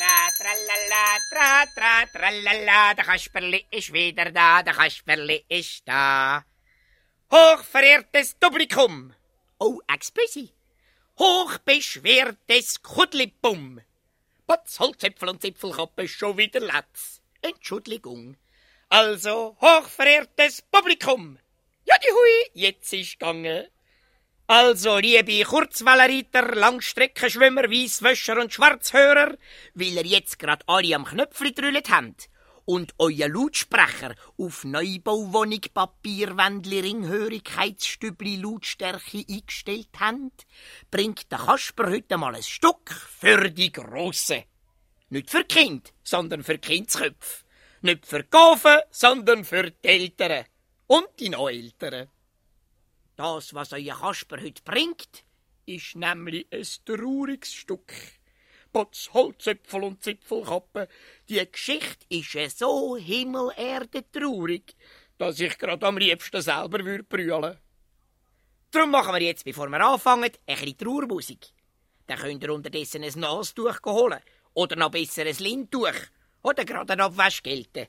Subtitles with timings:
[0.00, 6.42] tra, tralala, tra, tra, tralala, der Kasperli ist wieder da, der Kasperli ist da.
[7.30, 9.12] Hochverehrtes Publikum!
[9.58, 10.48] Oh, excuse.
[11.18, 13.82] Hochbeschwertes Kudlipum!
[14.46, 17.20] Potz, Holzäpfel und Zipfelkappe schon wieder Latz.
[17.42, 18.38] Entschuldigung.
[18.88, 21.38] Also, hochverehrtes Publikum!
[21.84, 23.68] Ja, die Hui, jetzt ist gegangen.
[24.52, 29.36] Also, liebe Kurzwellenreiter, Langstreckenschwimmer, Weisswäscher und Schwarzhörer,
[29.74, 32.28] weil ihr jetzt gerade alle am Knöpfli drüllet habt
[32.64, 40.48] und euer Lautsprecher auf Neubauwohnung Papierwändli Ringhörigkeitsstübli Lautstärke eingestellt habt,
[40.90, 44.46] bringt der Kasper heute mal ein Stück für die Grosse.
[45.10, 47.44] Nicht für Kind, sondern für Kindsköpfe.
[47.82, 50.44] Nicht für Gaven, sondern für die Eltern.
[50.88, 52.08] Und die Neueltern.
[53.20, 55.24] Das, was euer Kasper heute bringt,
[55.66, 57.92] ist nämlich ein trauriges Stück.
[58.72, 60.88] Potz, Holzäpfel und Zipfelkappe,
[61.28, 64.74] die Geschichte ist ja so himmelerde traurig,
[65.18, 67.58] dass ich grad am liebsten selber würd brüllen.
[68.70, 71.48] Darum machen wir jetzt, bevor wir anfangen, ein bisschen Trauermusik.
[72.06, 74.20] Dann könnt ihr unterdessen ein Nastuch holen.
[74.54, 76.08] Oder noch besser ein Lindtuch.
[76.42, 77.88] Oder gerade ein Abwaschgelte.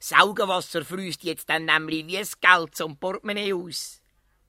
[0.00, 4.01] Saugenwasser fließt jetzt dann nämlich wie das Geld zum Portemonnaie aus.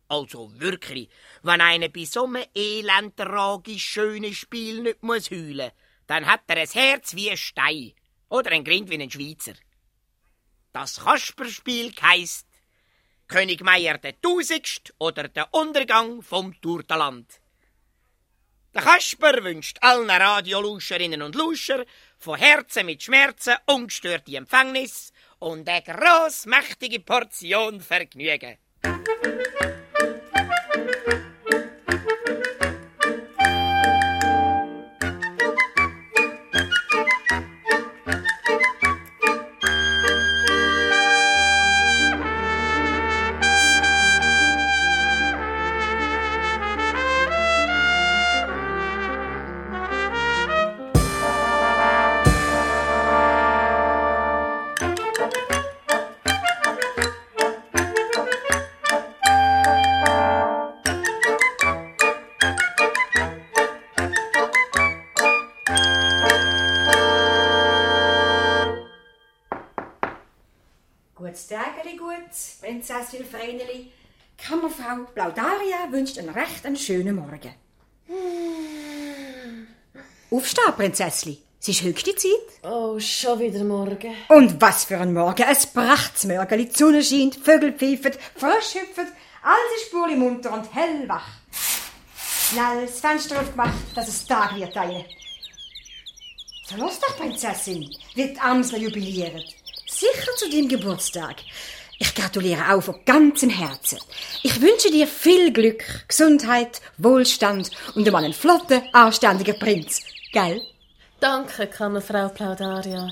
[0.07, 1.09] Also wirklich,
[1.41, 5.71] wenn einer bei so einem elend tragisch schönen Spiel nicht muss heulen,
[6.07, 7.93] dann hat er ein Herz wie ein Stein
[8.29, 9.53] oder ein Grind wie ein Schweizer.
[10.71, 12.47] Das Kasperspiel heisst
[13.27, 17.39] König Meier der Tausendst oder der Untergang vom Turteland.
[18.73, 21.85] Der Kasper wünscht allen Radioluscherinnen und Luscher
[22.17, 28.57] von Herzen mit Schmerzen ungestörte Empfängnis und eine grossmächtige Portion Vergnügen.
[76.23, 77.53] Einen recht einen schönen Morgen.
[80.31, 81.37] Aufstehen, Prinzessli.
[81.61, 82.31] Es ist höchste Zeit.
[82.63, 84.13] Oh, schon wieder morgen.
[84.29, 85.45] Und was für ein Morgen.
[85.49, 86.57] Es bracht's Morgen.
[86.57, 89.07] Die Sonne scheint, Vögel pfeifen, Frösche hüpfen,
[89.41, 91.27] alles ist spurlich munter und hellwach.
[92.49, 95.05] Schnell das Fenster aufgemacht, dass es Tag wird eine.
[96.67, 99.43] So los doch, Prinzessin, wird Amsler jubilieren.
[99.87, 101.35] Sicher zu deinem Geburtstag.
[102.03, 103.97] Ich gratuliere auch von ganzem Herzen.
[104.41, 110.01] Ich wünsche dir viel Glück, Gesundheit, Wohlstand und einmal einen flotten, anständigen Prinz.
[110.33, 110.61] Gell?
[111.21, 113.09] Danke, Kammerfrau Plaudaria.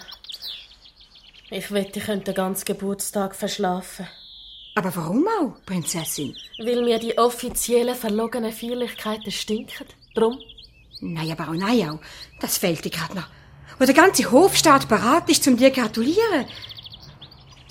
[1.50, 4.10] Ich wette, ich könnte den ganzen Geburtstag verschlafen.
[4.76, 6.36] Aber warum auch, Prinzessin?
[6.60, 9.88] Weil mir die offiziellen verlogenen Feierlichkeiten stinken.
[10.14, 10.38] Drum.
[11.00, 12.00] Nein, aber auch nein auch.
[12.42, 13.28] Das fehlt dir gerade noch.
[13.80, 16.46] Wo der ganze Hofstaat bereit ist, zum dir gratulieren.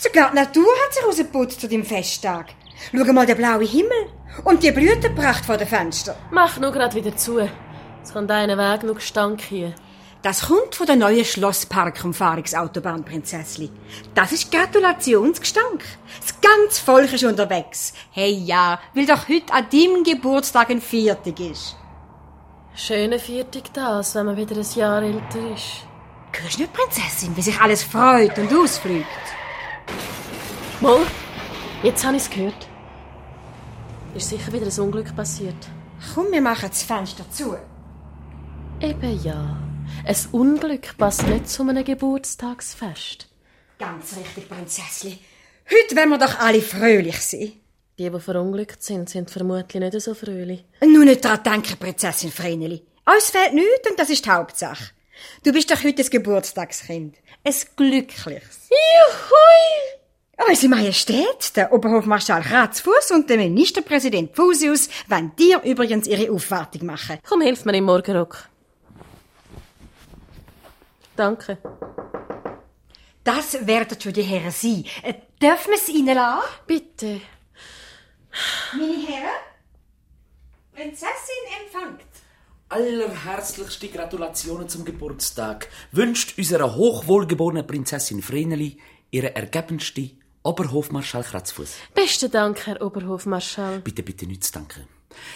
[0.03, 2.47] Sogar die Natur hat sich rausgeputzt zu dem Festtag.
[2.91, 4.07] Schau mal den blauen Himmel
[4.45, 6.17] und die Blütenpracht vor den Fenstern.
[6.31, 7.39] Mach nur grad wieder zu.
[8.03, 9.75] Es kommt einen Weg noch Gestank hier.
[10.23, 13.71] Das kommt von der neuen Schlossparkumfahrungsautobahn, Prinzessli.
[14.15, 15.85] Das ist Gratulationsgestank.
[16.19, 17.93] Das ganze Volk ist unterwegs.
[18.11, 21.77] Hey ja, weil doch heute an deinem Geburtstag ein Viertag ist.
[22.75, 25.85] Schöne Viertag das, wenn man wieder ein Jahr älter ist.
[26.33, 29.07] Hörst du nicht, Prinzessin, wie sich alles freut und ausflügt?
[30.81, 31.01] Mal,
[31.83, 32.67] jetzt habe ich es gehört.
[34.15, 35.69] Ist sicher wieder ein Unglück passiert.
[36.15, 37.57] Komm, wir machen das Fenster zu.
[38.81, 39.59] Eben ja.
[40.05, 43.29] Ein Unglück passt nicht zu einem Geburtstagsfest.
[43.79, 45.19] Ganz richtig, Prinzessli.
[45.71, 47.53] Heute wollen wir doch alle fröhlich sein.
[47.99, 50.65] Die, die verunglückt sind, sind vermutlich nicht so fröhlich.
[50.81, 52.83] Nur nicht daran denken, Prinzessin Vreneli.
[53.05, 54.93] Uns fehlt nichts und das ist die Hauptsache.
[55.45, 57.17] Du bist doch heute ein Geburtstagskind.
[57.45, 58.69] Ein glückliches.
[58.71, 60.01] Juhui!
[60.49, 67.19] Unsere Majestät, der Oberhofmarschall Ratsfuß und der Ministerpräsident Fusius wollen dir übrigens ihre Aufwartung machen.
[67.27, 68.49] Komm, hilf mir im Morgenrock.
[71.17, 71.59] Danke.
[73.23, 74.85] Das werden für die Herren sein.
[75.03, 76.49] Äh, dürfen wir es Ihnen lassen?
[76.67, 77.21] Bitte.
[78.73, 79.41] Meine Herren?
[80.73, 82.10] Prinzessin empfängt.
[82.71, 88.79] Allerherzlichste Gratulationen zum Geburtstag wünscht unserer hochwohlgeborenen Prinzessin Vreneli
[89.11, 90.11] ihre ergebenste
[90.45, 91.75] Oberhofmarschall Kratzfuß.
[91.95, 93.81] Besten Dank, Herr Oberhofmarschall.
[93.81, 94.87] Bitte, bitte nicht zu danken.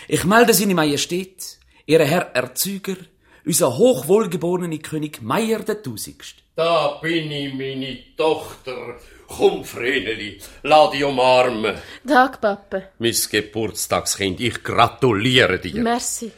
[0.06, 2.98] Ich melde seine Majestät, Ihre Herr Erzeuger,
[3.44, 6.36] unser hochwohlgeborene König Meier der Tausigst.
[6.54, 9.00] Da bin ich, meine Tochter.
[9.26, 11.74] Komm, Vreneli, lass dich umarmen.
[12.06, 12.90] Tag, Pappe.
[13.00, 15.82] Mein Geburtstagskind, ich gratuliere dir.
[15.82, 16.30] Merci.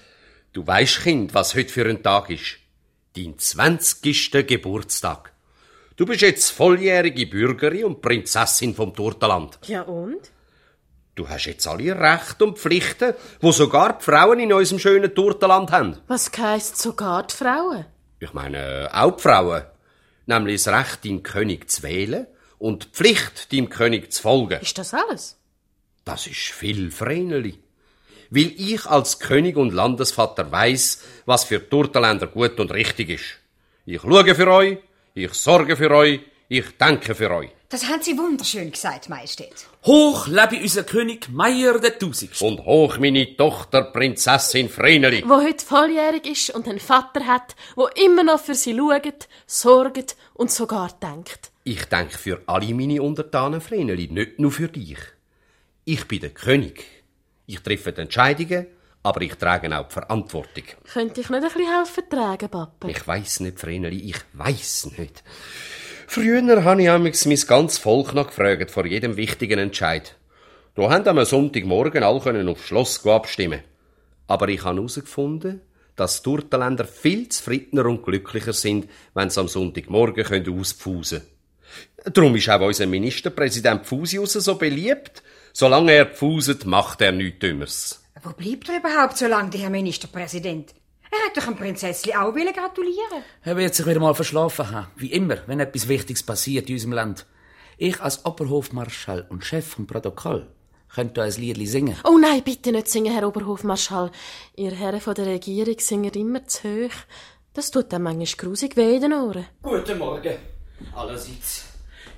[0.56, 2.56] Du weißt, Kind, was heute für ein Tag ist?
[3.14, 5.35] Dein zwanzigster Geburtstag.
[5.97, 9.58] Du bist jetzt volljährige Bürgerin und Prinzessin vom Turtenland.
[9.67, 10.32] Ja und?
[11.14, 13.12] Du hast jetzt alle Rechte und Pflichten,
[13.43, 15.99] wo sogar die Frauen in unserem schönen Turtenland haben.
[16.06, 17.85] Was heisst sogar die Frauen?
[18.19, 19.62] Ich meine, auch die Frauen.
[20.25, 24.62] Nämlich das Recht, deinen König zu wählen und die Pflicht, deinem König zu folgen.
[24.62, 25.38] Ist das alles?
[26.06, 27.62] Das ist viel Vreneli.
[28.31, 33.25] Weil ich als König und Landesvater weiß, was für die Turtenländer gut und richtig ist.
[33.84, 34.78] Ich schaue für euch,
[35.14, 37.50] ich sorge für euch, ich denke für euch.
[37.69, 39.67] Das haben Sie wunderschön gesagt, Majestät.
[39.84, 42.40] Hoch lebe unser König Meier der Tausigst.
[42.40, 45.25] Und hoch meine Tochter Prinzessin Vreneli.
[45.26, 50.17] Wo heute volljährig ist und einen Vater hat, wo immer noch für sie schaut, sorgt
[50.34, 51.50] und sogar denkt.
[51.64, 54.99] Ich denke für alle meine Untertanen Vreneli, nicht nur für dich.
[55.84, 56.84] Ich bin der König.
[57.46, 58.66] Ich treffe die Entscheidungen,
[59.02, 60.64] aber ich trage auch die Verantwortung.
[60.93, 62.88] Könnte ich nicht ein bisschen helfen tragen, Papa?
[62.88, 65.22] Ich weiß nicht, Vreneli, ich weiß nicht.
[66.08, 70.16] Früher habe ich amigs mein ganz Volk noch gefragt vor jedem wichtigen Entscheid.
[70.75, 73.62] Da haben am Sonntagmorgen alle können aufs Schloss abstimmen.
[74.26, 75.62] Aber ich habe herausgefunden,
[75.94, 82.12] dass die Turtenländer viel zufriedener und glücklicher sind, wenn sie am Sonntagmorgen können auspfusen können.
[82.14, 85.22] Darum ist auch unser Ministerpräsident Pfusius so beliebt.
[85.58, 88.03] Solange er pfuset, macht er nichts Dümmeres.
[88.23, 90.75] Wo bleibt er überhaupt so lange, der Herr Ministerpräsident?
[91.11, 93.23] Er hat doch dem Prinzessli auch wollen gratulieren.
[93.43, 94.88] Er wird sich wieder mal verschlafen haben.
[94.97, 97.25] Wie immer, wenn etwas Wichtiges passiert in unserem Land.
[97.79, 100.47] Ich als Oberhofmarschall und Chef vom Protokoll
[100.94, 101.97] könnte ein Liedli singen.
[102.05, 104.11] Oh nein, bitte nicht singen, Herr Oberhofmarschall.
[104.56, 106.97] Ihr Herren von der Regierung singen immer zu hoch.
[107.55, 109.47] Das tut dann manchmal grusig weh in den Ohren.
[109.62, 110.37] Guten Morgen,
[110.94, 111.65] allerseits.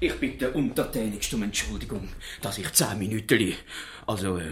[0.00, 2.08] Ich bitte untertänigst um Entschuldigung,
[2.40, 3.54] dass ich zehn Minuten,
[4.06, 4.44] also äh,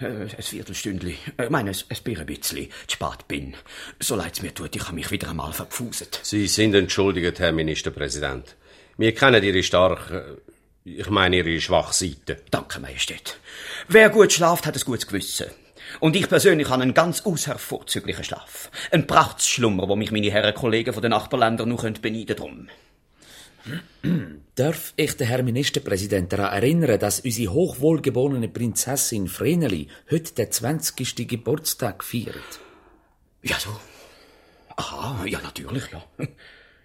[0.00, 3.54] äh, ein Viertelstündli, äh, ich meine, ein ein bisschen zu spät bin.
[4.00, 6.20] So leid's mir tut, ich habe mich wieder einmal verpfuset.
[6.22, 8.56] Sie sind entschuldigt, Herr Ministerpräsident.
[8.96, 10.38] Wir kennen Ihre starke,
[10.84, 12.40] ich meine Ihre schwache Seite.
[12.50, 13.38] Danke, Majestät.
[13.88, 15.48] Wer gut schlaft, hat ein gutes Gewissen.
[16.00, 18.70] Und ich persönlich habe einen ganz aushervorzüglichen Schlaf.
[18.90, 22.68] Ein Prachtschlummer, wo mich meine Herren Kollegen von den Nachbarländern noch beneiden drum.
[24.54, 31.28] Darf ich den Herr Ministerpräsident daran erinnern, dass unsere hochwohlgeborene Prinzessin Vreneli heute den 20.
[31.28, 32.60] Geburtstag feiert?
[33.42, 33.78] Ja, so.
[34.76, 36.04] Aha, ja, natürlich, ja.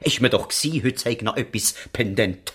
[0.02, 2.54] Ist mir doch gsi, heute sei noch etwas pendent.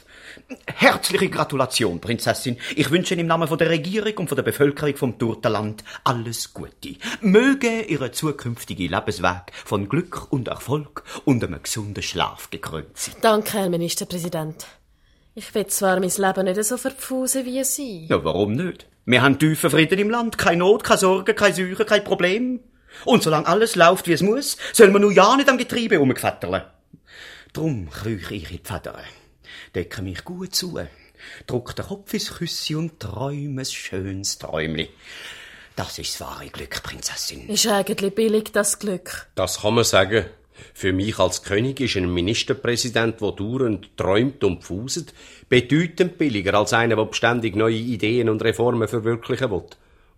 [0.66, 2.56] Herzliche Gratulation, Prinzessin.
[2.76, 6.96] Ich wünsche im Namen von der Regierung und von der Bevölkerung vom Turtenland alles Gute.
[7.20, 13.16] Möge Ihre zukünftige Lebensweg von Glück und Erfolg und einem gesunden Schlaf gekrönt sein.
[13.20, 14.66] Danke, Herr Ministerpräsident.
[15.34, 18.06] Ich will zwar mein Leben nicht so verpfusen wie Sie.
[18.06, 18.86] Ja, warum nicht?
[19.04, 22.60] Wir haben tiefen Frieden im Land, keine Not, keine Sorgen, keine Säure, kein Problem.
[23.04, 26.66] Und solange alles läuft, wie es muss, soll man nur ja nicht am Getriebe herumgefetterle.
[27.52, 28.96] Drum krüche ich in die Federn,
[29.74, 30.78] decke mich gut zu,
[31.46, 34.88] druck den Kopf ins Küssi und träume ein schönes Träumli.
[35.76, 37.48] Das ist das wahre Glück, Prinzessin.
[37.48, 39.28] Ist eigentlich billig, das Glück.
[39.34, 40.26] Das kann man sagen.
[40.74, 45.14] Für mich als König ist ein Ministerpräsident, der dauernd träumt und pfuset,
[45.48, 49.66] bedeutend billiger als einer, der beständig neue Ideen und Reformen verwirklichen will.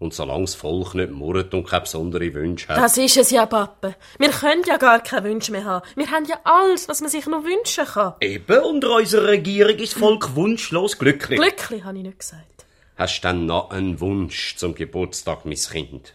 [0.00, 2.78] Und solange das Volk nicht murrt und keine besonderen Wünsche hat.
[2.78, 3.94] Das ist es ja, Papa.
[4.18, 5.86] Wir können ja gar keine Wünsche mehr haben.
[5.94, 8.14] Wir haben ja alles, was man sich noch wünschen kann.
[8.20, 11.38] Eben, unter unserer Regierung ist das Volk wunschlos glücklich.
[11.38, 12.64] Glücklich, habe ich nicht gesagt.
[12.96, 16.14] Hast du denn noch einen Wunsch zum Geburtstag, mein Kind?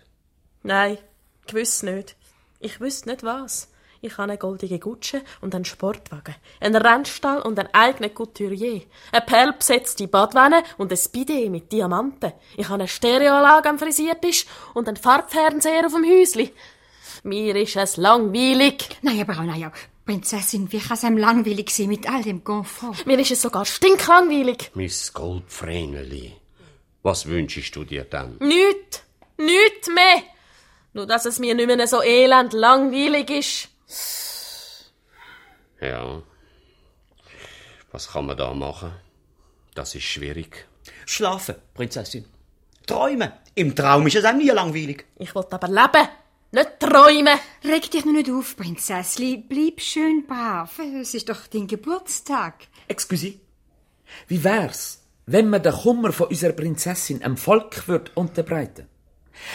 [0.63, 0.98] Nein,
[1.46, 2.15] gewiss nicht.
[2.60, 3.70] Ich wüsste nicht was.
[4.05, 9.25] Ich habe eine goldige Gutsche und einen Sportwagen, einen Rennstall und einen eigenen Couturier, eine
[9.25, 12.33] perlbesetzte Badwanne und ein Bidet mit Diamanten.
[12.55, 14.45] Ich habe eine Stereoanlage am Frisiertisch
[14.75, 16.53] und einen Farbfernseher auf dem Häusli.
[17.24, 18.89] Mir ist es langweilig.
[19.01, 20.05] Nein, aber auch, nein, auch.
[20.05, 23.07] Prinzessin, wie kann es einem langweilig sein mit all dem Komfort?
[23.07, 24.69] Mir ist es sogar stinklangweilig.
[24.75, 26.31] Miss Goldvreneli,
[27.01, 28.38] was wünschst du dir denn?
[28.39, 29.01] Nüt,
[29.39, 30.21] nüt mehr.
[30.93, 33.75] Nur, dass es mir nicht mehr so elend langweilig ist.
[35.82, 36.22] Ja.
[37.92, 38.92] Was kann man da machen?
[39.74, 40.68] Das ist schwierig.
[41.06, 42.25] Schlafen, Prinzessin.
[42.86, 43.32] Träumen.
[43.56, 45.06] Im Traum ist es auch nie langweilig.
[45.18, 46.08] Ich will aber leben.
[46.51, 47.38] Nicht träumen!
[47.63, 49.38] Reg dich nur nicht auf, Prinzessli.
[49.38, 50.80] Bleib schön brav.
[50.80, 52.68] Es ist doch dein Geburtstag.
[52.88, 53.39] Excuse.
[54.27, 58.88] Wie wär's, wenn wir den Kummer von unserer Prinzessin am Volk würd unterbreiten?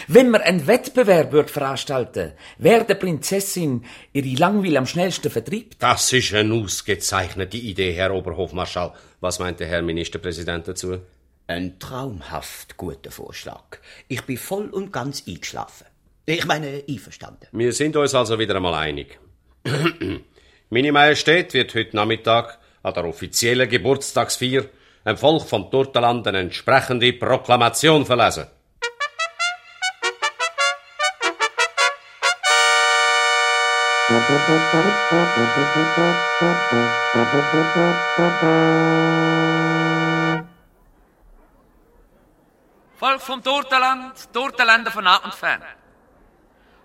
[0.09, 5.83] Wenn wir einen Wettbewerb würd veranstalten, wer der Prinzessin ihre Langweil am schnellsten vertreibt?
[5.83, 8.93] Das ist eine ausgezeichnete Idee, Herr Oberhofmarschall.
[9.21, 10.99] Was meint der Herr Ministerpräsident dazu?
[11.47, 13.79] Ein traumhaft guter Vorschlag.
[14.09, 15.87] Ich bin voll und ganz eingeschlafen.
[16.27, 17.49] Ich meine, einverstanden.
[17.53, 19.19] Wir sind uns also wieder einmal einig.
[20.71, 24.67] Meine Majestät wird heute Nachmittag an der offiziellen Geburtstagsfeier
[25.05, 28.47] dem Volk vom Turtenland eine entsprechende Proklamation verlesen.
[42.97, 45.63] Volk vom Tortenland, Tortenländer von nah und fern.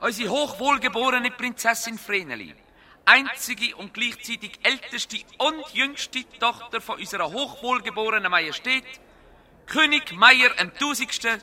[0.02, 2.54] Unsere hochwohlgeborene Prinzessin Vreneli,
[3.06, 8.86] einzige und gleichzeitig älteste und jüngste Tochter von unserer hochwohlgeborenen Majestät,
[9.66, 11.42] König Meier am Tausigsten,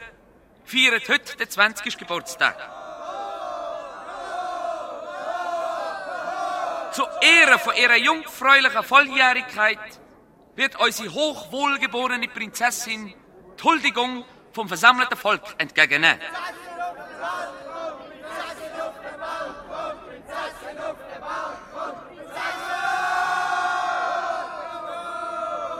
[0.65, 1.99] feiert heute den 20.
[1.99, 2.82] Geburtstag.
[6.93, 9.79] Zu Ehre von ihrer jungfräulichen Volljährigkeit
[10.55, 13.15] wird unsere hochwohlgeborene Prinzessin
[13.59, 16.21] die Huldigung vom versammelten Volk entgegennehmen.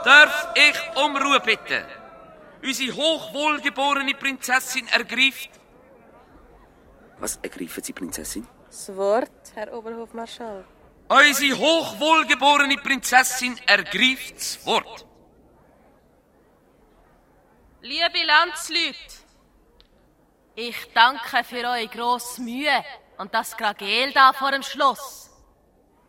[0.03, 1.85] Darf ich um Ruhe bitten?
[2.63, 5.51] Unsere hochwohlgeborene Prinzessin ergreift.
[7.19, 8.47] Was ergreifen Sie, Prinzessin?
[8.67, 10.65] Das Wort, Herr Oberhofmarschall.
[11.13, 15.05] Unsere hochwohlgeborene Prinzessin ergreift das Wort.
[17.81, 19.13] Liebe Landsleute,
[20.55, 22.83] ich danke für eure grosse Mühe
[23.19, 25.29] und das Gragel da vor dem Schloss.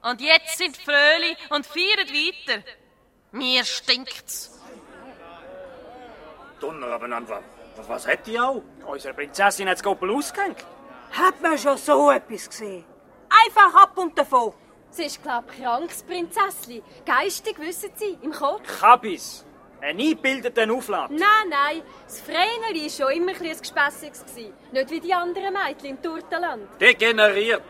[0.01, 2.65] Und jetzt sind fröhlich und feiern weiter.
[3.33, 4.59] Mir stinkt's.
[6.61, 7.43] Donner abeinander.
[7.77, 8.63] Was, was hat die auch?
[8.87, 10.65] Unsere Prinzessin hat das Goppel ausgehängt.
[11.13, 12.87] Hat man schon so etwas gesehen?
[13.29, 14.55] Einfach ab und davon.
[14.95, 16.81] Sie ist, glaub ich, krankes Prinzessli.
[17.05, 18.63] Geistig, wissen Sie, im Kopf.
[18.81, 19.45] Kabis.
[19.81, 21.11] Ein eingebildeter Auflad.
[21.11, 24.25] Nein, nein, das Vreneli war schon immer ein Gespässiges.
[24.71, 26.81] Nicht wie die anderen Mädchen im Turtenland.
[26.81, 27.63] Degeneriert.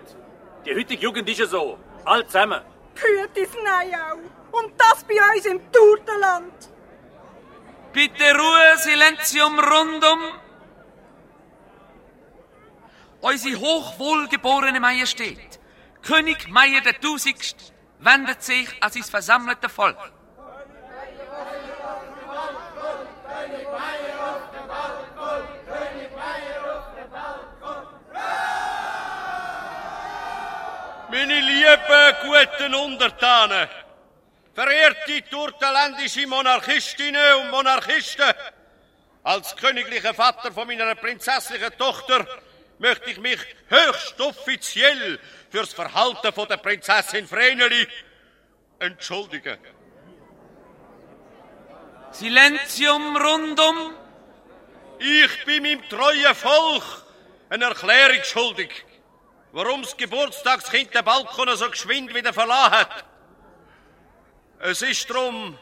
[0.67, 1.79] Die heutige Jugend ist ja so.
[2.05, 2.61] All zusammen.
[2.95, 4.61] Hütis Nein auch.
[4.61, 6.53] Und das bei uns im Turtenland.
[7.95, 10.21] Bitte Ruhe, Silenzium rundum.
[13.23, 15.54] Unsere hochwohlgeborene Majestät,
[16.07, 19.97] König Meier der Tausigst, wendet sich an sein versammelte Volk.
[31.11, 33.69] Meine lieben, guten Untertanen,
[34.55, 38.35] verehrte turtenländische Monarchistinnen und Monarchisten,
[39.23, 42.27] als königlicher Vater von meiner prinzesslichen Tochter
[42.79, 45.19] möchte ich mich höchst offiziell
[45.55, 47.87] fürs Verhalten von der Prinzessin Vreneli
[48.81, 49.57] entschuldigen.
[52.11, 53.95] Silenzium rundum.
[54.99, 56.83] Ich bin meinem treuen Volk
[57.51, 58.85] eine Erklärung schuldig,
[59.53, 63.05] warum das Geburtstagskind den Balkon so geschwind wieder verlassen hat.
[64.59, 65.57] Es ist drum,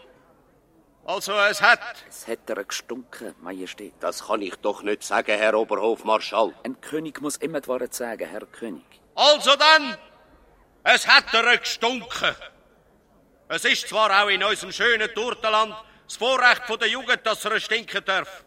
[1.05, 1.97] also es hat.
[2.09, 3.93] Es hat er gestunken, Majestät.
[4.01, 6.55] Das kann ich doch nicht sagen, Herr Oberhofmarschall.
[6.63, 9.02] Ein König muss immer die Wahrheit sagen, Herr König.
[9.15, 9.97] Also dann,
[10.85, 12.35] es hat er gestunken.
[13.49, 15.75] Es ist zwar auch in unserem schönen Turtenland
[16.07, 18.45] das Vorrecht von der Jugend, dass er stinken darf.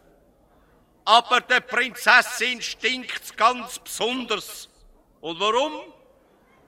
[1.04, 4.68] Aber der Prinzessin stinkt's ganz besonders.
[5.20, 5.92] Und warum?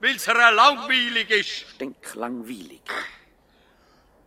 [0.00, 1.70] Weil es ihr langweilig ist.
[1.74, 2.82] Stinklangweilig.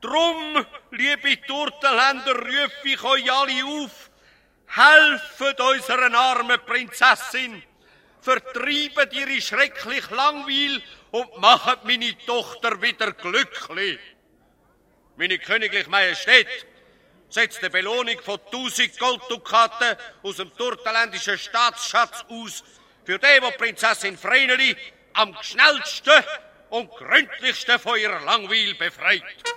[0.01, 4.09] Drum, liebe Turtenländer, rufe ich euch alle auf.
[4.67, 7.63] Helfet unserer armen Prinzessin.
[8.21, 13.99] Vertreibt ihre schrecklich Langweil und macht meine Tochter wieder glücklich.
[15.17, 16.47] Meine königliche Majestät
[17.29, 22.63] setzt eine Belohnung von 1000 Golddukaten aus dem turtenländischen Staatsschatz aus
[23.05, 24.75] für den, wo Prinzessin Vreneli
[25.13, 26.23] am schnellsten
[26.69, 29.23] und gründlichsten von ihrer Langweil befreit.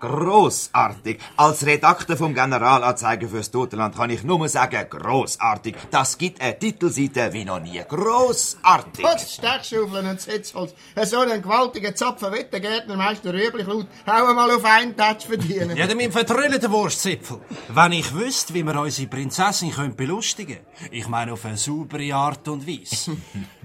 [0.00, 1.18] Großartig.
[1.36, 5.76] Als Redakteur vom Generalanzeiger fürs Totenland kann ich nur sagen, großartig.
[5.90, 7.82] Das gibt eine Titelseite wie noch nie.
[7.86, 9.04] Großartig.
[9.04, 10.74] Putz, Stechschaufeln und Sitzholz.
[11.04, 13.86] So einen gewaltigen Zapfen wie der Gärtnermeister Rüeblichlaut.
[14.06, 15.76] Hau mal auf einen Touch verdienen.
[15.76, 17.40] Ja, damit vertrüllen Wurstzipfel.
[17.68, 22.48] Wenn ich wüsste, wie wir unsere Prinzessin können belustigen Ich meine, auf eine saubere Art
[22.48, 23.16] und Weise.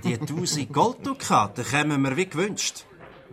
[0.04, 2.86] Die tausend Golddukaten kämen mir wie gewünscht.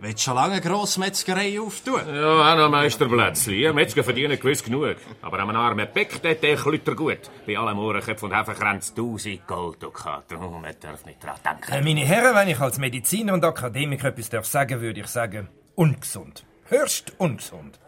[0.03, 2.01] Willst du schon lange eine Grossmetzgerei auftun?
[2.13, 3.71] Ja, auch noch Meisterplätzli.
[3.71, 4.97] Metzger verdienen gewiss genug.
[5.21, 7.31] Aber an einem armen Beck, der klütter gut.
[7.47, 10.39] Bei allen Mohrenköpfen und Hefenkränzen tausend Golddukaten.
[10.39, 11.71] Oh, man darf nicht dran denken.
[11.71, 15.47] Äh, meine Herren, wenn ich als Mediziner und Akademiker etwas darf sagen, würde ich sagen,
[15.75, 16.43] ungesund.
[16.65, 17.79] Höchst ungesund.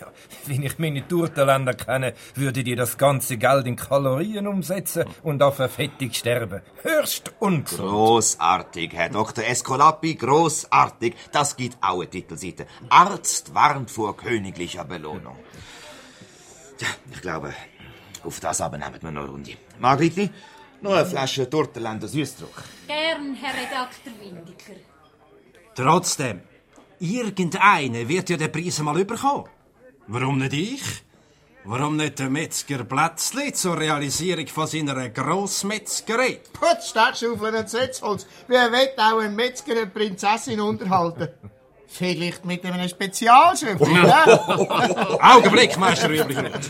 [0.00, 0.08] Ja,
[0.46, 5.56] wenn ich meine Turtenländer kenne, würde die das ganze Geld in Kalorien umsetzen und auf
[5.56, 6.62] Verfettung sterben.
[6.82, 7.88] Höchst ungesund.
[7.90, 9.44] Großartig, Herr Dr.
[9.44, 11.14] Escolapi, großartig.
[11.32, 12.66] Das gibt auch eine Titelseite.
[12.88, 15.36] Arzt warnt vor königlicher Belohnung.
[16.78, 17.54] Tja, ich glaube,
[18.24, 19.56] auf das aber nehmen wir noch eine Runde.
[19.78, 20.30] Margritli,
[20.80, 22.62] noch eine Flasche Turtenländer Süßdruck.
[22.86, 24.80] Gern, Herr Redakteur Windiker.
[25.74, 26.40] Trotzdem,
[26.98, 29.53] irgendeiner wird ja den Preis mal überkommen.
[30.06, 30.82] Warum nicht ich?
[31.64, 36.40] Warum nicht der Metzger Plätzli zur Realisierung von seiner Grossmetzgerei?
[36.52, 38.26] Putz, Stechschaufeln und Sitzholz.
[38.46, 41.28] Wer will auch ein Metzger eine Prinzessin unterhalten?
[41.96, 45.36] Vielleicht mit einem Spezialschöpfer, ja?
[45.36, 46.68] Augenblick, Meister Rüblichroth.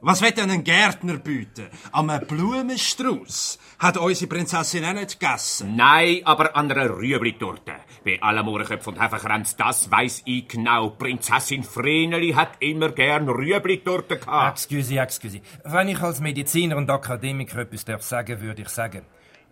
[0.00, 1.66] Was wird denn ein Gärtner bieten?
[1.90, 5.74] Am Blumenstrauß hat unsere Prinzessin auch nicht gegessen.
[5.74, 7.72] Nein, aber an einer Rüebli-Torte.
[8.04, 10.90] Bei allen Mohrenköpfen und Hefenkränzen, das weiss ich genau.
[10.90, 14.58] Prinzessin Vreneli hat immer gern Rüebli-Torte gehabt.
[14.58, 15.40] Excuse, excuse.
[15.64, 19.02] Wenn ich als Mediziner und Akademiker etwas darf sagen, würde ich sagen,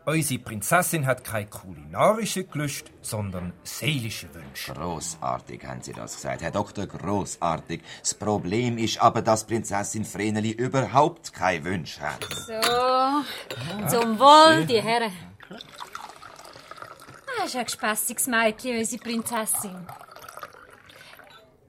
[0.04, 4.72] unsere Prinzessin hat keine kulinarische Gelüste, sondern seelische Wünsche.
[4.72, 7.82] Großartig haben Sie das gesagt, Herr Doktor, großartig.
[8.00, 12.24] Das Problem ist aber, dass Prinzessin Vreneli überhaupt keine Wünsche hat.
[12.46, 15.12] So, zum Wohl, die Herren.
[17.38, 19.86] Das ist ein gespässiges Mädchen, unsere Prinzessin.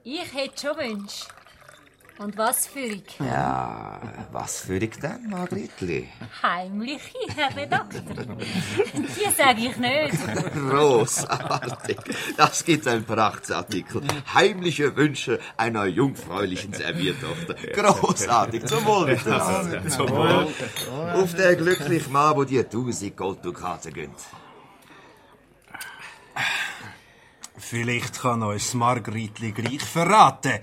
[0.03, 1.25] Ich hätte schon Wünsche.
[2.19, 3.17] Und was für ich?
[3.19, 4.01] Ja,
[4.33, 6.09] was für ich denn, Margritli?
[6.43, 8.35] Heimliche, Herr Redakteur.
[8.93, 10.53] Die sage ich nicht.
[10.53, 11.97] Großartig.
[12.35, 14.01] Das gibt ein Prachtsartikel.
[14.33, 17.53] Heimliche Wünsche einer jungfräulichen Serviertochter.
[17.53, 18.65] Großartig.
[18.65, 19.87] Zum Wohl miteinander.
[19.87, 20.47] Zum Wohl.
[21.13, 24.19] Auf der glücklichen Mann, wo dir tausend Golddukaten gönnt.
[27.57, 30.59] Vielleicht kann uns Margritli gleich verraten,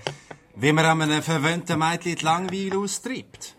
[0.59, 3.55] wie man an einem verwöhnten Mädchen die Langweile austreibt.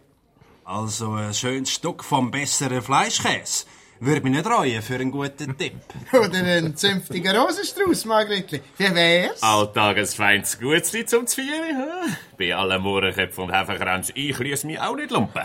[0.65, 3.67] Also ein schönes Stück vom besseren Fleischkäse
[4.01, 5.75] würde mich nicht reuen für einen guten Tipp.
[6.13, 8.61] Oder einen zünftigen Rosenstrauß, Margritli.
[8.77, 9.43] Wie wär's?
[9.43, 12.17] Alltagesfeins Gutzli zum Zvieren.
[12.37, 15.43] Bei allen Mohrenköpfen und Hefenkränzen, ich liess mich auch nicht lumpen.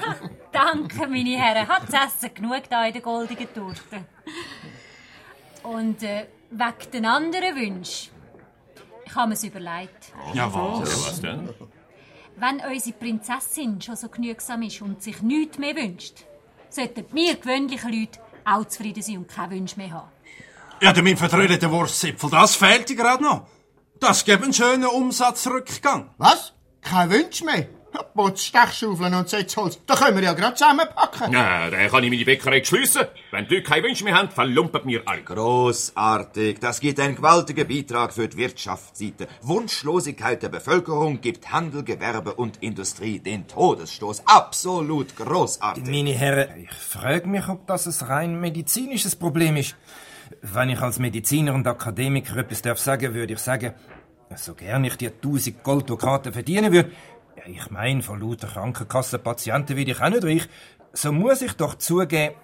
[0.51, 1.67] Danke, meine Herren.
[1.67, 4.05] Hat das Essen genug da in der goldigen Torte.
[5.63, 8.12] Und äh, wegen den anderen Wünschen.
[9.13, 10.11] Ich habe mir's überlegt.
[10.33, 10.89] Ja, was?
[10.89, 11.49] Ja, was denn?
[12.35, 16.25] Wenn unsere Prinzessin schon so genügsam ist und sich nichts mehr wünscht,
[16.67, 20.09] sollten wir gewöhnliche Leute auch zufrieden sein und keine Wünsche mehr haben.
[20.81, 23.45] Ja, der mein vertrödelter Wurstzipfel, das fehlt dir gerade noch.
[23.99, 26.09] Das gibt einen schönen Umsatzrückgang.
[26.17, 26.53] Was?
[26.81, 27.67] Kein Wunsch mehr?
[28.13, 29.79] Putz, Stechschaufeln und Sitzholz.
[29.85, 31.29] Da können wir ja gerade zusammenpacken.
[31.31, 33.07] Na, dann kann ich meine Bäckerei schliessen.
[33.31, 35.23] Wenn die Leute keine Wünsche mehr haben, verlumpen wir alle.
[35.23, 36.59] Großartig.
[36.59, 39.27] Das gibt einen gewaltigen Beitrag für die Wirtschaftsseite.
[39.41, 44.23] Wunschlosigkeit der Bevölkerung gibt Handel, Gewerbe und Industrie den Todesstoß.
[44.25, 45.85] Absolut großartig.
[45.85, 49.75] Meine Herren, ich frage mich, ob das ein rein medizinisches Problem ist.
[50.41, 53.73] Wenn ich als Mediziner und Akademiker etwas darf sagen, würde ich sagen,
[54.35, 56.91] so gern ich die 1000 Golddukaten verdienen würde,
[57.45, 60.47] ich meine, von lauter Krankenkassenpatienten werde ich auch nicht reich,
[60.93, 62.35] so muss ich doch zugeben,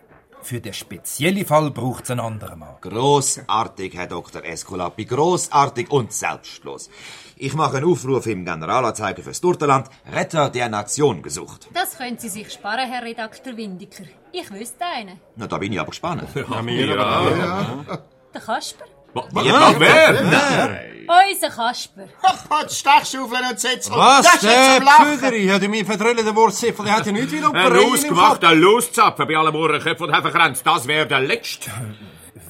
[0.41, 2.75] für den speziellen Fall braucht es einen anderen Mann.
[2.81, 4.43] Großartig, Herr Dr.
[4.43, 6.89] Esculapi, großartig und selbstlos.
[7.35, 9.89] Ich mache einen Aufruf im Generalanzeiger fürs Turteland.
[10.11, 11.67] Retter der Nation gesucht.
[11.73, 14.03] Das können Sie sich sparen, Herr Redakteur Windiker.
[14.31, 15.19] Ich wüsste einen.
[15.35, 16.23] Na, da bin ich aber gespannt.
[16.35, 17.99] Ja, wir auch.
[18.33, 18.85] Der Kasper.
[19.15, 20.89] Ja, wer?
[21.09, 22.07] Unser Kasper.
[22.47, 23.89] Putz, Stechschaufeln und Sitzholz.
[23.89, 24.25] Was?
[24.25, 25.17] Das ist jetzt Der Lachen.
[25.17, 27.93] Pfüderi hat mein vertrödelter Wurstzipfel, der hat ja nichts wieder Ein operiert.
[27.93, 31.71] ausgemachter Loszapfen bei allen Mohrenköpfen und Hefenkränzen, das wäre der letzte.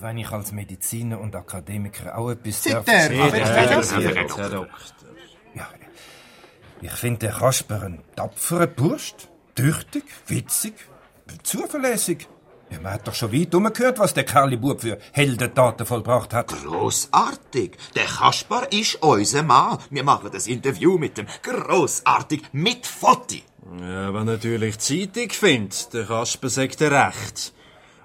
[0.02, 2.86] Wenn ich als Mediziner und Akademiker auch etwas darf...
[2.88, 3.38] Ja, aber
[5.56, 5.67] ja,
[6.82, 9.13] ich finde den Kasper ein tapferer Bursch,
[9.56, 10.74] tüchtig, witzig,
[11.43, 12.28] zuverlässig.
[12.71, 16.47] Ja, man hat doch schon weit umgehört, was der Kerli-Bub für Heldentaten vollbracht hat.
[16.47, 17.77] Großartig.
[17.95, 19.79] Der Kaspar ist unser Mann.
[19.89, 23.43] Wir machen das Interview mit dem großartig mit Foti.
[23.79, 27.53] Ja, wenn natürlich Zeitung findet, der Kasper sagt er recht.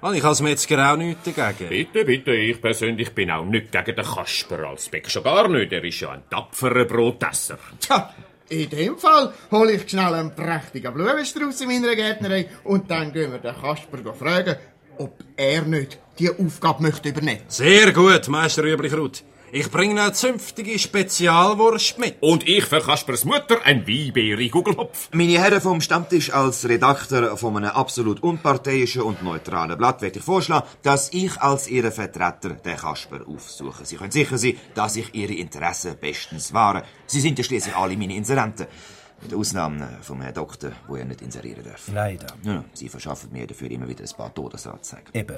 [0.01, 1.71] Und ich als Metzger auch nichts dagegen.
[1.71, 5.11] Bitte, bitte, ich persönlich bin auch nicht gegen den Kasper als Beck.
[5.11, 7.59] Schon gar nicht, er ist ja ein tapferer Brotesser.
[7.81, 8.13] Tja,
[8.49, 13.33] in dem Fall hole ich schnell einen prächtigen Blumenstrauß in meiner Gärtnerei und dann gehen
[13.33, 14.57] wir den Kasper fragen,
[14.99, 17.43] ob er nicht die Aufgabe möchte übernehmen.
[17.49, 19.23] Sehr gut, Meister Rüblichraut.
[19.57, 22.17] Ich bringe eine zünftige Spezialwurst mit.
[22.19, 25.11] Und ich für Kaspers Mutter ein Weinbeere Gugelhopf.
[25.13, 30.25] Meine Herren vom Stammtisch als Redakteur von einem absolut unparteiischen und neutralen Blatt werde ich
[30.25, 33.85] vorschlagen, dass ich als Ihren Vertreter den Kasper aufsuche.
[33.85, 36.83] Sie können sicher sein, dass ich Ihre Interessen bestens wahre.
[37.07, 38.67] Sie sind ja schließlich alle meine Inserenten.
[39.23, 41.89] Mit Ausnahme vom Herrn Doktor, wo er nicht inserieren darf.
[41.95, 42.27] Leider.
[42.43, 45.15] Ja, Sie verschaffen mir dafür immer wieder ein paar Todesanzeigen.
[45.15, 45.37] Eben.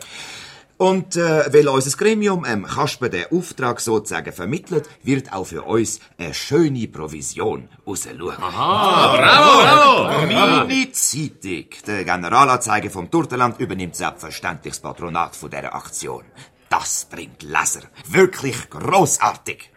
[0.78, 6.00] Und äh, weil unser Gremium ähm, Kasper den Auftrag sozusagen vermittelt, wird auch für uns
[6.18, 8.36] eine schöne Provision rausschauen.
[8.38, 10.26] Aha, bravo, bravo.
[10.26, 16.24] Meine Zeitung, der Generalanzeiger vom Turteland, übernimmt selbstverständlich das Patronat von dieser Aktion.
[16.68, 17.82] Das bringt Leser.
[18.08, 19.70] Wirklich großartig.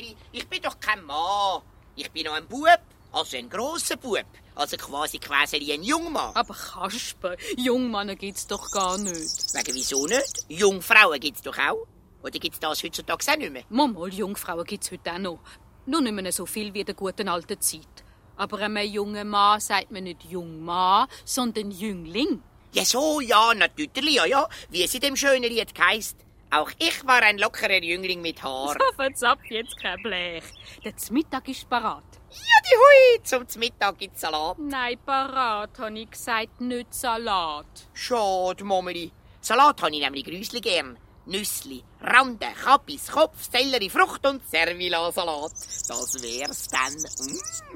[0.00, 1.62] Mami, ich bin doch kein Mann.
[1.96, 2.80] Ich bin noch ein Bub,
[3.12, 4.24] also ein grosser Bub.
[4.54, 6.34] Also quasi quasi ein Jungmann.
[6.34, 9.14] Aber Kasper, Jungmannen gibt's doch gar nicht.
[9.54, 10.44] Wegen wieso nicht?
[10.48, 11.86] Jungfrauen gibt's doch auch.
[12.22, 13.64] Oder gibt's das heutzutage auch nicht mehr?
[13.68, 15.40] Mal, Jungfrauen gibt's heute auch noch.
[15.86, 18.04] Nur nicht mehr so viel wie in der guten alten Zeit.
[18.36, 22.42] Aber einem jungen Mann sagt man nicht Jungmann, sondern Jüngling.
[22.72, 24.48] Ja, so, ja, natürlich, ja, ja.
[24.70, 26.16] Wie es in dem schönen Lied heisst.
[26.52, 28.72] Auch ich war ein lockerer Jüngling mit Haar.
[28.72, 30.42] So verzapft jetzt kein Blech.
[30.84, 32.02] Der Mittag ist parat.
[32.30, 34.58] Ja, die Hui, zum Mittag gibt's Salat.
[34.58, 37.66] Nein, parat, habe ich gesagt, nicht Salat.
[37.92, 39.12] Schade, Momeli.
[39.40, 40.98] Salat habe ich nämlich grüsli gern.
[41.26, 45.52] Nüssli, Rande, Kappis, Kopf, Sellerie, Frucht und Servila-Salat.
[45.52, 46.94] Das wär's dann.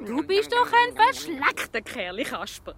[0.03, 0.07] Mm.
[0.07, 2.75] Du bist doch ein verschleckter Kerl, Kasper.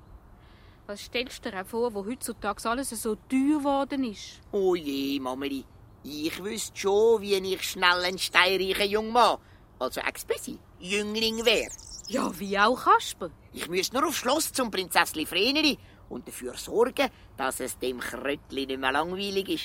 [0.86, 4.40] Was stellst du dir vor, wo heutzutage alles so teuer geworden ist?
[4.52, 5.64] Oh je, Mameli.
[6.08, 9.38] Ich wüsste schon, wie ich schnell ein steinreicher Jungmann,
[9.80, 11.68] also Expressi, Jüngling wär.
[12.06, 13.30] Ja, wie auch Kasper.
[13.52, 15.76] Ich müsste nur aufs Schloss zum Prinzessli Vreneli
[16.08, 19.64] und dafür sorgen, dass es dem Kröttli nicht mehr langweilig ist.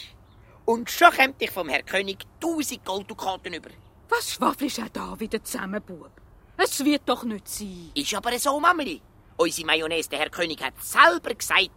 [0.65, 3.69] Und schon kommt ich vom Herr König tausend Golddukaten über.
[4.09, 6.09] Was schwafelst du auch da wieder zusammen, Bub?
[6.57, 7.91] Es wird doch nicht sein.
[7.93, 8.99] Ist aber so, Mameli.
[9.37, 11.69] Unsere Mayonnaise, der Herr König, hat selber gesagt.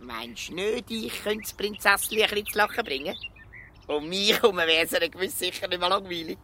[0.00, 3.14] Meinst du nicht, ich könnte das Prinzessli ein bisschen zu lachen bringen?
[3.86, 6.38] Um mich herum wäre es gewiss sicher nicht mehr langweilig.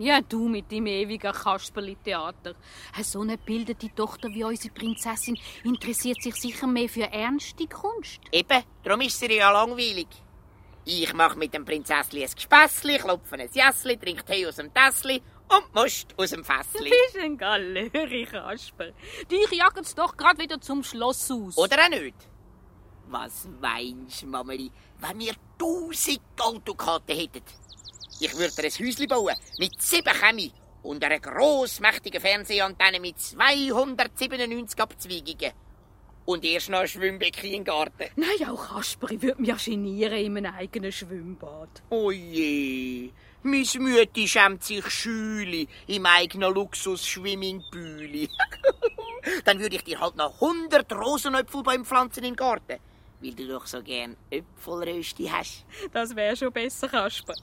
[0.00, 2.54] Ja, du mit deinem ewigen Kasperli-Theater.
[3.02, 8.20] So eine bildete Tochter wie unsere Prinzessin interessiert sich sicher mehr für ernste Kunst.
[8.30, 10.06] Eben, darum ist sie ja langweilig.
[10.84, 15.20] Ich mache mit dem Prinzessli ein Gespässli, klopfe ein Jässli, trinke Tee aus dem Tässli
[15.48, 16.90] und Most aus dem Du Fässli.
[16.90, 18.92] bist ein Galleri, Kasper.
[19.30, 21.58] Dich jagen's doch gerade wieder zum Schloss aus.
[21.58, 22.14] Oder auch nicht?
[23.10, 27.42] Was meinst du, Mameli, wenn wir tausend Golddukaten hätten?
[28.20, 34.78] Ich würde dir ein Häuschen bauen mit sieben Chemie und einer grossmächtigen Fernsehantenne mit 297
[34.78, 35.52] Abzweigungen.
[36.26, 38.10] Und erst noch ein Schwimmbecken im Garten.
[38.16, 41.82] Nein, auch Kasper, ich würde mich ja genieren in einem eigenen Schwimmbad.
[41.88, 43.10] Oh je,
[43.42, 48.28] mein Mütti schämt sich schüli im eigenen Luxus-Schwimmingbühli.
[49.46, 52.78] Dann würde ich dir halt noch 100 Rosenäpfelbäume pflanzen im Garten,
[53.20, 55.64] weil du doch so gern Äpfelrösti hast.
[55.92, 57.34] Das wäre schon besser, Kasper.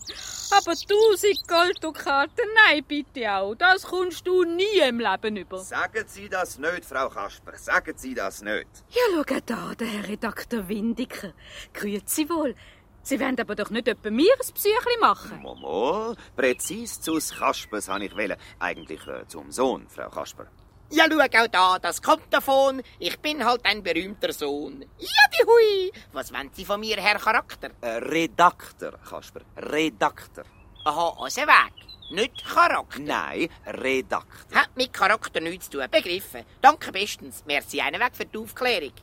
[0.51, 3.55] Aber tausend Golddukaten, nein, bitte auch.
[3.55, 5.59] Das kommst du nie im Leben über.
[5.59, 7.57] Sagen Sie das nicht, Frau Kasper.
[7.57, 8.67] Sagen Sie das nicht.
[8.89, 11.33] Ja, schau da, der Herr Redakteur Windiker.
[11.73, 12.55] Grüezi wohl.
[13.01, 15.39] Sie wollen aber doch nicht etwa mir ein Psychli machen.
[15.39, 18.37] Momo, präzis zus Kaspers habe ich wählen.
[18.59, 20.47] Eigentlich äh, zum Sohn, Frau Kasper.
[20.91, 22.81] Ja, schau auch da, das kommt davon.
[22.99, 24.81] Ich bin halt ein berühmter Sohn.
[24.99, 25.91] Ja, die Hui.
[26.13, 27.71] Was wollen Sie von mir, Herr Charakter?
[27.81, 29.41] Äh, Redakteur, Kasper.
[29.57, 30.45] Redakteur.
[30.83, 31.73] Aha, also Weg.
[32.11, 32.99] Nicht Charakter.
[32.99, 34.61] Nein, Redakteur.
[34.61, 35.87] Hat mit Charakter nichts zu tun.
[35.89, 36.45] Begriffen.
[36.61, 37.43] Danke bestens.
[37.47, 38.93] Merci einen Weg für die Aufklärung.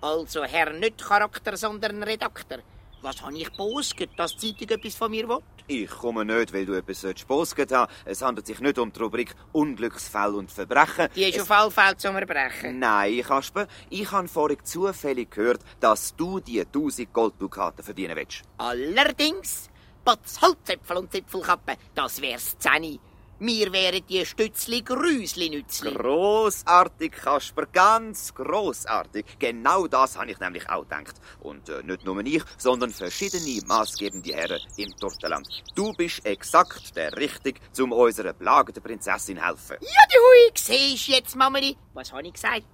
[0.00, 2.58] Also Herr nicht Charakter, sondern Redakteur.
[3.00, 5.38] Was habe ich bosget, dass die Zeitung etwas von mir will?
[5.68, 9.36] Ich komme nicht, weil du etwas bosget haben Es handelt sich nicht um die Rubrik
[9.52, 11.08] Unglücksfall und Verbrechen.
[11.14, 12.80] Die ist es auf alle Fälle zum Erbrechen.
[12.80, 18.42] Nein, Kasper, ich habe vorhin zufällig gehört, dass du die 1000 Golddukaten verdienen willst.
[18.56, 19.70] Allerdings,
[20.04, 22.98] Potz Holzäpfel und Zipfelkappe, das wär's Zeni.
[23.40, 25.94] Mir wären die Stützli Grüsli nützli.
[25.94, 29.24] Grossartig, Kasper, ganz grossartig.
[29.38, 31.14] Genau das habe ich nämlich auch gedacht.
[31.38, 35.46] Und äh, nicht nur ich, sondern verschiedene maßgebende Herren im Tortenland.
[35.76, 39.76] Du bist exakt der Richtig, um unserer plagenden Prinzessin helfen.
[39.82, 41.76] Ja, die Hui, siehst jetzt, Mameli?
[41.94, 42.66] Was habe ich gesagt?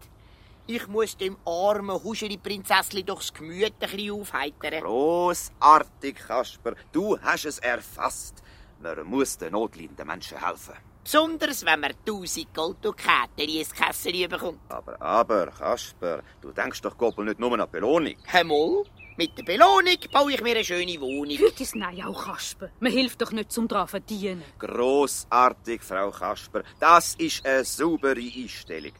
[0.66, 4.80] Ich muss dem armen Huscheli-Prinzessli doch das Gemüt ein bisschen aufheitern.
[4.80, 6.74] Grossartig, Kasper.
[6.90, 8.42] Du hast es erfasst.
[8.84, 10.74] Man muss den notleidenden Menschen helfen.
[11.02, 14.60] Besonders, wenn man 1000 Golddukaten in ein Kessel bekommt.
[14.68, 18.14] Aber, aber, Kasper, du denkst doch Goppel nicht nur an die Belohnung.
[18.24, 18.84] Hemmol,
[19.16, 21.36] mit der Belohnung baue ich mir eine schöne Wohnung.
[21.36, 22.70] Für das Nein auch, Kasper.
[22.80, 24.42] Man hilft doch nicht zum dran verdienen.
[24.58, 26.62] Grossartig, Frau Kasper.
[26.78, 28.92] Das ist eine saubere Einstellung.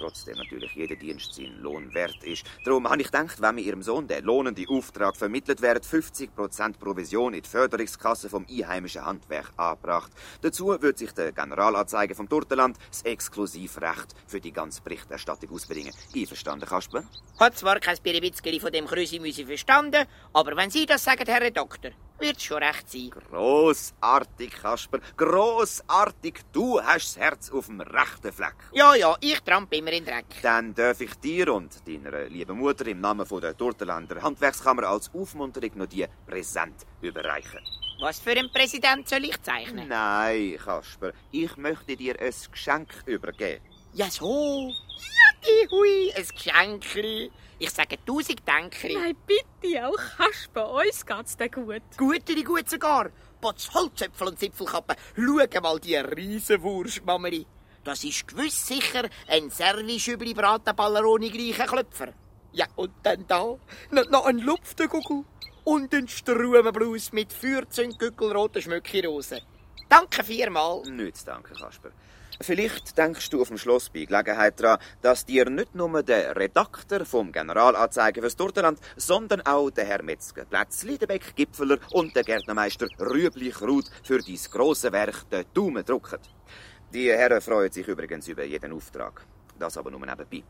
[0.00, 2.46] Trotzdem natürlich jeder Dienst seinen Lohn wert ist.
[2.64, 7.34] Darum habe ich gedacht, wenn mir Ihrem Sohn der lohnende Auftrag vermittelt wird, 50% Provision
[7.34, 10.10] in die Förderungskasse vom einheimischen Handwerk angebracht.
[10.40, 15.92] Dazu wird sich der Generalanzeiger vom Turtenland das Exklusivrecht für die ganze Berichterstattung ausbringen.
[16.16, 17.04] Einverstanden, Kasper?
[17.38, 21.90] Hat zwar kein Biribitzgeri von dem Krüsimüsi verstanden, aber wenn Sie das sagen, Herr Doktor,
[22.20, 23.10] wird schon recht sein.
[23.10, 25.00] Grossartig, Kasper.
[25.16, 26.40] Grossartig.
[26.52, 28.56] Du hast das Herz auf dem rechten Fleck.
[28.72, 30.26] Ja, ja, ich trampe immer in Dreck.
[30.42, 35.10] Dann darf ich dir und deiner lieben Mutter im Namen von der Turtenländer Handwerkskammer als
[35.14, 37.60] Aufmunterung noch die Präsent überreichen.
[38.00, 39.88] Was für ein Präsident soll ich zeichnen?
[39.88, 41.12] Nein, Kasper.
[41.30, 43.62] Ich möchte dir ein Geschenk übergeben.
[43.92, 44.68] Ja, so.
[44.68, 47.30] Ja, die hui, ein Geschenkli.
[47.58, 48.94] Ich sage tausend Dankli.
[48.94, 51.82] Nein, bitte, auch Kasper, uns geht's dir gut.
[51.96, 53.10] Gutere gut sogar.
[53.40, 54.96] Potz Holzäpfel und Zipfelkappe.
[55.14, 57.46] Schau mal die Riesenwurst, Mameri.
[57.84, 62.12] Das ist gewiss sicher ein servischübli Bratenballeroni gleicher Klöpfer.
[62.52, 63.56] Ja, und dann da
[63.90, 65.24] noch, noch ein Lupftegugel
[65.64, 69.40] und ein Strumenblus mit 14 Gügelroten Schmöckirosen.
[69.88, 70.82] Danke viermal.
[70.90, 71.90] Nichts danke, Kasper.
[72.42, 77.04] Vielleicht denkst du auf dem Schloss bei Gelegenheit daran, dass dir nicht nur der Redakteur
[77.04, 82.24] vom Generalanzeiger fürs Turtenland, sondern auch der Herr Metzger, Plätzli, der Beck Gipfeler und der
[82.24, 86.18] Gärtnermeister Rübli Kraut für dein grosse Werk den Daumen drücken.
[86.92, 89.24] Die Herren freuen sich übrigens über jeden Auftrag.
[89.58, 90.42] Das aber nur nebenbei.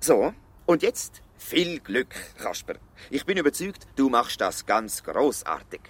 [0.00, 0.34] So,
[0.66, 2.74] und jetzt viel Glück, Kasper.
[3.10, 5.80] Ich bin überzeugt, du machst das ganz großartig.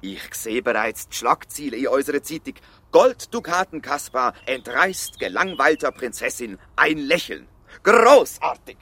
[0.00, 2.54] Ich sehe bereits die Schlagziele in unserer Zeitung.
[2.92, 7.48] Golddukaten Kaspar entreißt gelangweilter Prinzessin ein Lächeln.
[7.82, 8.76] Großartig!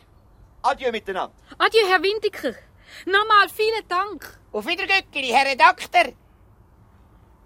[0.62, 1.35] Adieu miteinander.
[1.59, 2.55] Adieu, Herr Windiker.
[3.07, 4.39] Nochmal vielen Dank.
[4.53, 6.12] Auf Wiedergöckeli, Herr Redakteur.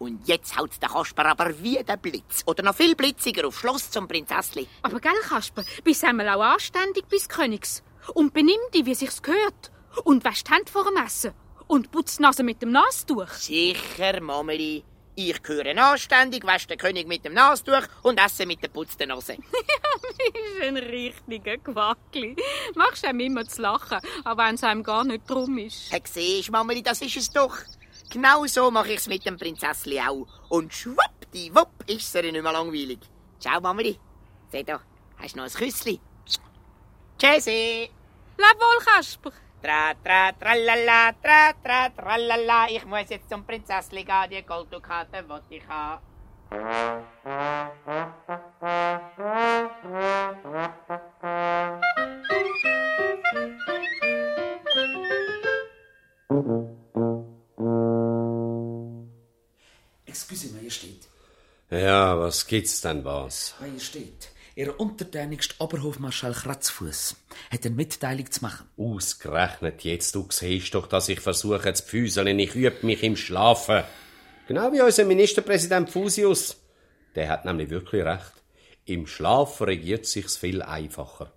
[0.00, 2.42] Und jetzt haut der Kasper aber wie der Blitz.
[2.46, 4.66] Oder noch viel blitziger auf Schloss zum Prinzessli.
[4.80, 7.82] Aber gell, Kasper, bist einmal auch anständig bis Königs.
[8.14, 9.70] Und benimm dich, wie sich's gehört.
[10.04, 11.34] Und wäsch die Hände vor dem Essen.
[11.66, 13.28] Und putz die Nase mit dem Nastuch.
[13.28, 14.84] Sicher, Mameli.
[15.16, 19.34] Ich gehöre anständig, wäsch den König mit dem Nastuch und esse mit der putzten Nase.
[19.34, 19.38] ja,
[20.16, 22.36] bist ein richtiger Quackli.
[22.74, 25.92] Machst einem immer zu lachen, auch wenn es einem gar nicht drum ist.
[25.92, 27.58] Hey, siehst, Mameli, das ist es doch.
[28.11, 30.27] Genau so mache ich's mit dem Prinzessli auch.
[30.49, 32.99] Und schwuppdiwupp ist es nicht mehr langweilig.
[33.38, 34.01] Ciao, Mameli.
[34.51, 34.81] Seh da,
[35.16, 36.01] hast du noch ein Küssli?
[37.16, 37.88] Tschüssi.
[38.37, 39.31] Leb wohl, Kasper.
[39.62, 42.68] Tra, tra, tralala, tra, tra, tralala.
[42.70, 46.03] Ich muss jetzt zum Prinzessli gehen, die Golddukate will ich haben.
[60.31, 61.09] Excuse, Majestät.
[61.71, 63.55] Ja, was gibt's denn was?
[63.61, 67.16] Majestät, Ihr untertänigst Oberhofmarschall Kratzfuß
[67.51, 68.69] hat eine Mitteilung zu machen.
[68.77, 72.38] Ausgerechnet jetzt, du siehst doch, dass ich versuche zu pfüseln.
[72.38, 73.83] Ich übe mich im Schlafen.
[74.47, 76.57] Genau wie unser Ministerpräsident Fusius.
[77.16, 78.33] Der hat nämlich wirklich recht.
[78.85, 81.33] Im Schlaf regiert sich's viel einfacher.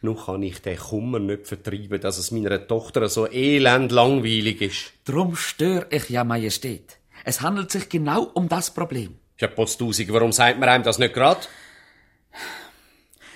[0.00, 4.92] Nun kann ich den Kummer nicht vertreiben, dass es meiner Tochter so elend langweilig ist.
[5.04, 6.98] Drum störe ich ja, Majestät.
[7.24, 9.18] Es handelt sich genau um das Problem.
[9.38, 11.48] Ja, Potztausig, warum sagt man einem das nicht grad?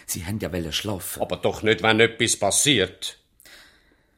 [0.07, 1.23] Sie haben ja wollen schlafen.
[1.23, 3.19] Aber doch nicht, wenn etwas passiert.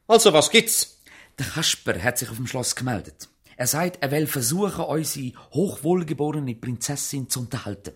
[0.06, 1.00] Also, was gibt's?
[1.38, 3.28] Der Kasper hat sich auf dem Schloss gemeldet.
[3.56, 7.92] Er sagt, er will versuchen, unsere hochwohlgeborene Prinzessin zu unterhalten.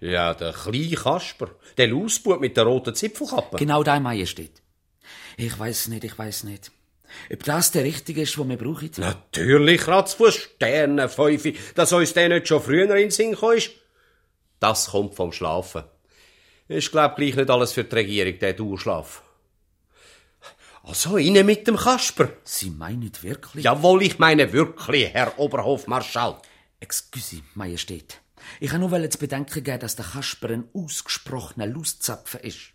[0.00, 1.50] Ja, der kleine Kasper.
[1.76, 3.58] Der Lausbub mit der roten Zipfelkappe.
[3.58, 4.62] Genau dein Majestät.
[5.36, 6.70] Ich weiß nicht, ich weiß nicht.
[7.32, 8.90] Ob das der richtige ist, den wir brauchen?
[8.96, 13.70] Natürlich, Ratzfuß, Sterne, Fäufe, dass uns der nicht schon früher in den Sinn gekommen ist.
[14.58, 15.84] Das kommt vom Schlafen.
[16.68, 19.22] Ist, glaub gleich nicht alles für die Regierung, der Durchschlaf.
[20.82, 22.30] Also, innen mit dem Kasper.
[22.44, 23.64] Sie meinen wirklich?
[23.64, 26.40] Jawohl, ich meine wirklich, Herr Oberhofmarschall.
[26.78, 28.20] Excuse, Majestät.
[28.60, 32.72] Ich wollte nur zu bedenken geben, dass der Kasper ein ausgesprochener Lustzapfer ist.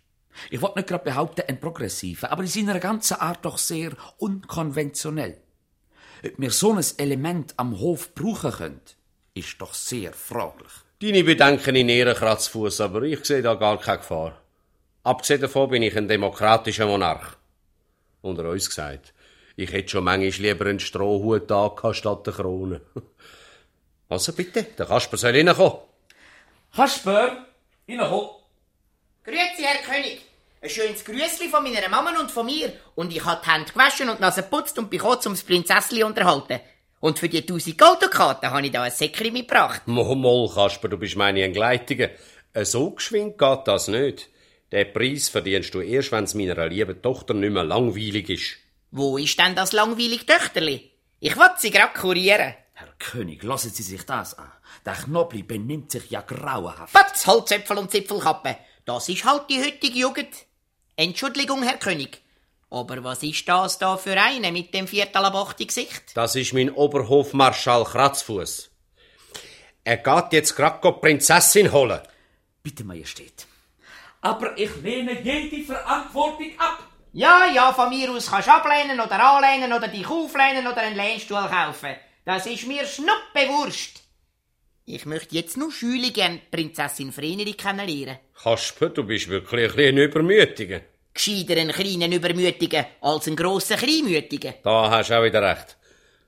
[0.50, 5.40] Ich wollte nicht gerade behaupten, ein progressiver, aber in seiner ganzen Art doch sehr unkonventionell.
[6.24, 8.80] Ob wir so ein Element am Hof brauchen können,
[9.34, 10.72] ist doch sehr fraglich.
[11.00, 14.40] Deine Bedenken in Ehren, Kratzfuß, aber ich sehe da gar keine Gefahr.
[15.02, 17.36] Abgesehen davon bin ich ein demokratischer Monarch.
[18.22, 19.12] Unter uns gesagt.
[19.56, 22.80] Ich hätte schon manchmal lieber einen Strohhut da statt der Krone.
[24.08, 25.78] Also bitte, der Kasper soll reinkommen.
[26.72, 27.46] Kasper,
[27.88, 28.28] reinkommen.
[29.26, 30.20] Grüezi, Herr König.
[30.62, 32.72] Ein schönes Grüßli von meiner Mama und von mir.
[32.94, 35.42] Und ich habe die Hände gewaschen und die Nase geputzt und bin gekommen, um das
[35.42, 36.60] Prinzessli unterhalten.
[37.00, 39.82] Und für die 1000 Golddukaten habe ich da ein Säckchen mitgebracht.
[39.86, 42.12] Moll, Kasper, du bist meine Entgleitige.
[42.62, 44.28] So geschwind geht das nicht.
[44.70, 48.56] Den Preis verdienst du erst, wenn's meiner lieben Tochter nicht mehr langweilig ist.
[48.92, 50.92] Wo ist denn das langweilige Töchterli?
[51.18, 52.54] Ich will sie grad kurieren.
[52.74, 54.52] Herr König, lassen Sie sich das an.
[54.84, 56.92] Der Knobli benimmt sich ja grauenhaft.
[56.92, 58.56] Batz, Holzäpfel und Zipfelkappe.
[58.86, 60.32] Das ist halt die heutige Jugend.
[60.94, 62.22] Entschuldigung, Herr König.
[62.70, 66.04] Aber was ist das da für eine mit dem viertelabachti Gesicht?
[66.14, 68.70] Das ist mein Oberhofmarschall Kratzfuß.
[69.82, 72.00] Er geht jetzt grad die Prinzessin holen.
[72.62, 73.46] Bitte, Majestät.
[74.20, 76.84] Aber ich lehne jede Verantwortung ab.
[77.12, 80.96] Ja, ja, von mir aus kannst du ablehnen oder anlehnen oder dich auflehnen oder einen
[80.96, 81.96] Lehnstuhl kaufen.
[82.24, 84.05] Das ist mir schnuppewurst.
[84.88, 88.18] Ich möchte jetzt nur schüli gern Prinzessin Vreneli kennenlernen.
[88.40, 90.80] Kasper, du bist wirklich ein bisschen übermütiger.
[91.12, 94.54] Gescheiter einen kleinen Übermütigen als einen grossen Kleinmütigen.
[94.62, 95.76] Da hast du auch wieder recht.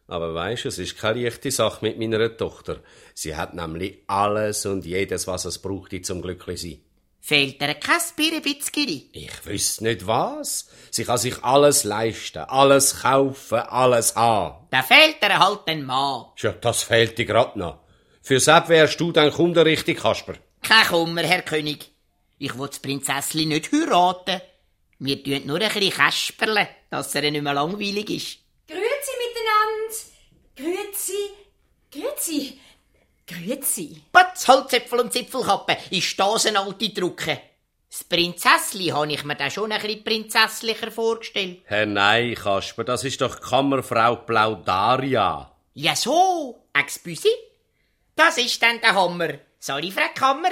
[0.09, 2.83] Aber weisst, es ist keine leichte Sache mit meiner Tochter.
[3.15, 6.81] Sie hat nämlich alles und jedes, was es braucht, zum glücklich sein.
[7.21, 9.11] Fehlt ihr kein Birrebitzgiri?
[9.13, 10.69] Ich wüsste nicht was.
[10.91, 14.67] Sie kann sich alles leisten, alles kaufen, alles haben.
[14.71, 16.25] Da fehlt ihr halt ein Mann.
[16.39, 17.87] Ja, das fehlt dir grad noch.
[18.29, 20.35] Für Sepp wärst du dann Kunde richtig, Kasper.
[20.61, 21.91] Kein Kummer, Herr König.
[22.37, 24.43] Ich will das Prinzessli nicht heiraten.
[24.99, 28.39] Wir tun nur ein bisschen Kasperle, dass er nicht mehr langweilig ist.
[28.67, 29.97] Grüezi miteinander.
[30.57, 31.31] Grüezi.
[31.91, 32.59] Grüezi.
[33.27, 34.03] Grüezi.
[34.13, 37.41] Batz, Holzäpfel und Zipfelkappe, ist das eine alte Drucke?
[37.89, 41.61] Das Prinzessli habe ich mir da schon ein bisschen prinzesslicher vorgestellt.
[41.65, 45.51] Herr nein, Kasper, das ist doch Kammerfrau Plaudaria.
[45.73, 47.48] Ja so, excuse.
[48.19, 49.35] Das ist dann der Hammer.
[49.61, 50.51] Sorry, Frau Kammer.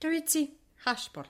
[0.00, 0.52] Grüezi,
[0.84, 1.24] Kasper.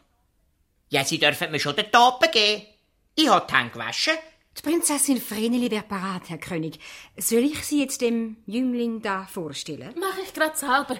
[0.90, 2.66] Ja, Sie dürfen mir schon den Tapen geben.
[3.14, 4.12] Ich habe die Hände gewaschen.
[4.54, 6.78] Die Prinzessin Vreneli wäre parat, Herr König.
[7.16, 9.94] Soll ich Sie jetzt dem Jüngling da vorstellen?
[9.98, 10.98] Mach ich grad selber.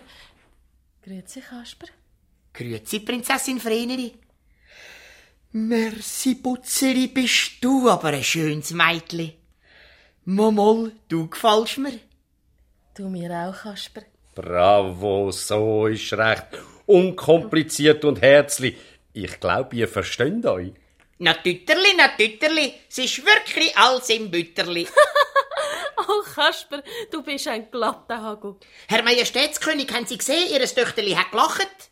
[1.05, 1.89] Grüezi, Kasper.
[2.55, 4.15] Grüezi, Prinzessin Vreneli.
[5.51, 9.35] Merci, Putzeri, bist du aber ein schönes Mädchen.
[10.25, 12.01] Momol, du gefällst mir.
[12.95, 14.05] Du mir auch, Kasper.
[14.35, 16.47] Bravo, so ist recht.
[16.87, 18.77] Unkompliziert und herzlich.
[19.13, 20.73] Ich glaube, ihr versteht euch.
[21.19, 24.87] Na Tütterli, na Tütterli, es ist wirklich alles im Bütterli.
[26.09, 28.57] Oh, Kasper, du bist ein glatter Hagel.
[28.89, 31.91] Herr Majestätskönig, haben Sie gesehen, Ihr Töchterli hat gelacht?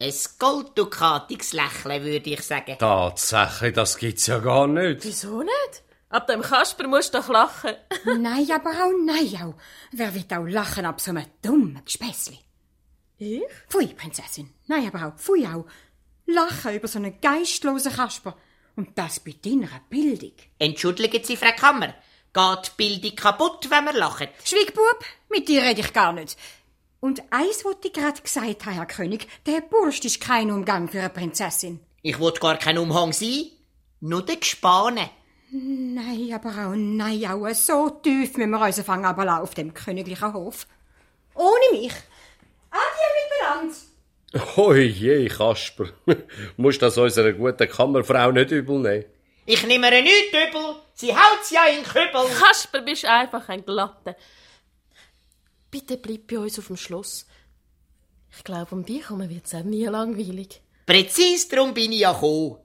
[0.00, 2.76] Ein golddukatiges Lächeln, würde ich sagen.
[2.78, 5.04] Tatsächlich, das gibt's ja gar nicht.
[5.04, 5.82] Wieso nicht?
[6.14, 7.72] Ab dem Kasper musst du doch lachen.
[8.04, 9.54] nein, aber auch nein auch.
[9.90, 12.38] Wer wird auch lachen ab so einem dummen Gespässli?
[13.18, 13.42] Ich?
[13.68, 14.54] Pfui, Prinzessin.
[14.68, 15.66] Nein, aber auch, pfui auch.
[16.26, 18.36] Lachen über so einen geistlosen Kasper.
[18.76, 20.34] Und das bei deiner Bildung.
[20.60, 21.94] Entschuldigen Sie, Frau Kammer.
[22.32, 24.28] Geht die Bildung kaputt, wenn wir lachen?
[24.44, 26.38] Schwieg, Bub, mit dir rede ich gar nicht.
[27.00, 31.00] Und eins, was ich gerade gesagt habe, Herr König, der Bursch ist kein Umgang für
[31.00, 31.80] eine Prinzessin.
[32.02, 33.50] Ich will gar kein Umhang sein.
[33.98, 35.10] Nur der Gespane.
[35.56, 40.34] Nein, aber auch, nein, auch, so tief müssen wir uns fangen aber auf dem königlichen
[40.34, 40.66] Hof.
[41.36, 41.92] Ohne mich.
[42.70, 43.76] Adieu miteinander.
[44.56, 45.90] Oi je, Kasper.
[46.56, 49.04] Musst das unserer guten Kammerfrau nicht übel nehmen.
[49.46, 50.74] Ich nehme ihr nicht übel.
[50.94, 52.26] Sie haut's ja in den Kübel.
[52.40, 54.16] Kasper, bist einfach ein Glatte.
[55.70, 57.28] Bitte bleib bei uns auf dem Schloss.
[58.36, 60.60] Ich glaube, um dich herum wird's auch nie langweilig.
[60.84, 62.56] Präzis darum bin ich ja gekommen.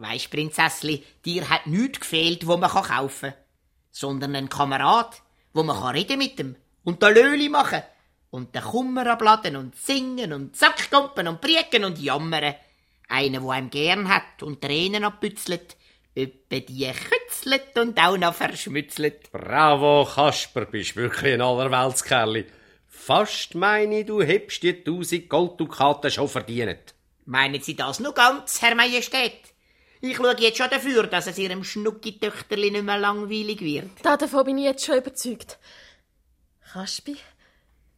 [0.00, 3.38] Weisst, Prinzessli, dir hat nichts gefehlt, wo man kaufen kann.
[3.90, 5.22] Sondern ein Kamerad,
[5.52, 7.82] wo man kann reden mit dem und der Löli machen
[8.30, 12.54] und den Kummer abladen und singen und Sackgumpen und prieken und jammern.
[13.08, 15.76] Einer, wo einem gern hat und Tränen abbützelt,
[16.16, 19.30] öppe die Kütze verkürzelt und auch noch verschmützelt.
[19.32, 22.46] Bravo, Kasper, bist wirklich ein Allerweltskerli.
[22.88, 26.94] Fast meine du hebst die tausend Golddukaten schon verdient.
[27.24, 29.49] Meinen Sie das nur ganz, Herr Majestät?
[30.02, 33.90] Ich schaue jetzt schon dafür, dass es Ihrem Schnucki-Töchterli nicht mehr langweilig wird.
[34.02, 35.58] Da, davon bin ich jetzt schon überzeugt.
[36.72, 37.16] Kaspi,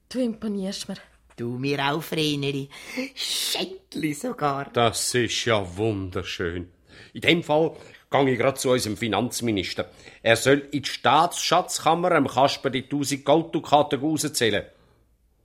[0.09, 0.97] du imponierst mir.
[1.37, 2.69] Du mir auch, Vreneli.
[3.15, 4.71] Schändli sogar.
[4.73, 6.73] Das ist ja wunderschön.
[7.13, 7.77] In dem Fall
[8.11, 9.89] gehe ich gerade zu unserem Finanzminister.
[10.23, 14.65] Er soll in die Staatsschatzkammer dem Kasper die tausend Golddukaten rauszählen.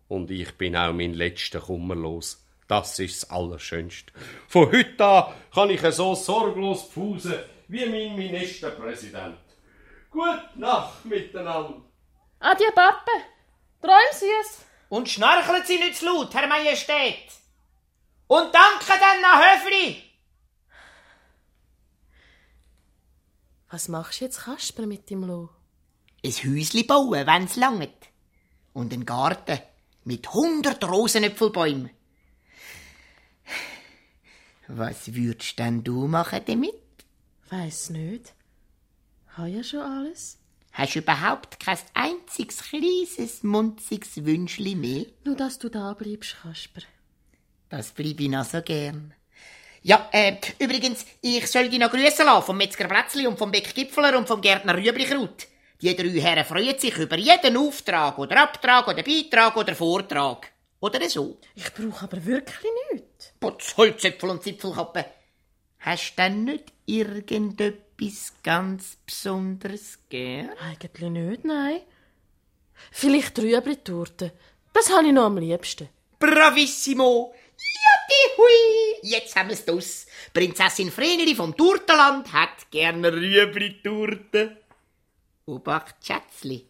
[0.07, 2.46] Und ich bin auch mein letzter Kummer los.
[2.67, 4.11] Das ist das Allerschönste.
[4.47, 7.35] Von heute an kann ich so sorglos pfusen
[7.67, 9.37] wie mein Ministerpräsident.
[10.09, 11.81] Gute Nacht miteinander.
[12.39, 13.11] Adieu, Pappe.
[13.81, 14.65] Träum süß.
[14.89, 17.29] Und schnarchelt Sie nicht zu laut, Herr Majestät.
[18.27, 20.03] Und danke dann an Höfli.
[23.69, 25.49] Was machst du jetzt, Kasper, mit dem Lo?
[26.23, 28.09] Ein Häusli bauen, wenn's langt.
[28.73, 29.59] Und einen Garten
[30.03, 31.96] mit hundert Rosenäpfelbäumen.
[34.67, 36.73] Was würdest denn du machen damit?
[37.49, 38.33] Weiss nicht.
[39.29, 40.37] Habe ja schon alles.
[40.73, 45.05] Hast du überhaupt kein einziges kleines, munziges Wünschli mehr?
[45.23, 46.81] Nur, dass du da bleibst, Kasper.
[47.69, 49.13] Das bleibe ich noch so gern.
[49.81, 53.73] Ja, äh, übrigens, ich soll dich noch grüßen lassen vom Metzger Plätzli und vom Beck
[53.73, 55.47] Gipfeler und vom Gärtner Rüblikraut.
[55.81, 60.51] Die drei Herren freuen sich über jeden Auftrag oder Abtrag oder Beitrag oder Vortrag.
[60.79, 61.39] Oder so.
[61.55, 63.06] Ich brauche aber wirklich nichts.
[63.39, 65.05] Putz, Holzäpfel und Zipfelkappe.
[65.79, 70.49] Hast du denn nicht irgendetwas ganz Besonderes gern?
[70.59, 71.81] Eigentlich nicht, nein.
[72.91, 74.33] Vielleicht Rüebli-Torte.
[74.73, 75.89] Das habe ich noch am liebsten.
[76.19, 77.33] Bravissimo!
[77.57, 78.07] Jutti!
[79.03, 80.05] Jetzt haben wir's dus.
[80.33, 84.57] Prinzessin Vreneli vom Turtenland hat gerne Rüebli-Torte.
[85.45, 86.67] Obacht, Schätzli.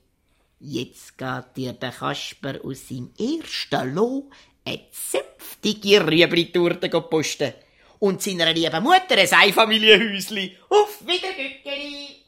[0.59, 4.29] Jetzt geht dir der Kasper aus seinem ersten Loh
[4.67, 7.53] eine zünftige Rüebli-Torte posten.
[7.99, 10.57] Und seiner lieben Mutter ein Einfamilienhäusli.
[10.69, 12.23] Auf Wiedergückeli!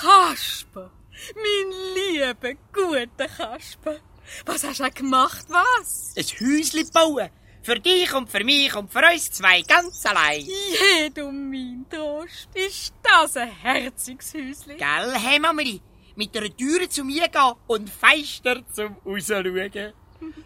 [0.00, 0.90] Kasper,
[1.36, 4.00] mein lieber, guter Kasper.
[4.46, 6.14] Was hast du gemacht, was?
[6.16, 7.30] Ein Häusli bauen.
[7.62, 10.40] Für dich und für mich und für uns zwei ganz allein.
[10.40, 12.48] Je, du mein Trost.
[12.54, 14.76] Ist das ein herziges Häusli?
[14.76, 15.80] Gell, hey Mameli?
[16.16, 19.92] Mit einer Türe zum Eingehen und Feister zum Rausschauen.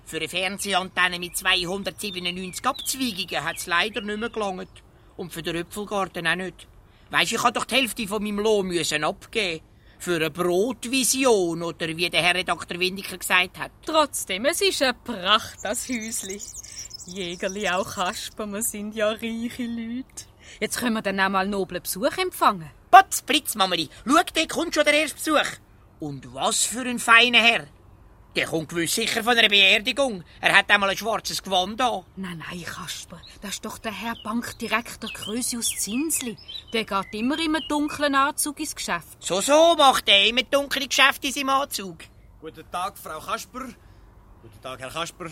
[0.04, 4.68] Für eine Fernsehantenne mit 297 Abzweigungen hat es leider nicht mehr gelangt.
[5.16, 6.68] Und für den Öpfelgarten auch nicht.
[7.10, 9.64] Weisst, ich hab doch die Hälfte von meinem Lohn müssen abgeben.
[9.98, 13.70] Für eine Brotvision, oder wie der Herr Redakteur Windiker gesagt hat.
[13.84, 16.40] Trotzdem, es ist eine Pracht, das Häusli.
[17.06, 20.24] Jägerli, auch Kasper, wir sind ja reiche Leute.
[20.60, 22.70] Jetzt können wir dann auch mal noblen Besuch empfangen.
[22.90, 25.58] Potz, Blitz, Mameli, schau, der kommt schon der erste Besuch.
[26.00, 27.66] Und was für ein feiner Herr.
[28.36, 30.22] Der kommt gewiss sicher von einer Beerdigung.
[30.42, 32.04] Er hat einmal ein schwarzes Gewand an.
[32.16, 36.36] Nein, nein, Kasper, das ist doch der Herr Bankdirektor Krösius Zinsli.
[36.74, 39.16] Der geht immer im dunklen Anzug ins Geschäft.
[39.20, 41.96] So, so macht er immer dunkle Geschäfte in seinem Anzug.
[42.38, 43.68] Guten Tag, Frau Kasper.
[44.42, 45.30] Guten Tag, Herr Kasper.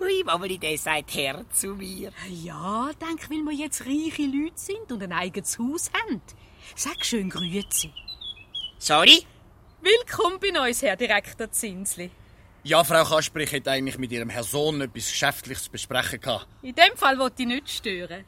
[0.00, 2.12] Ui, Mameli, der sagt Herr zu mir.
[2.30, 6.22] Ja, denk, weil wir jetzt reiche Leute sind und ein eigenes Haus haben.
[6.76, 7.90] Sag schön Grüezi.
[8.78, 9.26] Sorry?
[9.80, 12.12] Willkommen bei uns, Herr Direktor Zinsli.
[12.66, 16.46] Ja, Frau Kasper, ich hätte eigentlich mit Ihrem Herrn Sohn etwas Geschäftliches zu besprechen gehabt.
[16.62, 18.24] In dem Fall wollte ich nicht stören.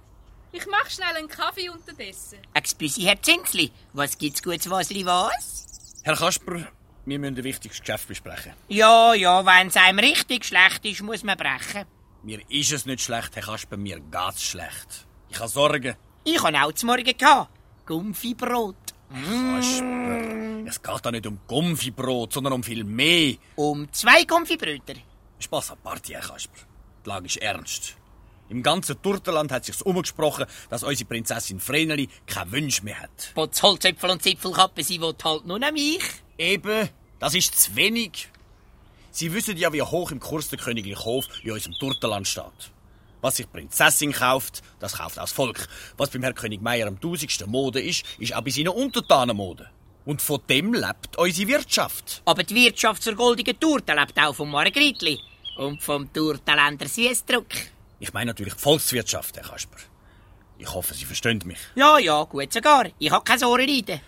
[0.53, 2.41] Ich mach schnell einen Kaffee unterdessen.
[2.53, 5.64] Excuse, Herr Zinsli, was gibt's gutes Wasli was?
[6.03, 6.66] Herr Kasper,
[7.07, 8.53] wir müssen ein wichtiges Geschäft besprechen.
[8.68, 11.87] Ja, ja, wenn's einem richtig schlecht ist, muss man brechen.
[12.22, 15.07] Mir ist es nicht schlecht, Herr Kasper, mir geht's schlecht.
[15.30, 15.97] Ich habe Sorgen.
[16.24, 17.51] Ich habe auch zum Morgen gehabt.
[17.87, 18.76] Gumpfibrot.
[19.12, 23.34] Kasper, es geht da nicht um Gumpfibrot, sondern um viel mehr.
[23.54, 24.94] Um zwei Gumpfibröter?
[25.38, 26.61] Spaß an Party, Kasper.
[27.04, 27.96] Die Lage ist ernst.
[28.48, 33.32] Im ganzen Turtenland hat sich's umgesprochen, dass unsere Prinzessin Vreneli keine Wünsche mehr hat.
[33.34, 36.02] Potz Holzäpfel und Zipfelkappe, sie will halt nur noch mich.
[36.38, 36.88] Eben,
[37.18, 38.28] das ist zu wenig.
[39.11, 42.70] Sie wissen ja, wie hoch im Kurs der königliche Hof in unserem Turtenland steht.
[43.27, 45.66] Was sich Prinzessin kauft, das kauft auch das Volk.
[45.97, 49.68] Was beim Herrn König Meier am tausendsten Mode ist, ist auch bei seinen Untertanen Mode.
[50.05, 52.22] Und von dem lebt unsere Wirtschaft.
[52.24, 55.18] Aber die Wirtschaft zur goldigen Torte lebt auch vom Margritli
[55.57, 57.49] und vom Turtenländer Süßdruck.
[57.99, 59.79] Ich meine natürlich die Volkswirtschaft, Herr Kasper.
[60.59, 61.59] Ich hoffe, Sie verstehen mich.
[61.74, 62.87] Ja, ja, gut sogar.
[63.01, 63.99] Ich hab keine Ohrenleiden.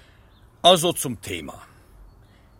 [0.62, 1.60] Also zum Thema.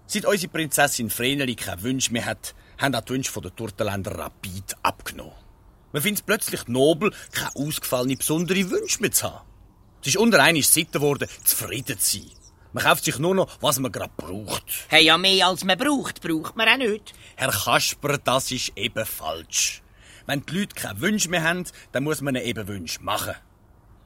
[0.08, 4.74] Seit unsere Prinzessin Vreneli keine Wünsche mehr hat, haben auch die Wünsche der Turtenländer rapid
[4.82, 5.47] abgenommen.
[5.92, 9.46] Man findet es plötzlich nobel, keine ausgefallene besondere Wünsche mehr zu haben.
[10.02, 12.30] Es ist unter einmal Sitte geworden, zufrieden zu sein.
[12.72, 14.64] Man kauft sich nur noch, was man gerade braucht.
[14.88, 17.14] Hey, ja, mehr als man braucht, braucht man auch nicht.
[17.36, 19.82] Herr Kasper, das ist eben falsch.
[20.26, 23.34] Wenn die Leute keine Wünsche mehr haben, dann muss man ihnen eben Wünsche machen.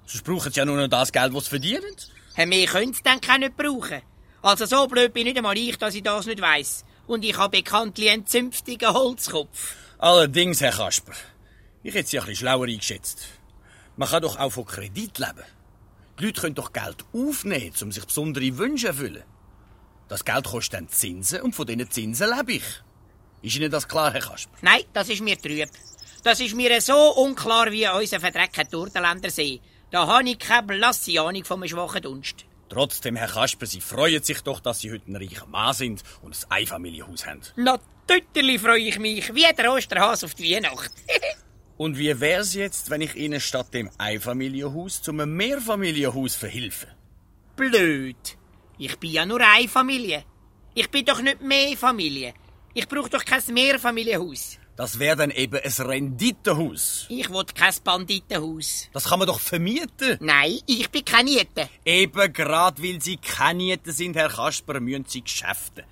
[0.06, 1.96] Sonst brauchen sie ja nur noch das Geld, das sie verdienen.
[2.34, 4.02] Hey, mehr können sie dann auch nicht brauchen.
[4.42, 6.84] Also so blöd bin nicht einmal ich, dass ich das nicht weiss.
[7.06, 9.74] Und ich habe bekanntlich einen zünftigen Holzkopf.
[9.98, 11.12] Allerdings, Herr Kasper,
[11.82, 13.26] ich hätte Sie ein bisschen schlauer eingeschätzt.
[13.96, 15.44] Man kann doch auch von Kredit leben.
[16.18, 19.24] Die Leute können doch Geld aufnehmen, um sich besondere Wünsche zu erfüllen.
[20.08, 22.82] Das Geld kostet dann Zinsen und von diesen Zinsen lebe ich.
[23.42, 24.52] Ist Ihnen das klar, Herr Kasper?
[24.60, 25.68] Nein, das ist mir trüb.
[26.22, 29.60] Das ist mir so unklar wie unser verdreckter Turtenländer See.
[29.90, 32.44] Da habe ich keine blasse Ahnung vom schwachen Dunst.
[32.68, 36.36] Trotzdem, Herr Kasper, Sie freuen sich doch, dass Sie heute ein reicher Mann sind und
[36.36, 37.40] ein Einfamilienhaus haben.
[37.56, 40.92] Natürlich freue ich mich, wie der Osterhase auf die Weihnacht.
[41.76, 46.88] Und wie wär's jetzt, wenn ich Ihnen statt dem Einfamilienhaus zum Mehrfamilienhaus verhilfe?
[47.56, 48.16] Blöd.
[48.78, 50.24] Ich bin ja nur eine Familie.
[50.74, 52.34] Ich bin doch nicht mehr Familie.
[52.74, 54.58] Ich brauche doch kein Mehrfamilienhaus.
[54.76, 57.06] Das wäre dann eben ein Renditenhaus.
[57.10, 58.88] Ich will kein Banditenhaus.
[58.92, 60.16] Das kann man doch vermieten.
[60.20, 61.68] Nein, ich bin keine Niete.
[61.84, 65.84] Eben gerade weil Sie keine Niete sind, Herr Kasper, müssen Sie geschäften.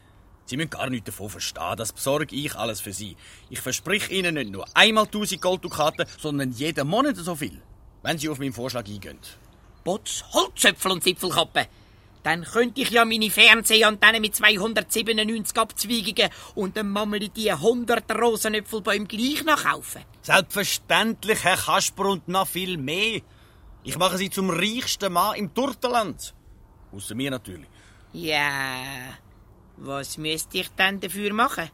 [0.50, 1.76] Sie müssen gar nichts davon verstehen.
[1.76, 3.16] Das besorge ich alles für Sie.
[3.50, 7.62] Ich verspreche Ihnen nicht nur einmal 1000 Golddukaten, sondern jeden Monat so viel.
[8.02, 9.20] Wenn Sie auf meinen Vorschlag eingehen.
[9.84, 11.66] Potz, Holzöpfel und Zipfelkappen.
[12.24, 19.06] Dann könnte ich ja meine Fernsehantennen mit 297 Abzweigungen und dann Mammeli die 100 Rosenöpfelbäume
[19.06, 20.02] gleich nachkaufen.
[20.22, 23.20] Selbstverständlich, Herr Kasper, und noch viel mehr.
[23.84, 26.34] Ich mache Sie zum reichsten Mann im Turtenland.
[26.90, 27.68] Außer mir natürlich.
[28.12, 29.14] Ja,
[29.80, 31.70] was müsste ich denn dafür machen?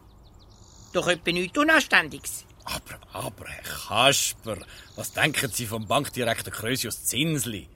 [0.93, 2.45] Doch etwa nichts Unanständiges.
[2.65, 4.59] Aber, aber, Herr Kasper,
[4.97, 7.69] was denken Sie vom Bankdirektor Krösius Zinsli?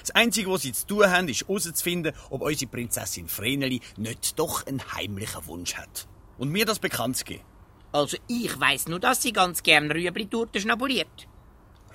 [0.00, 4.66] Das Einzige, was Sie zu tun haben, ist herauszufinden, ob unsere Prinzessin Vreneli nicht doch
[4.66, 6.08] einen heimlichen Wunsch hat.
[6.36, 7.44] Und mir das bekannt zu geben.
[7.92, 11.28] Also ich weiss nur, dass sie ganz gern Rüebli-Torte schnabuliert.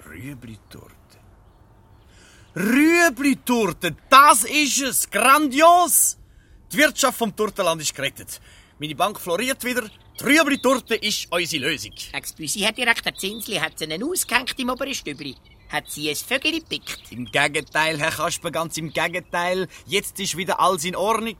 [0.07, 0.95] Rüebli-Torte?
[2.55, 5.09] Rüebli-Torte, das ist es!
[5.11, 6.18] Grandios!
[6.71, 8.39] Die Wirtschaft vom Turtenland ist gerettet.
[8.77, 9.89] Meine Bank floriert wieder.
[10.19, 11.93] Die Rüebli-Torte ist unsere Lösung.
[12.13, 15.35] Excuse, Herr Direktor Zinsli, hat sie einen ausgehängt im oberen Stübli?
[15.69, 17.11] Hat sie ein Vögel gepickt?
[17.11, 19.67] Im Gegenteil, Herr Kasper, ganz im Gegenteil.
[19.87, 21.37] Jetzt ist wieder alles in Ordnung.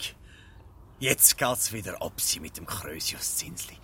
[1.00, 3.78] Jetzt geht's wieder ab sie mit dem Krösius Zinsli.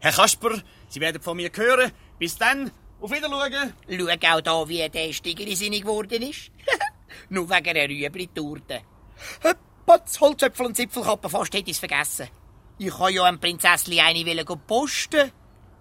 [0.00, 1.92] Herr Kasper, Sie werden von mir hören.
[2.18, 2.72] Bis dann.
[3.00, 3.72] Auf Wiedersehen.
[3.88, 6.50] Schau auch da, wie der Stigeri sinnig geworden ist.
[7.28, 8.80] Nur wegen der Rüebli-Torte.
[9.88, 12.28] Potz, Holzöpfel und Zipfelkappen, fast hätte ich's vergessen.
[12.76, 15.32] Ich habe ja einem Prinzessli eine wollen posten.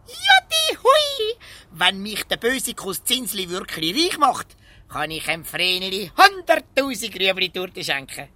[0.07, 1.35] Jutti, hui!
[1.71, 4.55] Wenn mich der böse Kuss Zinsli wirklich reich macht,
[4.87, 8.29] kann ich einem Vreneli 100.000 Rüebli-Torte schenken.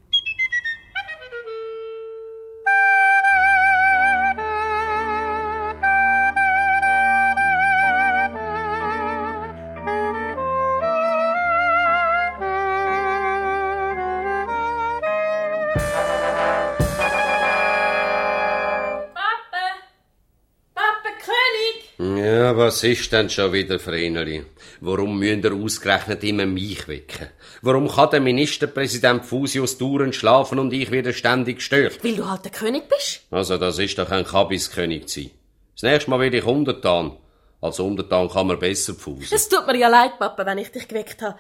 [22.72, 24.46] Was ist denn schon wieder, Vreneli?
[24.80, 27.28] Warum müsst ihr ausgerechnet immer mich wecken?
[27.62, 32.02] Warum kann der Ministerpräsident Fusius dauernd schlafen und ich werde ständig gestört?
[32.02, 33.24] Weil du halt der König bist.
[33.30, 35.32] Also, das ist doch ein Kabiskönig zu sein.
[35.74, 37.18] Das nächste Mal werde ich Untertan.
[37.60, 39.36] Als Untertan kann man besser pfusen.
[39.36, 41.38] Es tut mir ja leid, Papa, wenn ich dich geweckt habe.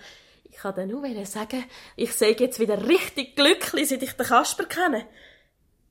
[0.50, 1.64] Ich kann dir nur sagen,
[1.96, 5.06] ich sehe jetzt wieder richtig glücklich, seit ich den Kasper kenne.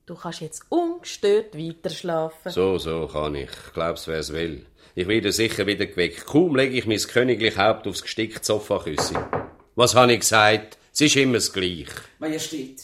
[0.05, 2.51] Du kannst jetzt ungestört weiter schlafen.
[2.51, 3.49] So, so kann ich.
[3.49, 4.65] Ich glaub's, wer's will.
[4.95, 6.25] Ich werde sicher wieder geweckt.
[6.25, 9.27] Kaum lege ich mein königlich Haupt aufs gestickte Sofaküsse.
[9.75, 10.77] Was habe ich gesagt?
[10.91, 11.85] Es ist immer das Gleiche.
[12.19, 12.83] Majestät,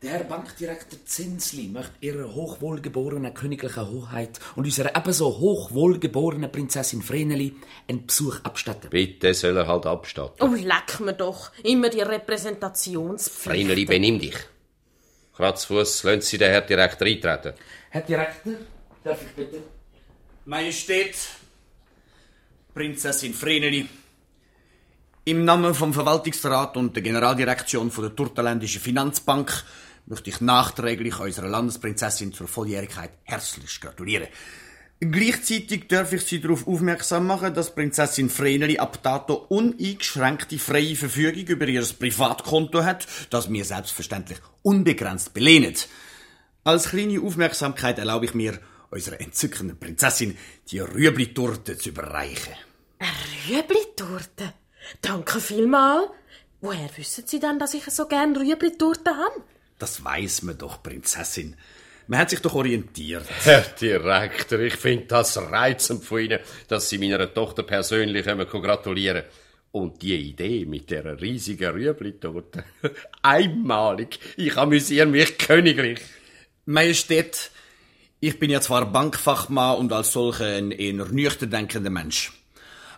[0.00, 7.56] der Herr Bankdirektor Zinsli möchte Ihrer hochwohlgeborenen königlichen Hoheit und unserer ebenso hochwohlgeborenen Prinzessin Vreneli
[7.88, 8.90] einen Besuch abstatten.
[8.90, 10.40] Bitte soll er halt abstatten.
[10.40, 11.50] Oh, leck mir doch.
[11.64, 13.66] Immer die Repräsentationspflicht.
[13.66, 14.36] Vreneli, benimm dich.
[15.38, 17.54] Kratzfuß, lassen Sie den Herr Direktor eintreten.
[17.90, 18.54] Herr Direktor,
[19.04, 19.62] darf ich bitte?
[20.46, 21.14] Majestät,
[22.74, 23.88] Prinzessin Vreneli,
[25.26, 29.64] im Namen vom Verwaltungsrat und der Generaldirektion von der Turtenländischen Finanzbank
[30.06, 34.26] möchte ich nachträglich unserer Landesprinzessin zur Volljährigkeit herzlich gratulieren.
[35.00, 41.44] Gleichzeitig darf ich Sie darauf aufmerksam machen, dass Prinzessin Vreneli ab dato uneingeschränkte freie Verfügung
[41.46, 45.88] über ihr Privatkonto hat, das mir selbstverständlich unbegrenzt belehnet.
[46.64, 48.58] Als kleine Aufmerksamkeit erlaube ich mir,
[48.90, 50.36] unserer entzückenden Prinzessin
[50.70, 52.54] die Rüebli-Torte zu überreichen.
[53.48, 54.52] Rüebli-Torte?
[55.00, 56.10] Danke vielmal.
[56.60, 59.44] Woher wissen Sie denn, dass ich so gern Rüebli-Torte habe?
[59.78, 61.54] Das weiß man doch, Prinzessin.
[62.08, 63.24] Man hat sich doch orientiert.
[63.44, 69.24] Herr Direktor, ich finde das reizend von Ihnen, dass Sie meiner Tochter persönlich gratulieren
[69.72, 72.64] Und die Idee mit der riesigen Rüebli-Torte.
[73.22, 74.18] Einmalig.
[74.38, 76.00] Ich amüsiere mich königlich.
[76.64, 77.50] Majestät,
[78.20, 82.32] ich bin ja zwar Bankfachmann und als solcher ein eher nüchtern denkender Mensch.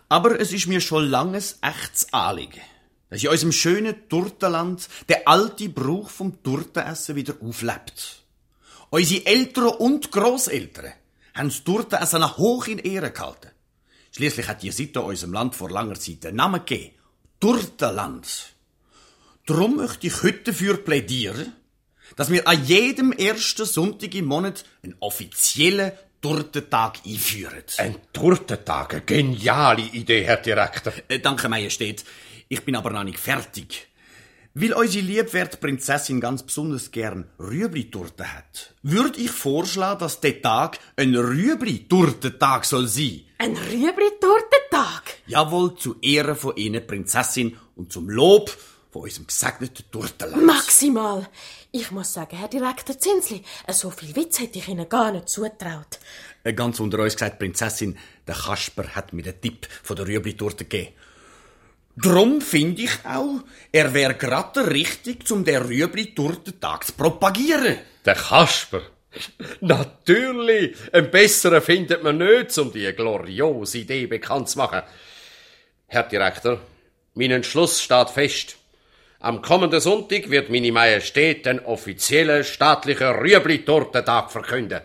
[0.07, 2.61] Aber es ist mir schon langes echtes Anliegen,
[3.09, 8.20] dass in unserem schönen Turtenland der alte Brauch vom Turtenessen wieder auflebt.
[8.93, 10.91] Unsere Eltern und Grosseltern
[11.33, 13.51] haben das Turtenessen noch hoch in Ehre gehalten.
[14.11, 16.95] Schließlich hat die Sitte unserem Land vor langer Zeit den Namen gegeben.
[17.39, 18.27] Turtenland.
[19.45, 21.53] Darum möchte ich heute dafür plädieren,
[22.17, 27.63] dass wir an jedem ersten Sonntag im Monat einen offiziellen Turtentag einführen.
[27.77, 28.93] Ein Turtentag?
[28.93, 30.91] Eine geniale Idee, Herr Direktor.
[31.07, 32.03] Äh, danke, Majestät.
[32.49, 33.87] Ich bin aber noch nicht fertig.
[34.53, 40.77] Weil unsere liebwerte Prinzessin ganz besonders gern Rüebli-Torte hat, würde ich vorschlagen, dass der Tag
[40.97, 43.21] ein Rüebli-Tortentag soll sein.
[43.37, 45.03] Ein Rüebli-Tortentag?
[45.25, 48.51] Jawohl, zu Ehren von Ihnen, Prinzessin, und zum Lob
[48.91, 50.45] von unserem gesegneten Turtenland.
[50.45, 51.29] Maximal.
[51.71, 55.99] Ich muss sagen, Herr Direktor Zinsli, so viel Witz hätte ich Ihnen gar nicht zutraut.
[56.43, 57.97] Äh, Ganz unter uns gesagt, Prinzessin,
[58.27, 60.93] der Kasper hat mir den Tipp von der Rüebli-Torte gegeben.
[61.97, 67.79] Drum finde ich auch, er wäre gerade richtig, um den Rüebli-Tortentag zu propagieren.
[68.05, 68.81] Der Kasper?
[69.59, 70.77] Natürlich!
[70.93, 74.83] Einen besseren findet man nicht, um die gloriose Idee bekannt zu machen.
[75.87, 76.61] Herr Direktor,
[77.13, 78.55] mein Entschluss steht fest.
[79.19, 84.81] Am kommenden Sonntag wird meine Majestät den offiziellen staatlichen Rüebli-Tortentag verkünden.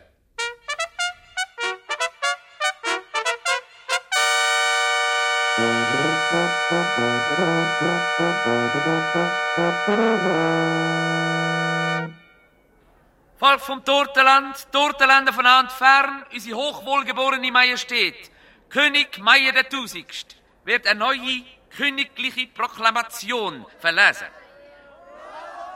[13.38, 18.30] Volk vom Tortenland, Tortenländer von nah und fern, unsere hochwohlgeborene Majestät,
[18.70, 21.44] König Meier der Tausigst, wird eine neue
[21.76, 24.26] königliche Proklamation verlesen.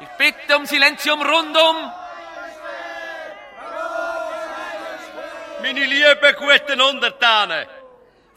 [0.01, 1.93] Ich bitte um Silenzium rundum.
[5.61, 7.67] Meine lieben guten Untertanen,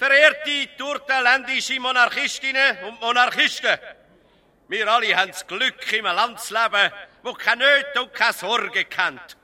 [0.04, 3.78] verehrte turtenländische Monarchistinnen und Monarchisten,
[4.68, 6.92] wir alle haben das Glück im Landsleben,
[7.22, 9.38] wo keine Nöte und keine Sorge kennt.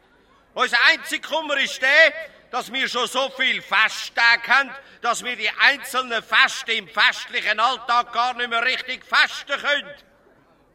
[0.53, 2.13] Unser einziger Kummer ist der,
[2.51, 4.69] dass wir schon so viel Festtage haben,
[5.01, 9.95] dass wir die einzelnen Feste im festlichen Alltag gar nicht mehr richtig festen können.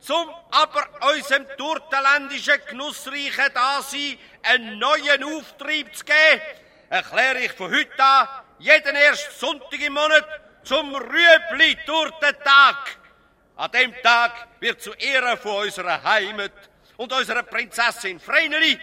[0.01, 6.41] Zum aber unserem turtenländischen genussreichen Dasein einen neuen Auftrieb zu geben,
[6.89, 10.27] erkläre ich von heute an jeden ersten Sonntag im Monat
[10.63, 12.99] zum Rüebli-Turtentag.
[13.57, 16.53] An dem Tag wird zu Ehren von unserer Heimat
[16.97, 18.79] und unserer Prinzessin Vreneli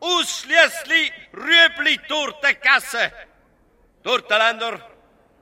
[0.00, 3.10] ausschließlich Rüebli-Torte gegessen.
[4.02, 4.80] Turtenländer,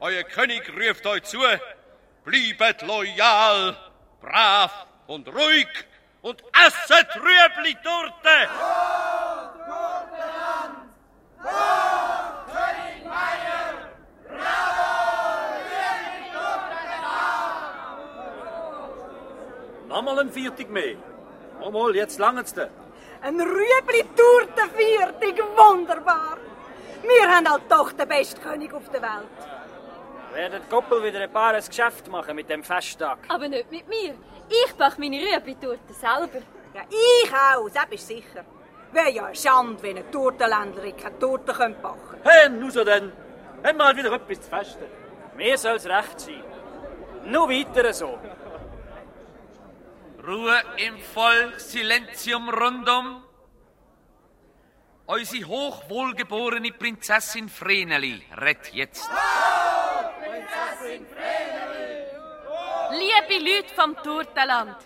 [0.01, 1.41] euer König ruft euch zu,
[2.25, 3.77] bleibet loyal,
[4.21, 5.69] brav und ruhig
[6.23, 8.49] und esset Rüebli-Torte!
[9.69, 10.92] Nochmal
[20.23, 20.97] ein Viertig mehr.
[21.61, 22.71] Nochmal, jetzt langt's dir.
[23.21, 26.39] Ein Rüebli-Tortenviertig, wunderbar.
[27.03, 29.29] Wir haben halt doch den besten König auf der Welt.
[30.33, 33.19] Werden die Koppel wieder ein paar Geschäft machen mit dem Festtag?
[33.29, 34.15] Aber nicht mit mir.
[34.49, 36.41] Ich backe meine Rüebli-Torte selber.
[36.75, 38.47] Ja, ich auch, das bist sicher.
[38.93, 42.29] Wäre ja eine Schande, wenn ein Tortenländerin keine Torte backen könnte.
[42.29, 43.13] Hey, nur so denn.
[43.65, 44.85] Haben wir halt wieder etwas zu festen.
[45.37, 46.45] Mir soll's recht sein.
[47.25, 48.19] Nur weiter so.
[50.27, 53.25] Ruhe im Volk, Silenzium rundum.
[55.07, 59.11] Unsere hochwohlgeborene Prinzessin Vreneli redet jetzt.
[62.91, 64.77] Liebe Leute vom Turtenland,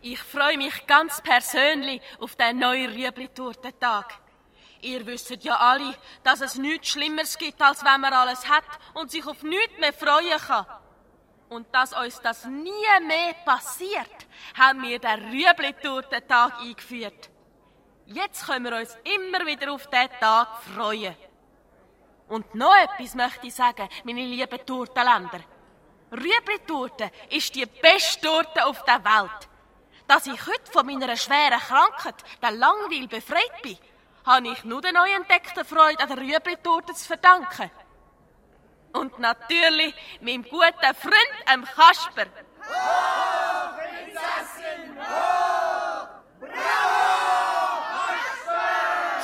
[0.00, 4.20] ich freue mich ganz persönlich auf den neuen Rüebli-Tortentag.
[4.80, 9.10] Ihr wisst ja alle, dass es nichts Schlimmeres gibt, als wenn man alles hat und
[9.10, 10.66] sich auf nichts mehr freuen kann.
[11.48, 12.70] Und dass uns das nie
[13.06, 14.26] mehr passiert,
[14.56, 17.30] haben wir den Rüebli-Tortentag eingeführt.
[18.06, 21.16] Jetzt können wir uns immer wieder auf diesen Tag freuen.
[22.28, 25.40] Und noch etwas möchte ich sagen, meine lieben Tortenländer.
[26.12, 29.48] Rüebli-Torte ist die beste Torte auf der Welt.
[30.08, 33.76] Dass ich heute von meiner schweren Krankheit, der Langweil, befreit bin,
[34.24, 37.70] habe ich nur der neu entdeckten Freude an der Rüebli-Torte zu verdanken.
[38.94, 42.24] Und natürlich meinem guten Freund, dem Kasper.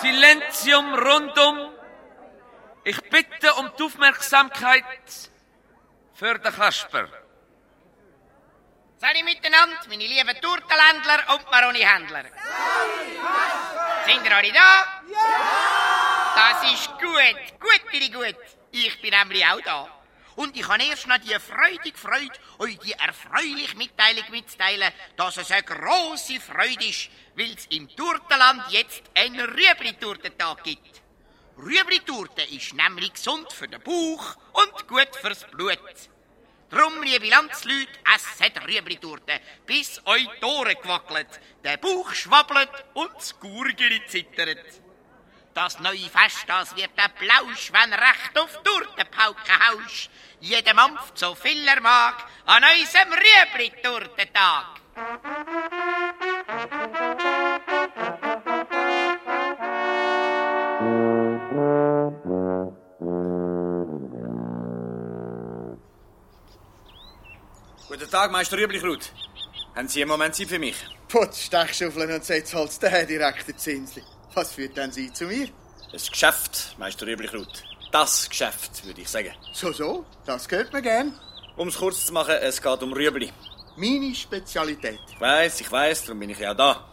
[0.03, 1.73] Silenzium rundum.
[2.85, 4.85] Ich bitte um die Aufmerksamkeit
[6.13, 7.09] für den Kasper.
[9.01, 12.25] Sali miteinander, meine lieben Turtenländler und Maroni-Händler.
[14.07, 15.03] Sind ihr alle da?
[15.11, 15.65] Ja!
[16.35, 18.37] Das ist gut, gut, gut.
[18.71, 19.89] Ich bin nämlich auch da.
[20.37, 25.51] Und ich habe erst noch die freudige Freude, euch die erfreuliche Mitteilung mitzuteilen, dass es
[25.51, 31.03] eine grosse Freude ist, weil es im Turtenland jetzt einen Rüebli-Turtentag gibt.
[31.57, 35.79] Rüebli-Turte ist nämlich gesund für den Bauch und gut fürs Blut.
[36.75, 41.29] Drum, liebe Landsleute, esset Rüebli-Turte, bis euch die Ohren gewackelt,
[41.63, 44.59] der Bauch schwabbelt und das Gurgeli zittert.
[45.55, 50.11] Das neue Fest, das wird ein Plausch, wenn recht auf Turtenpauke haust.
[50.41, 54.67] Jeder mampft so viel er mag an unserem Rüebli-Turtentag.
[67.95, 69.13] Guten Tag, Meister Rüblichraut.
[69.77, 70.75] Haben Sie einen Moment Zeit für mich?
[71.09, 74.03] Putz, Stechschaufeln und Setzholz, der Herr Direktor Zinsli.
[74.35, 75.49] Was führt denn Sie zu mir?
[75.93, 77.63] Das Geschäft, Meister Rüblichraut.
[77.93, 79.31] Das Geschäft, würde ich sagen.
[79.53, 81.17] So, so, das gehört mir gern.
[81.57, 83.31] Um es kurz zu machen, es geht um Rüebli.
[83.77, 84.99] Meine Spezialität.
[85.13, 86.89] Ich weiss, ich weiss, darum bin ich ja da.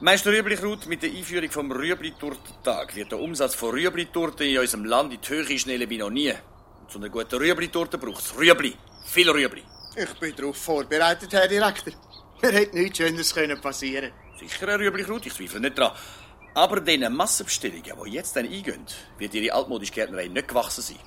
[0.00, 5.12] Meister Rüblichraut, mit der Einführung vom Rüebli-Tortentag wird der Umsatz von Rüebli-Torten in unserem Land
[5.12, 6.32] in die Höhe schnellen wie noch nie.
[6.80, 8.74] Und zu einer guten Rüebli-Torte braucht es Rüebli.
[9.04, 9.62] Viel Rüebli.
[9.96, 11.92] Ich bin darauf vorbereitet, Herr Direktor.
[12.42, 15.92] Mir hätte nichts Schöneres können passieren Sicher, Herr Rüblichraut, ich zweifle nicht dran.
[16.54, 18.84] Aber diesen Massenbestellungen, die jetzt dann eingehen,
[19.18, 20.98] wird Ihre altmodische Gärtnerei nicht gewachsen sein.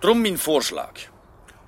[0.00, 0.94] Drum mein Vorschlag.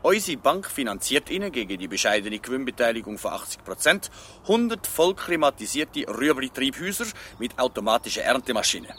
[0.02, 4.10] Unsere Bank finanziert Ihnen gegen die bescheidene Gewinnbeteiligung von 80 Prozent
[4.42, 7.06] 100 vollklimatisierte Rüebli-Triebhäuser
[7.38, 8.92] mit automatischen Erntemaschinen.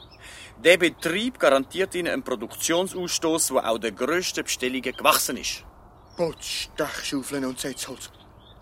[0.63, 5.65] Der Betrieb garantiert Ihnen einen Produktionsausstoß, der auch den grössten Bestellungen gewachsen ist.
[6.15, 8.09] Putz, Stechschaufeln und Setzholz.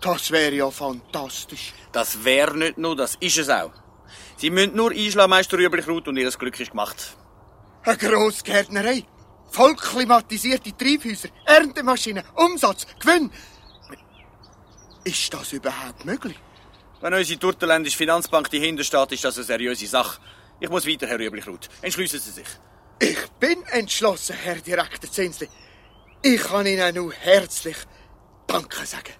[0.00, 1.72] Das wäre ja fantastisch.
[1.92, 3.72] Das wäre nicht nur, das ist es auch.
[4.36, 7.16] Sie müssen nur einschlagen, Meister Rüblichraut, und Ihr Glück ist gemacht.
[7.84, 9.04] Eine Grossgärtnerei.
[9.50, 13.30] Vollklimatisierte Treibhäuser, Erntemaschinen, Umsatz, Gewinn.
[15.04, 16.38] Ist das überhaupt möglich?
[17.00, 20.20] Wenn unsere Turtenländische Finanzbank dahinter steht, ist das eine seriöse Sache.
[20.58, 21.68] Ich muss weiter, Herr Rüblichraut.
[21.82, 22.46] Entschliessen Sie sich.
[23.00, 25.48] Ich bin entschlossen, Herr Direktor Zinsli.
[26.24, 27.76] Ich kann Ihnen nur herzlich
[28.46, 29.12] Danke sagen.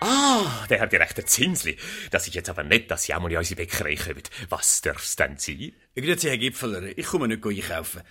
[0.00, 1.76] Ah, der Herr Direktor Zinsli.
[2.10, 4.22] Das ist jetzt aber nicht, dass Sie einmal in unsere Bäckerei kommen.
[4.48, 5.72] Was darf's denn sein?
[5.94, 6.96] Grüezi, Herr Gipfeler.
[6.96, 8.02] Ich komme nicht einkaufen.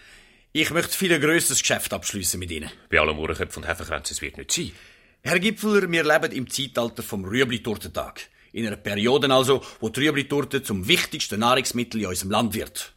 [0.52, 2.70] Ich möchte viel ein grösseres Geschäft abschließen mit Ihnen.
[2.90, 4.72] Bei allem Uhrenköpfen und Hefekränzen, es wird nicht sein.
[5.24, 8.22] Herr Gipfeler, wir leben im Zeitalter vom Rüebli-Tortentag.
[8.52, 12.97] In einer Periode also, wo die Rüebli-Torte zum wichtigsten Nahrungsmittel in unserem Land wird.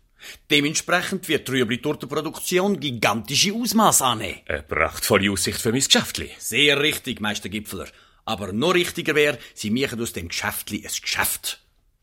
[0.50, 4.40] Dementsprechend wird die Rüebli-Tortenproduktion gigantische Ausmaße annehmen.
[4.46, 6.30] Eine prachtvolle Aussicht für mein Geschäftli.
[6.38, 7.86] Sehr richtig, Meister Gipfeler.
[8.24, 11.60] Aber noch richtiger wäre, Sie machen aus dem Geschäftli ein Geschäft.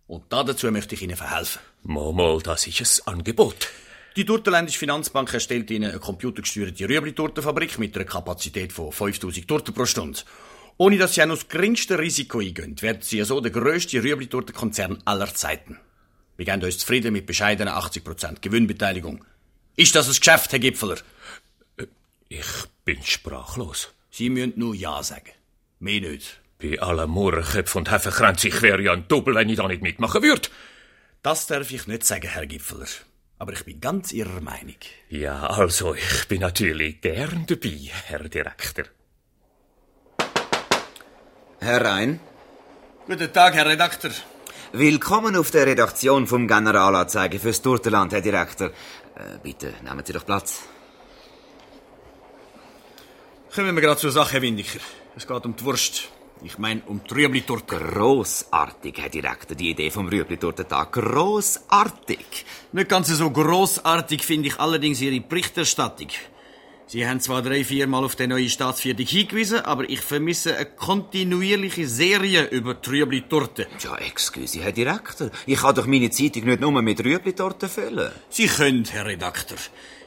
[0.08, 1.62] Und dazu möchte ich Ihnen verhelfen.
[1.84, 3.68] Mal, das ist ein Angebot.
[4.16, 9.86] Die Turtenländische Finanzbank erstellt Ihnen eine computergesteuerte Rüebli-Tortenfabrik mit einer Kapazität von 5000 Torten pro
[9.86, 10.20] Stunde.
[10.78, 15.04] Ohne dass Sie auch noch das geringste Risiko eingehen, werden Sie so der grösste Rüebli-Tortenkonzern
[15.06, 15.80] aller Zeiten.
[16.38, 19.26] Wir geben uns zufrieden mit bescheidenen 80% Gewinnbeteiligung.
[19.76, 20.98] Ist das ein Geschäft, Herr Gipfeler?
[22.30, 22.46] Ich
[22.86, 23.90] bin sprachlos.
[24.12, 25.32] Sie müssen nur Ja sagen.
[25.80, 26.40] Mehr nicht.
[26.60, 30.24] Bei allen Mohrenköpfen und Hefekränzen, ich wäre ja ein Doppel, wenn ich da nicht mitmachen
[30.24, 30.50] würde.
[31.22, 32.88] Das darf ich nicht sagen, Herr Gipfeler.
[33.40, 34.76] Aber ich bin ganz Ihrer Meinung.
[35.10, 38.86] Ja, also, ich bin natürlich gern dabei, Herr Direktor.
[41.60, 42.20] Herr Rhein.
[43.06, 44.12] Guten Tag, Herr Redakteur.
[44.74, 48.68] Willkommen auf der Redaktion vom Generalanzeiger fürs Turtenland, Herr Direktor.
[48.68, 50.64] Äh, bitte, nehmen Sie doch Platz.
[53.56, 54.80] Kommen wir gerade zur Sache, Herr Windiker.
[55.16, 56.10] Es geht um die Wurst.
[56.44, 57.78] Ich meine um die Rüebli-Torte.
[57.78, 60.92] Grossartig, Herr Direktor, die Idee vom Rüebli-Tortentag.
[60.92, 62.46] Grossartig.
[62.74, 66.10] Nicht ganz so grossartig finde ich allerdings Ihre Berichterstattung.
[66.90, 71.86] Sie haben zwar drei, viermal auf den neuen Staatsviertel hingewiesen, aber ich vermisse eine kontinuierliche
[71.86, 73.66] Serie über Trübli-Torten.
[73.84, 75.30] Ja, excuse, Herr Direktor.
[75.46, 78.14] Ich kann doch meine Zeitung nicht nur mit Rüebli-Torten füllen.
[78.30, 79.58] Sie können, Herr Redakteur.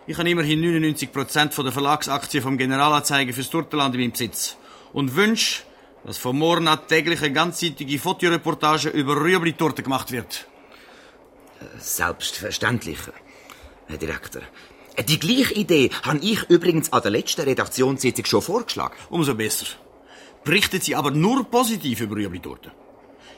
[0.06, 4.56] Ich habe immerhin 99% von der Verlagsaktien vom Generalanzeiger fürs Turtenland in meinem Besitz.
[4.94, 5.64] Und wünsche,
[6.04, 10.46] dass von morgen an täglich eine ganzseitige Fotoreportage über Rüebli-Torten gemacht wird.
[11.78, 12.98] Selbstverständlich,
[13.86, 14.40] Herr Direktor.
[15.08, 18.94] Die gleiche Idee habe ich übrigens an der letzten Redaktionssitzung schon vorgeschlagen.
[19.08, 19.66] Umso besser.
[20.44, 22.72] Berichten Sie aber nur positiv über Rüebli-Torten.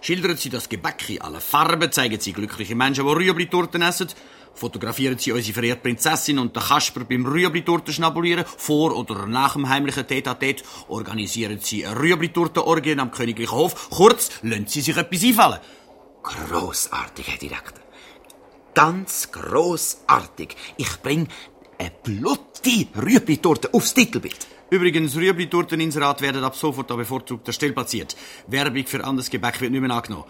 [0.00, 4.08] Schildern Sie das Gebäck in allen Farben, zeigen Sie glückliche Menschen, die Rüebli-Torten essen,
[4.54, 9.68] fotografieren Sie unsere verehrte Prinzessin und den Kasper beim Rüebli-Torten schnabulieren, vor oder nach dem
[9.68, 13.90] heimlichen Tete-a-Tete, organisieren Sie eine Rüebli-Torten-Orgie am Königlichen Hof.
[13.90, 15.60] Kurz, lassen Sie sich etwas einfallen.
[16.22, 17.82] Grossartig, Herr Direktor.
[18.74, 20.56] Ganz grossartig.
[20.78, 21.28] Ich bring
[21.82, 24.46] eine blutige Rüebli-Torte aufs Titelbild.
[24.70, 28.16] Übrigens, Rüebli-Torteninserat werden ab sofort an bevorzugter Stelle platziert.
[28.46, 30.24] Werbung für anderes Gebäck wird nicht mehr angenommen.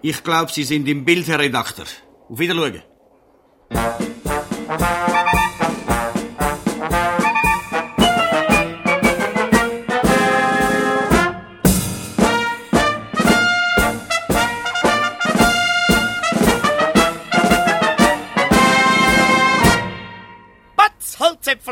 [0.00, 1.86] Ich glaube, Sie sind im Bild, Herr Redakteur.
[2.28, 2.82] Auf Wiedersehen.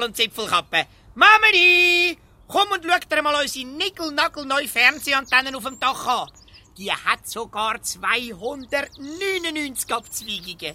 [0.01, 0.87] Holzäpfel und Zipfelkappe.
[1.15, 6.31] Mamedi, komm und schau dir mal unsere nickelnagelneue Fernsehantennen auf dem Dach an.
[6.77, 10.75] Die hat sogar 299 Abzweigungen.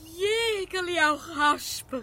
[0.59, 2.01] Jägerli auch Kasper.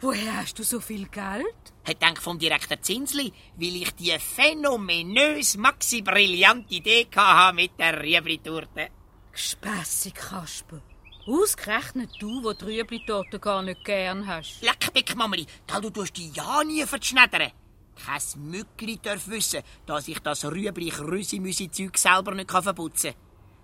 [0.00, 1.54] Woher hast du so viel Geld?
[1.84, 8.02] Hat denk vom Direktor Zinsli, weil ich die phänomenös maxi brillante Idee hatte mit der
[8.02, 8.88] Rüebli-Torte.
[9.32, 10.80] Gespässig, Kasper.
[11.26, 14.62] Ausgerechnet du, wo die Rüebli-Torte gar nicht gern hast.
[14.62, 17.52] Leck mich, Mameli, gell, du tust die ja nie verschneddern.
[17.94, 23.20] Kein Mückli darf wissen, dass ich das rüebli-krüsi-müsi-Zeug selber nicht verputzen kann.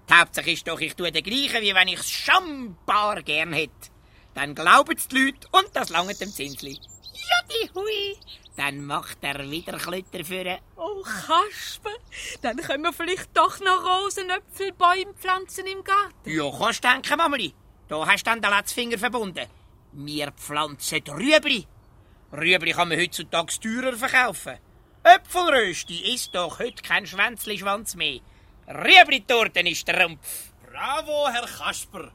[0.08, 3.90] Die Hauptsache ist doch, ich tue den gleichen, wie wenn ich's schambar gern hätte.
[4.34, 6.78] Dann glauben's die Leute und das langt dem Zinsli.
[7.28, 8.16] Ja, die Hui.
[8.56, 10.58] Dann macht er wieder Klötter für.
[10.76, 11.90] Oh, Kasper,
[12.40, 16.30] dann können wir vielleicht doch noch Rosenöpfelbäume pflanzen im Garten.
[16.30, 17.54] Ja, kannst denken, Mameli.
[17.88, 19.46] Da hast du dann den letzten Finger verbunden.
[19.92, 21.66] Wir pflanzen Rüebli.
[22.32, 24.58] Rüebli kann man heutzutage teurer verkaufen.
[25.04, 28.20] Äpfelrösti ist doch heute kein Schwänzli-Schwanz mehr.
[28.66, 30.52] Rüebli-Torten ist der Rumpf.
[30.68, 32.10] Bravo, Herr Kasper.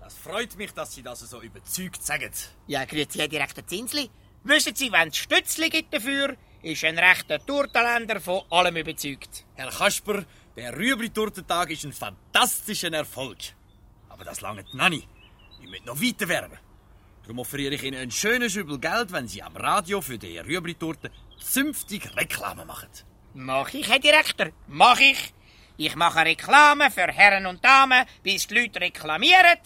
[0.00, 2.30] Das freut mich, dass Sie das so überzeugt sagen.
[2.66, 4.08] Ja, grüezi, Herr Direktor Zinsli.
[4.48, 9.44] Wissen Sie, wenn es Stützli gibt dafür, ist ein rechter Turtenländer von allem überzeugt.
[9.56, 10.24] Herr Kasper,
[10.56, 13.36] der Rüebli-Tortentag ist ein fantastischer Erfolg.
[14.08, 15.06] Aber das lange noch nicht.
[15.62, 16.58] Ich möchte noch weiter werben.
[17.24, 21.10] Darum offeriere ich Ihnen einen schönen Schübel Geld, wenn Sie am Radio für die Rüebli-Torte
[21.38, 22.88] zünftig Reklame machen.
[23.34, 25.34] Mach ich, Herr Direktor, mach ich.
[25.76, 29.58] Ich mache Reklame für Herren und Damen, bis die Leute reklamieren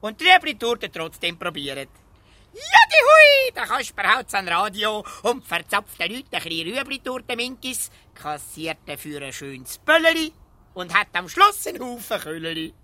[0.00, 1.88] und die Rüebli-Torte trotzdem probieren.
[2.52, 3.52] Ja, die Hui!
[3.54, 9.32] Da Kasper haut's an Radio und verzapft den Leuten ein bisschen Rüebli-Torte-Minkis, kassiert dafür ein
[9.32, 10.32] schönes Bölleri
[10.74, 12.74] und hat am Schluss einen Haufen Kölleri.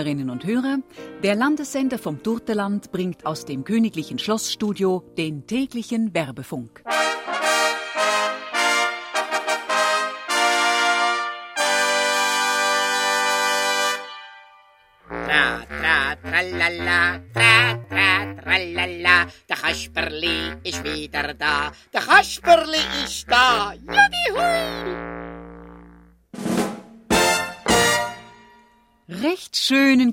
[0.00, 0.78] Hörerinnen und Hörer,
[1.22, 6.82] der Landessender vom Turteland bringt aus dem königlichen Schlossstudio den täglichen Werbefunk.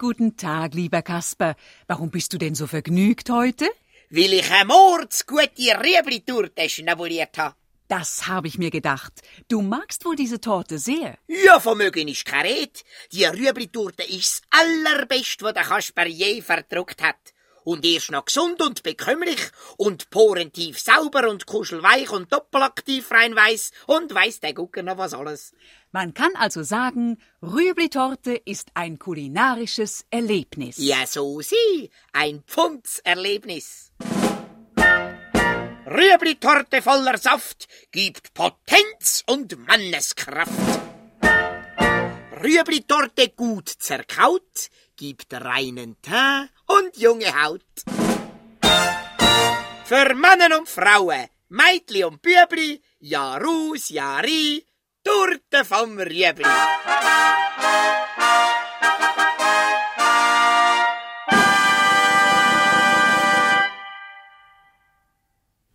[0.07, 1.57] Guten Tag, lieber Kasper.
[1.85, 3.69] Warum bist du denn so vergnügt heute?
[4.09, 7.55] Weil ich eine mordsgute Rüebli-Torte schnabuliert habe.
[7.89, 9.11] Das habe ich mir gedacht.
[9.49, 11.17] Du magst wohl diese Torte sehr.
[11.27, 12.85] Ja, Vermögen ist kein Red.
[13.11, 17.33] Die Rüebli-Torte ist das allerbeste, was der Kasper je verdruckt hat.
[17.65, 19.41] Und erst noch gesund und bekömmlich
[19.75, 25.13] und porentief sauber und kuschelweich und doppelaktiv rein weiß und weiß der Gucker noch was
[25.13, 25.51] alles.
[25.97, 30.77] Man kann also sagen, Rüebli-Torte ist ein kulinarisches Erlebnis.
[30.77, 31.89] Ja, so sie.
[32.13, 33.93] Ein Pfundserlebnis.
[35.87, 40.51] Rüebli-Torte voller Saft gibt Potenz und Manneskraft.
[42.43, 47.63] Rüebli-Torte gut zerkaut gibt reinen Teint und junge Haut.
[49.85, 54.61] Für Männer und Frauen Meitli und Bübli, Jahr aus, Jahr ein,
[55.07, 56.43] Torte vom Rüebli.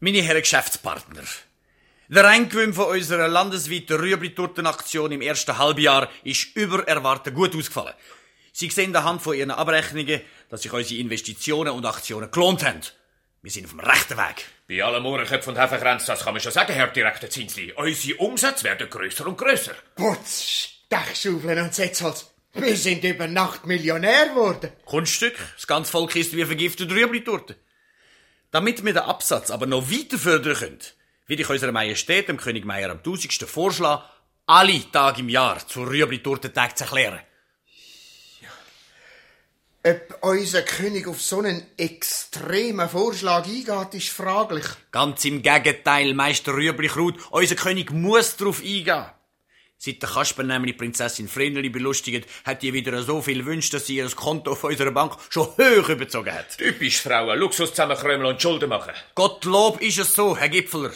[0.01, 1.23] Meine Herren Geschäftspartner,
[2.09, 7.95] der Reingewinn von unserer landesweiten Rüebli-Tortenaktion im ersten Halbjahr ist über Erwarten gut ausgefallen.
[8.53, 10.21] Sie sehen anhand von Ihren Abrechnungen,
[10.51, 12.83] dass sich unsere Investitionen und Aktionen gelohnt haben.
[13.43, 14.47] Wir sind auf dem rechten Weg.
[14.69, 17.73] Bei allen Mohrenköpfen und Hefegrenz, das kann man schon sagen, Herr Direktor Zinsli.
[17.73, 19.75] Unsere Umsätze werden grösser und grösser.
[19.97, 22.31] Putz, Stechschaufeln und Setzholz.
[22.53, 24.71] Wir sind über Nacht Millionär geworden.
[24.85, 25.35] Kunststück.
[25.57, 27.57] Das ganze Volk isst wie vergiftete Rüebli-Torte.
[28.53, 30.79] Damit wir den Absatz aber noch weiter fördern können,
[31.27, 34.05] will ich unserer Majestät, dem König Meier am tausendsten vorschlagen,
[34.47, 37.19] alle Tage im Jahr zur Rüebli-Tortentag zu erklären.
[39.85, 44.65] Ob unser König auf so einen extremen Vorschlag eingeht, ist fraglich.
[44.93, 49.07] Ganz im Gegenteil, Meister Rüebli-Kraut, unser König muss darauf eingehen.
[49.79, 53.87] Seit der Kasper nämlich die Prinzessin Vreneli belustigt, hat die wieder so viel Wünsche, dass
[53.87, 56.57] sie ihr Konto auf unserer Bank schon hoch überzogen hat.
[56.57, 58.93] Typisch Frauen, Luxus zusammenkrömeln und Schulden machen.
[59.17, 60.93] Gottlob ist es so, Herr Gipfeler.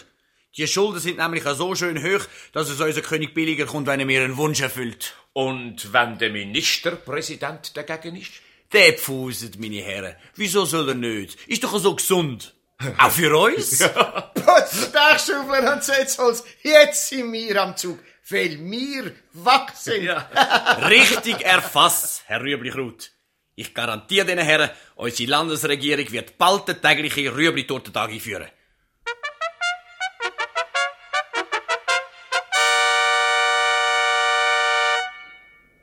[0.56, 4.06] Die Schulden sind nämlich so schön hoch, dass es unser König billiger kommt, wenn er
[4.06, 5.16] mir einen Wunsch erfüllt.
[5.32, 8.45] Und wenn der Ministerpräsident dagegen ist?
[8.72, 10.16] Der pfuset, meine Herren.
[10.34, 11.38] Wieso soll er nicht?
[11.46, 12.54] Ist doch so gesund.
[12.98, 13.78] Auch für uns?
[13.78, 16.44] Putz, Stechschaufeln und Setzholz.
[16.62, 17.98] Jetzt sind wir am Zug.
[18.28, 20.08] Weil wir wachsen.
[20.88, 23.12] Richtig erfasst, Herr Rüebli-Kraut.
[23.54, 28.48] Ich garantiere den Herren, unsere Landesregierung wird bald den täglichen Rüebli-Tortentag einführen.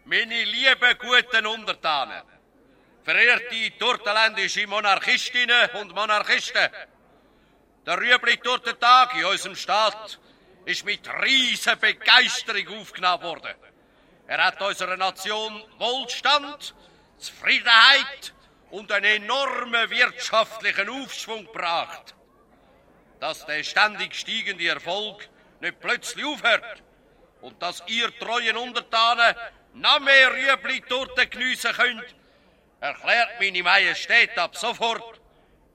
[0.05, 2.21] Meine lieben guten Untertanen,
[3.03, 6.69] verehrte tortenländische Monarchistinnen und Monarchisten,
[7.85, 10.19] der Rüebli-Tortentag in unserem Staat
[10.65, 13.55] ist mit riesen Begeisterung aufgenommen worden.
[14.27, 16.73] Er hat unserer Nation Wohlstand,
[17.17, 18.33] Zufriedenheit
[18.71, 22.15] und einen enormen wirtschaftlichen Aufschwung gebracht.
[23.19, 25.27] Dass der ständig steigende Erfolg
[25.59, 26.83] nicht plötzlich aufhört
[27.41, 29.35] und dass ihr treuen Untertanen
[29.73, 32.15] noch mehr Rüebli-Torten geniessen könnt,
[32.83, 35.21] erklärt meine Majestät ab sofort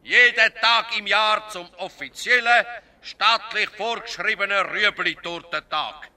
[0.03, 2.67] jeden Tag im Jahr zum offiziellen,
[3.01, 6.11] staatlich vorgeschriebenen Rüebli-Tortentag.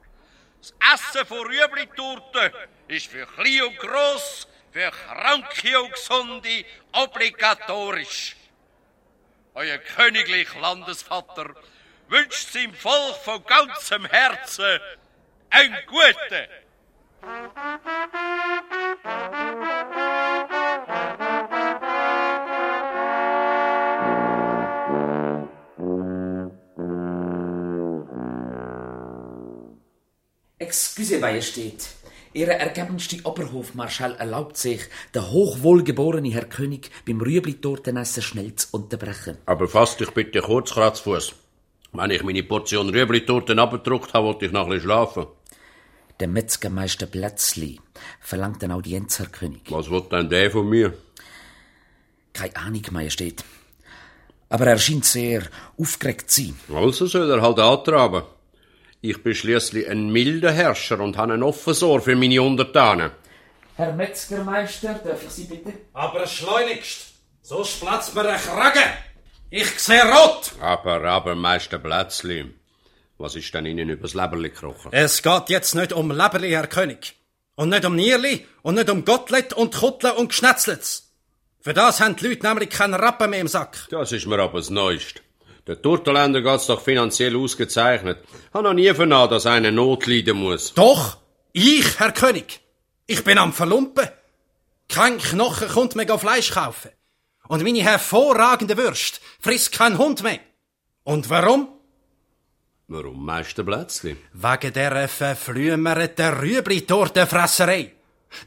[0.59, 2.51] Das Essen von Rüebli-Torten
[2.89, 8.35] ist für klein und gross, für Kranke und Gesunde obligatorisch.
[9.53, 11.55] Euer königlich Landesvater
[12.09, 14.79] wünscht seinem Volk von ganzem Herzen
[15.49, 16.47] einen guten.
[30.57, 31.89] Excuse, Majestät.
[32.33, 34.81] Ihre ergebenste Oberhofmarschall erlaubt sich,
[35.13, 39.37] den hochwohlgeborenen Herr König beim Rüebli-Tortenessen schnell zu unterbrechen.
[39.45, 41.33] Aber fass dich bitte kurz, Kratzfuß.
[41.91, 45.25] Wenn ich meine Portion Rüebli-Torten abgedruckt habe, wollte ich bisschen schlafen.
[46.21, 47.79] Der Metzgermeister Plätzli
[48.19, 49.61] verlangt eine Audienz, Herr König.
[49.71, 50.93] Was wird denn der von mir?
[52.31, 53.43] Keine Ahnung, Majestät.
[54.47, 55.41] Aber er scheint sehr
[55.79, 56.59] aufgeregt zu sein.
[56.75, 58.21] Also soll er halt antraben.
[59.01, 63.09] Ich bin schliesslich ein milder Herrscher und habe ein offenes Ohr für meine Untertanen.
[63.75, 65.73] Herr Metzgermeister, darf ich Sie bitte?
[65.93, 68.91] Aber schleunigst, sonst platzt mir ein Kragen.
[69.49, 70.51] Ich sehe rot.
[70.59, 72.53] Aber, aber, Meister Plätzli,
[73.21, 74.89] was ist denn Ihnen übers Leberli gekrochen?
[74.91, 77.15] Es geht jetzt nicht um Leberli, Herr König.
[77.55, 81.11] Und nicht um Nierli und nicht um Gottlet und Kuttle und Gschnetzlitz.
[81.59, 83.87] Für das haben die Leute nämlich keinen Rappen mehr im Sack.
[83.91, 85.21] Das ist mir aber das Neueste.
[85.67, 88.17] Der Turteländer geht's doch finanziell ausgezeichnet.
[88.51, 90.73] Hat noch nie vernommen, dass einer Not leiden muss.
[90.73, 91.17] Doch,
[91.53, 92.61] ich, Herr König.
[93.05, 94.07] Ich bin am Verlumpen.
[94.89, 96.89] Kein Knochen kommt mehr Fleisch kaufen.
[97.47, 100.39] Und meine hervorragende Würst frisst kein Hund mehr.
[101.03, 101.67] Und warum?
[102.93, 104.17] Warum, Meister Plätzli?
[104.33, 107.93] Wegen der verflümerten Rüebli-Tortenfresserei.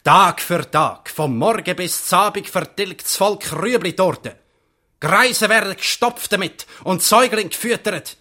[0.02, 4.34] Tag für Tag, vom Morgen bis zum Abend vertilgt das Volk Rüebli-Torten.
[5.00, 8.18] Greise werden gestopft damit und Säugling gefüttert.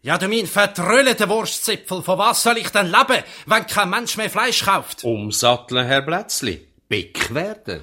[0.00, 4.30] Ja, du mein vertröllter Wurstzipfel, von was soll ich denn leben, wenn kein Mensch mehr
[4.30, 5.04] Fleisch kauft?
[5.04, 6.66] Umsatteln, Herr Plätzli.
[6.88, 7.82] Beck werden.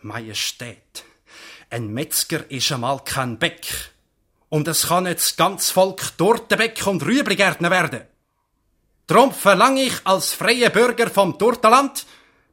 [0.00, 1.04] Majestät,
[1.68, 3.66] ein Metzger ist einmal kein Beck.
[4.50, 8.02] Und es kann nicht das ganze Volk Tortenbeck und Rüebligärtner werden.
[9.06, 12.04] Drum verlange ich als freier Bürger vom Turteland,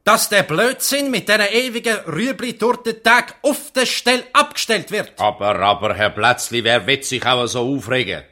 [0.04, 5.12] dass der Blödsinn mit diesen ewigen Rüebli-Tortentag auf der Stelle abgestellt wird.
[5.18, 8.22] Aber, aber, Herr Plätzli, wer wird sich auch so aufregen?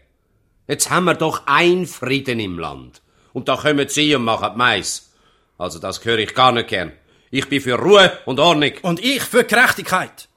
[0.67, 3.03] Jetzt haben wir doch ein Frieden im Land.
[3.33, 5.13] Und da kommen Sie und machen Mais.
[5.59, 6.93] Also das höre ich gar nicht gern.
[7.31, 8.73] Ich bin für Ruhe und Ordnung.
[8.83, 10.29] Und ich für Gerechtigkeit.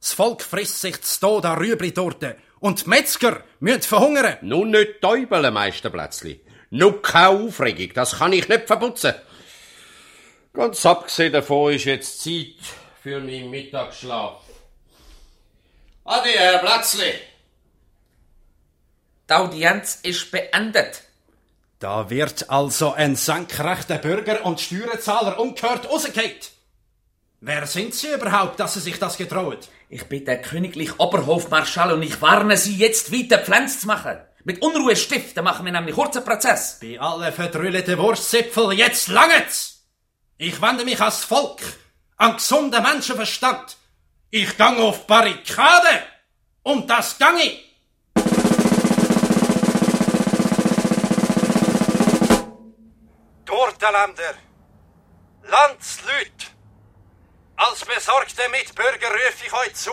[0.00, 2.36] Das Volk frisst sich zu Tod an Rüebli-Torte.
[2.62, 4.36] Und die Metzger müssen verhungern.
[4.40, 6.40] Nun nicht täubeln, Meisterplätzli.
[6.70, 9.14] Nur keine Aufregung, das kann ich nicht verputzen.
[10.54, 12.54] Ganz abgesehen davon ist jetzt Zeit
[13.02, 14.42] für meinen Mittagsschlaf.
[16.04, 17.12] Ade, Herr Plätzli.
[19.28, 21.02] Die Audienz ist beendet.
[21.80, 26.52] Da wird also ein senkrechter Bürger und Steuerzahler umgehört rausgeht.
[27.40, 29.58] Wer sind Sie überhaupt, dass Sie sich das getrauen?
[29.92, 34.16] Ich bin der königliche Oberhofmarschall und ich warne Sie jetzt weiter Pflanz zu machen.
[34.42, 36.78] Mit Unruhe stiften machen wir nämlich kurzen Prozess.
[36.80, 39.84] Bei allen verdrüllten Wurstzipfel, jetzt langet's!
[40.38, 41.60] Ich wende mich ans Volk,
[42.16, 43.76] an gesunden Menschenverstand.
[44.30, 46.02] Ich gang auf Barrikade
[46.62, 47.62] und das gang ich.
[53.44, 54.36] Torteländer,
[55.42, 56.51] Landsleute,
[57.56, 59.92] als besorgte Mitbürger rufe ich euch zu.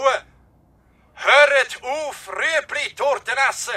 [1.13, 3.75] Hört auf, Rüebli-Torten essen.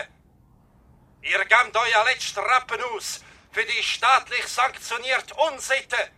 [1.23, 3.21] Ihr gebt euer letzten Rappen aus
[3.53, 6.11] für die staatlich sanktionierte Unsitte.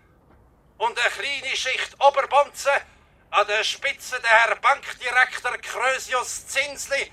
[0.79, 2.73] Und eine kleine Schicht Oberbonzen
[3.31, 7.13] an der Spitze der Herr Bankdirektor Krösius Zinsli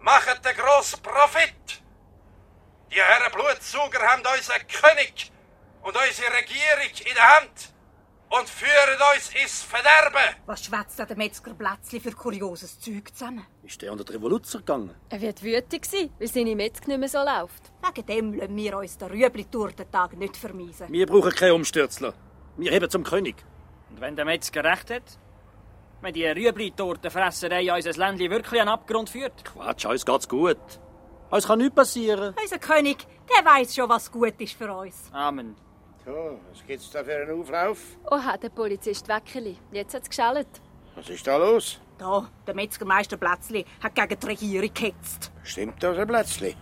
[0.00, 1.82] machen den grossen Profit.
[2.90, 5.30] Die Herren Blutsauger haben unseren König
[5.82, 7.72] und unsere Regierung in der Hand
[8.30, 10.36] und führen uns ins Verderben.
[10.46, 13.44] Was schwätzt da der Metzger Plätzli für kurioses Zeug zusammen?
[13.64, 14.94] Ist der an den Revoluzer gegangen?
[15.08, 17.72] Er wird wütig sein, weil seine Metzg nicht mehr so läuft.
[17.82, 20.86] Wegen dem lassen wir uns den Rüebli-Tortentag nicht vermiesen.
[20.90, 22.14] Wir brauchen keine Umstürzler.
[22.56, 23.36] Wir heben zum König.
[23.90, 25.18] Und wenn der Metzger recht hat?
[26.00, 29.44] Wenn die Rüebli-Tortenfresserei unser Ländli wirklich an den Abgrund führt?
[29.44, 30.56] Quatsch, uns geht's gut.
[31.30, 32.34] Uns kann nichts passieren.
[32.40, 35.10] Unser König, der weiß schon, was gut ist für uns.
[35.12, 35.56] Amen.
[36.04, 37.78] So, was gibt's da für einen Auflauf?
[38.10, 39.56] Oh, hat der Polizist Weckerli.
[39.70, 40.48] Jetzt hat's geschallt.
[40.94, 41.78] Was ist da los?
[41.98, 45.30] Da, der Metzgermeister Plätzli hat gegen die Regierung gehetzt.
[45.44, 46.56] Stimmt das, Herr Plätzli?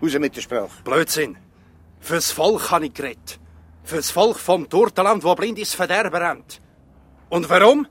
[0.00, 0.82] Raus mit der Sprache.
[0.84, 1.36] Blödsinn.
[1.98, 3.40] Fürs Volk habe ich geredet.
[3.82, 6.60] Fürs Volk vom Turtenland, wo blind ins Verderben rennt.
[7.28, 7.88] Und warum?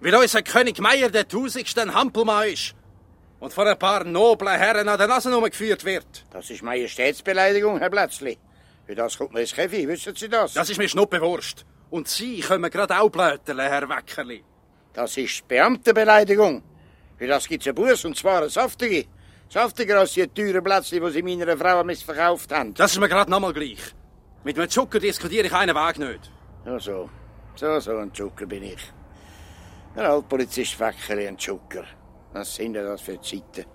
[0.00, 2.74] Weil unser König Meier der Tausendste ein Hampelmann ist.
[3.40, 6.24] Und von ein paar noblen Herren an der Nase geführt wird.
[6.30, 8.38] Das ist Majestätsbeleidigung, Herr Plätzli.
[8.86, 10.54] Für das kommt man ins Käfi, wissen Sie das?
[10.54, 11.64] Das ist mir schnuppewurst.
[11.90, 14.42] Und Sie können gerade auch blöteln, Herr Weckerli.
[14.92, 16.62] Das ist Beamtenbeleidigung.
[17.16, 19.06] Für das gibt's ein Buß, und zwar eine saftige.
[19.48, 22.74] Saftiger als die teuren Plätzli, die Sie meiner Frau missverkauft haben.
[22.74, 23.94] Das ist mir gerade nochmal gleich.
[24.44, 26.30] Mit einem Zucker diskutiere ich einen Weg nicht.
[26.64, 27.10] Ja, so.
[27.54, 28.92] So, so ein Zucker bin ich.
[29.94, 31.84] Ein Altpolizist Weckerli, ein Zucker.
[32.32, 33.66] Was sind denn das für Zeiten?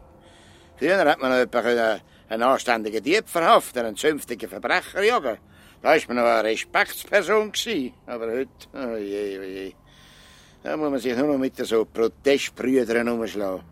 [0.78, 5.38] Früher hat man noch jemanden einen anständigen Dieb verhaften, einen zünftigen Verbrecher jagen.
[5.82, 7.52] Da war man noch eine Respektsperson.
[7.52, 7.94] Gewesen.
[8.06, 9.74] Aber heute, oh je, oh je.
[10.64, 13.64] Da muss man sich nur noch mit so Protestbrüdern umschlagen.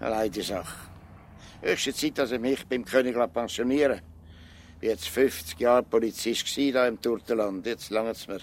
[0.00, 0.90] Eine leide Sache.
[1.62, 4.00] Höchste Zeit, dass ich mich beim König pensionieren
[4.74, 7.64] Ich bin jetzt 50 Jahre Polizist da im Turtenland.
[7.66, 8.40] Jetzt lange es mir.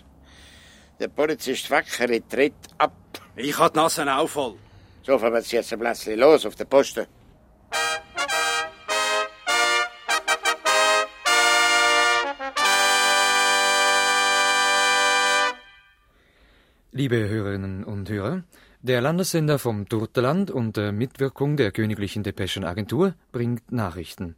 [0.99, 2.93] Der Polizist Weckerli tritt ab.
[3.35, 4.55] Ich hab die Nase auch voll.
[5.03, 7.05] So, fahren wir jetzt ein Plätzchen los auf der Posten.
[16.91, 18.41] Liebe Hörerinnen und Hörer,
[18.81, 24.35] der Landessender vom Turteland unter Mitwirkung der Königlichen Depeschenagentur bringt Nachrichten.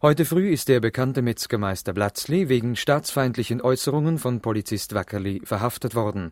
[0.00, 6.30] Heute früh ist der bekannte Metzgermeister Blatzli wegen staatsfeindlichen Äußerungen von Polizist Wackerli verhaftet worden.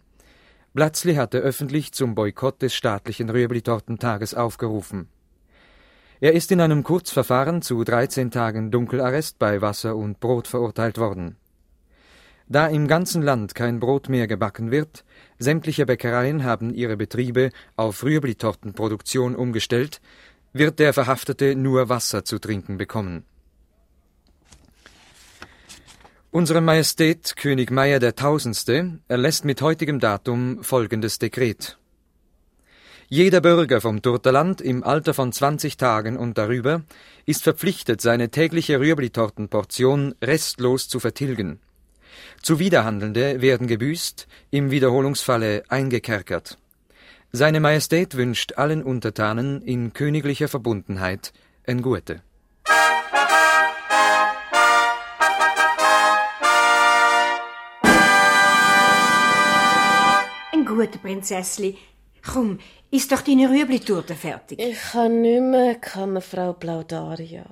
[0.72, 5.08] Blatzli hatte öffentlich zum Boykott des staatlichen Rüebli-Tortentages aufgerufen.
[6.20, 11.38] Er ist in einem Kurzverfahren zu 13 Tagen Dunkelarrest bei Wasser und Brot verurteilt worden.
[12.46, 15.04] Da im ganzen Land kein Brot mehr gebacken wird,
[15.38, 20.00] sämtliche Bäckereien haben ihre Betriebe auf Rüebli-Tortenproduktion umgestellt,
[20.52, 23.24] wird der Verhaftete nur Wasser zu trinken bekommen.
[26.30, 31.78] Unsere Majestät König Meier der Tausendste erlässt mit heutigem Datum folgendes Dekret.
[33.08, 36.82] Jeder Bürger vom Turterland im Alter von 20 Tagen und darüber
[37.24, 41.60] ist verpflichtet, seine tägliche Rüebli-Tortenportion restlos zu vertilgen.
[42.42, 46.58] Zuwiderhandelnde werden gebüßt, im Wiederholungsfalle eingekerkert.
[47.32, 51.32] Seine Majestät wünscht allen Untertanen in königlicher Verbundenheit
[51.66, 52.22] ein Gute.
[60.52, 61.76] Ein Gute, Prinzessli.
[62.24, 62.60] Komm,
[62.90, 64.60] ist doch deine Rüblitourte fertig.
[64.60, 67.46] Ich kann nicht mehr, kann Frau Plaudaria.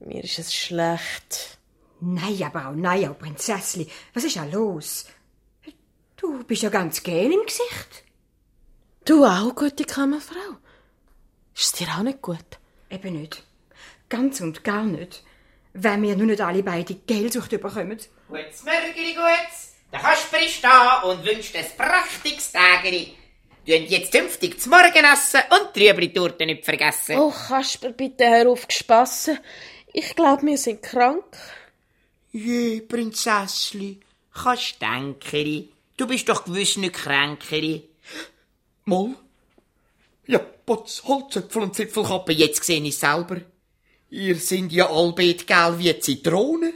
[0.00, 1.59] Mir ist es schlecht.
[2.00, 3.88] Nein, aber auch nein, auch Prinzessli.
[4.14, 5.06] Was ist ja los?
[6.16, 8.04] Du bist ja ganz gel im Gesicht.
[9.04, 10.58] Du auch, gute Kammerfrau?
[11.54, 12.58] Ist es dir auch nicht gut?
[12.90, 13.44] Eben nicht.
[14.08, 15.22] Ganz und gar nicht.
[15.72, 17.98] Wenn wir nur nicht alle beide Geldsucht überkommen.
[18.28, 19.74] Gutes Mörgeli, gutes.
[19.92, 23.16] Der Kasper ist da und wünscht ein prächtiges Tageri.
[23.66, 27.18] Tun jetzt künftig zum Morgenessen und die Rüebli-Torte nicht vergessen.
[27.18, 29.38] Oh, Kasper, bitte hör auf gespassen.
[29.92, 31.24] Ich glaube, wir sind krank.
[32.32, 33.98] Je, Prinzessli,
[34.32, 35.68] kannst denkeri.
[35.96, 37.82] Du bist doch gewiss nicht kränkeri.
[38.84, 39.16] Moll?
[40.26, 43.40] Ja, Potz, Holzöpfel und Zipfelkappe, jetzt sehe ich selber.
[44.10, 46.74] Ihr sind ja allbeet gel wie Zitronen.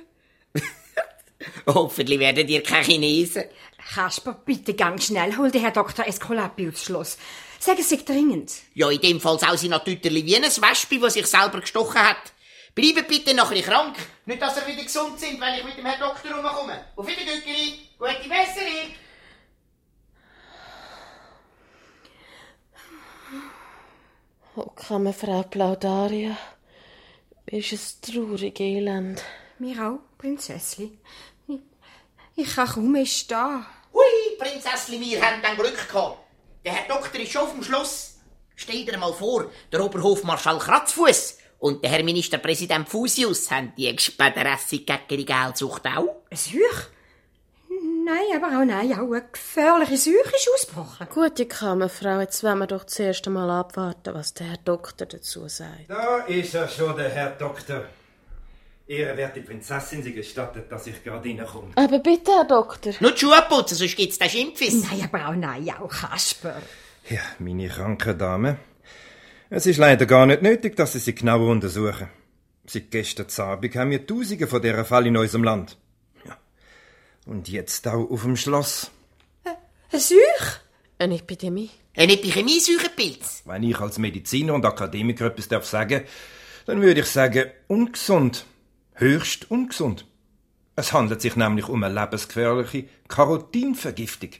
[1.66, 3.44] Hoffentlich werdet ihr keine Chinesen.
[3.94, 6.06] Kasper, bitte ganz schnell, hol den Herr Dr.
[6.06, 7.18] Escolapi aufs Schloss.
[7.60, 8.52] Sag es sich dringend.
[8.74, 12.33] Ja, in dem Fall sau sie natürlich wie ein Wespe, das sich selber gestochen hat.
[12.74, 13.96] Bleibt bitte noch ein bisschen krank.
[14.26, 16.86] Nicht, dass ihr wieder gesund sind, wenn ich mit dem Herrn Doktor rumkomme.
[16.96, 17.88] Auf Wiedergückeli.
[17.96, 18.94] Gute Besserung.
[24.56, 26.36] Oh, Kammerfrau Plaudaria.
[27.46, 29.22] Ist es traurig, Elend.
[29.60, 30.98] Mir auch, Prinzessli.
[31.46, 31.60] Ich,
[32.34, 33.66] ich kann kaum mehr stehen.
[33.92, 36.18] Hui, Prinzessli, wir haben dann Glück gehabt.
[36.64, 38.16] Der Herr Doktor ist schon auf dem Schloss.
[38.56, 44.78] Stell dir mal vor, der Oberhofmarschall Kratzfuß und der Herr Ministerpräsident Fusius haben die Gespäderesse
[44.80, 46.22] gegen die Geldsucht auch.
[46.30, 46.90] Ein Seuch?
[48.04, 51.08] Nein, aber auch nein, auch eine gefährliche Seuche ist ausgebrochen.
[51.12, 55.88] Gute Kammerfrau, jetzt wollen wir doch zuerst einmal abwarten, was der Herr Doktor dazu sagt.
[55.88, 57.84] Da ist er schon, der Herr Doktor.
[58.86, 61.72] Ehrenwerte Prinzessin, Sie gestattet, dass ich gerade reinkomme.
[61.76, 62.92] Aber bitte, Herr Doktor.
[63.00, 64.84] Nur die Schuhe putzen, sonst gibt's den Schimpfis.
[64.90, 66.60] Nein, aber auch nein, auch Kasper.
[67.08, 68.58] Ja, meine kranke Dame.
[69.56, 72.08] Es ist leider gar nicht nötig, dass Sie sie genauer untersuchen.
[72.66, 75.78] Seit gestern Abend haben wir Tausende von dieser Fall in unserem Land.
[76.26, 76.36] Ja.
[77.24, 78.90] Und jetzt auch auf dem Schloss.
[79.44, 80.58] Ein Seuch?
[80.98, 81.70] Eine Epidemie?
[81.96, 83.44] Ein Epidemie-Säurepilz?
[83.44, 86.02] Wenn ich als Mediziner und Akademiker etwas darf sagen,
[86.66, 88.46] dann würde ich sagen, ungesund.
[88.94, 90.04] Höchst ungesund.
[90.74, 94.30] Es handelt sich nämlich um eine lebensgefährliche Karotinvergiftung.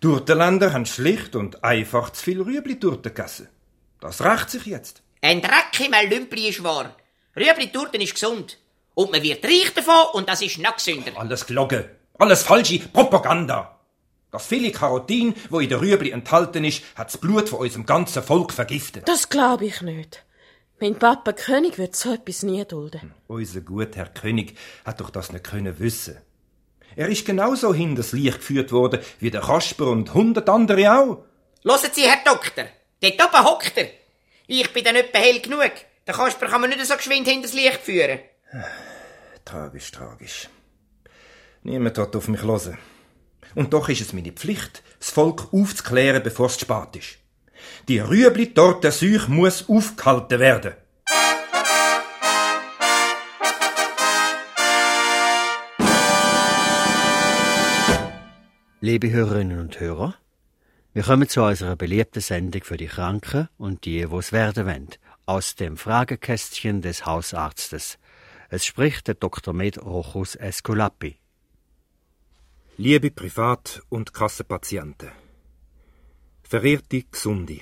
[0.00, 3.46] Durtenländer haben schlicht und einfach zu viel Rüebli gegessen.
[4.02, 5.00] Das rächt sich jetzt.
[5.20, 6.96] Ein Dreck im Lümpli ist wahr.
[7.36, 8.58] Rüebli-Torten ist gesund.
[8.94, 11.12] Und man wird reich davon und das ist noch gesünder.
[11.14, 11.88] Alles Glocke.
[12.18, 13.78] Alles falsche Propaganda.
[14.32, 18.24] Das viele Karotin, wo in der Rüebli enthalten ist, hat das Blut von unserem ganzen
[18.24, 19.08] Volk vergiftet.
[19.08, 20.24] Das glaube ich nicht.
[20.80, 23.14] Mein Papa König wird so etwas nie dulden.
[23.28, 26.18] Unser guter Herr König hat doch das nicht können wissen.
[26.96, 31.24] Er ist genauso hinters Licht geführt worden wie der Kasper und hundert andere auch.
[31.64, 32.64] Hören Sie, Herr Doktor,
[33.02, 33.88] dort oben hockt er.
[34.46, 35.72] Ich bin dann etwa hell genug.
[36.06, 38.20] Der Kasper kann man nicht so geschwind hinters Licht führen.
[39.44, 40.48] Tragisch, tragisch.
[41.62, 42.78] Niemand hat auf mich hören.
[43.54, 47.18] Und doch ist es meine Pflicht, das Volk aufzuklären, bevor es zu spät ist.
[47.88, 50.74] Die Rüebli-Torte-Seuche muss aufgehalten werden.
[58.80, 60.16] Liebe Hörerinnen und Hörer,
[60.94, 64.88] wir kommen zu unserer beliebten Sendung für die Kranken und die, wo es werden wollen,
[65.24, 67.98] aus dem Fragekästchen des Hausarztes.
[68.50, 69.54] Es spricht der Dr.
[69.54, 71.16] Med Rochus Esculapi.
[72.76, 75.12] Liebe Privat- und Kassenpatienten,
[76.42, 77.60] verehrte Gesunde,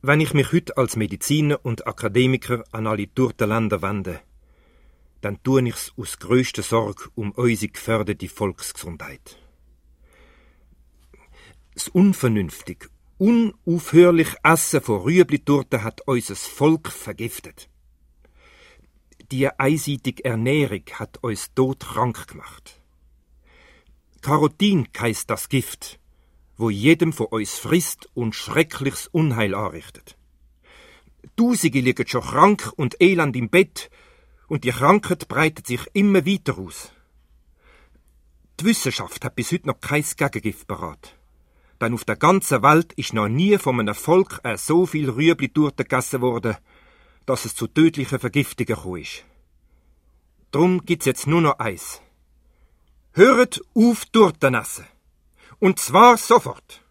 [0.00, 3.08] wenn ich mich heute als Mediziner und Akademiker an alle
[3.38, 4.20] Länder wende,
[5.20, 9.41] dann tue ich's aus größter Sorge um unsere gefährdete Volksgesundheit.
[11.74, 17.70] Das unvernünftig, unaufhörlich Essen von Rüebli-Torten hat unser Volk vergiftet.
[19.30, 22.82] Die einseitige Ernährung hat uns todkrank gemacht.
[24.20, 25.98] Karotin heisst das Gift,
[26.58, 30.18] wo jedem von uns frisst und schreckliches Unheil anrichtet.
[31.36, 33.90] Tausende liegen schon krank und elend im Bett,
[34.46, 36.92] und die Krankheit breitet sich immer weiter aus.
[38.60, 41.16] Die Wissenschaft hat bis heute noch kein Gegengift parat.
[41.82, 45.48] Denn auf der ganzen Welt ist noch nie von einem Volk äh, so viel Rüebli
[45.48, 46.56] durchgegessen worden,
[47.26, 49.24] dass es zu tödlichen Vergiftungen gekommen ist.
[50.52, 52.00] Drum gibt's jetzt nur noch eins.
[53.14, 54.86] Hört auf durchzunessen.
[55.58, 56.82] Und zwar sofort.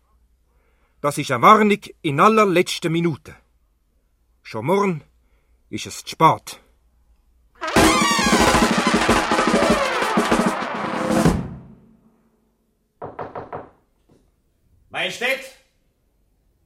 [1.00, 3.34] Das ist eine Warnung in allerletzter Minute.
[4.44, 5.04] Schon morgen
[5.70, 6.61] ist es zu spät.
[14.92, 15.40] Majestät!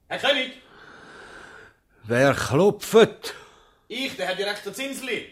[0.08, 0.50] Herr König!
[2.02, 3.34] Wer klopft?
[3.86, 5.26] Ich, der Herr Direktor Zinsli.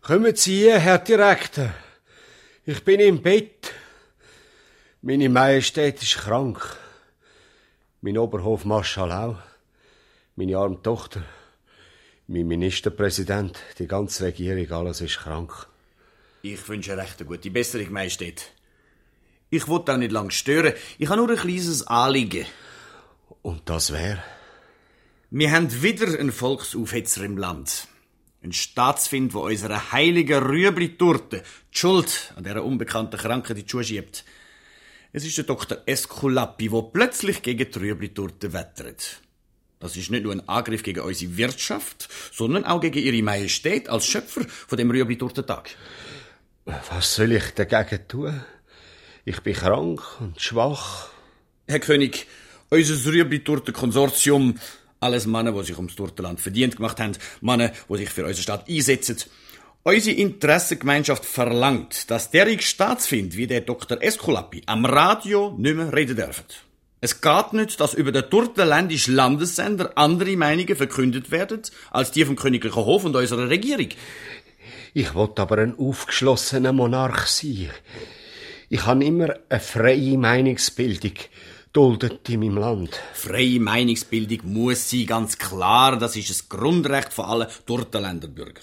[0.00, 1.74] Kommen Sie hier, Herr Direktor.
[2.64, 3.72] Ich bin im Bett.
[5.02, 6.76] Meine Majestät ist krank.
[8.00, 9.38] Mein Oberhofmarschall auch.
[10.36, 11.24] Meine arme Tochter.
[12.28, 15.66] Mein Ministerpräsident, die ganze Regierung, alles ist krank.
[16.42, 18.52] Ich wünsche recht eine gute Besserung, Majestät.
[19.48, 20.74] Ich wollte auch nicht lang stören.
[20.98, 22.46] Ich habe nur ein kleines Anliegen.
[23.42, 24.22] Und das wäre?
[25.30, 27.86] Wir haben wieder einen Volksaufhetzer im Land.
[28.42, 31.42] Ein Staatsfind, der unserer heiligen Rüebli-Torte
[31.72, 34.24] die Schuld an dieser unbekannten Krankheit in die Schuhe schiebt.
[35.12, 35.78] Es ist der Dr.
[35.86, 39.20] Esculapi, der plötzlich gegen die Rüebli-Torte wettert.
[39.78, 44.06] Das ist nicht nur ein Angriff gegen unsere Wirtschaft, sondern auch gegen ihre Majestät als
[44.06, 45.70] Schöpfer von dem Rüebli-Tortentag.
[46.64, 48.42] Was soll ich dagegen tun?
[49.28, 51.08] Ich bin krank und schwach.
[51.66, 52.28] Herr König,
[52.70, 54.54] unser Rüebli-Torten-Konsortium
[55.00, 58.68] alles Männer, die sich ums Turtenland verdient gemacht haben, Männer, die sich für unsere Stadt
[58.68, 59.16] einsetzen.
[59.82, 64.00] Unsere Interessengemeinschaft verlangt, dass derig Staatsfind wie der Dr.
[64.00, 66.44] Esculapi am Radio nicht mehr reden dürfen.
[67.00, 72.36] Es geht nicht, dass über den turtenländischen Landessender andere Meinungen verkündet werden, als die vom
[72.36, 73.88] Königlichen Hof und unserer Regierung.
[74.94, 77.70] Ich wollte aber ein aufgeschlossener Monarch sein.
[78.68, 81.12] Ich habe immer eine freie Meinungsbildung
[81.72, 82.98] duldet in meinem Land.
[83.14, 85.98] Freie Meinungsbildung muss sein, ganz klar.
[85.98, 88.62] Das ist das Grundrecht von allen Turtenländer Bürger.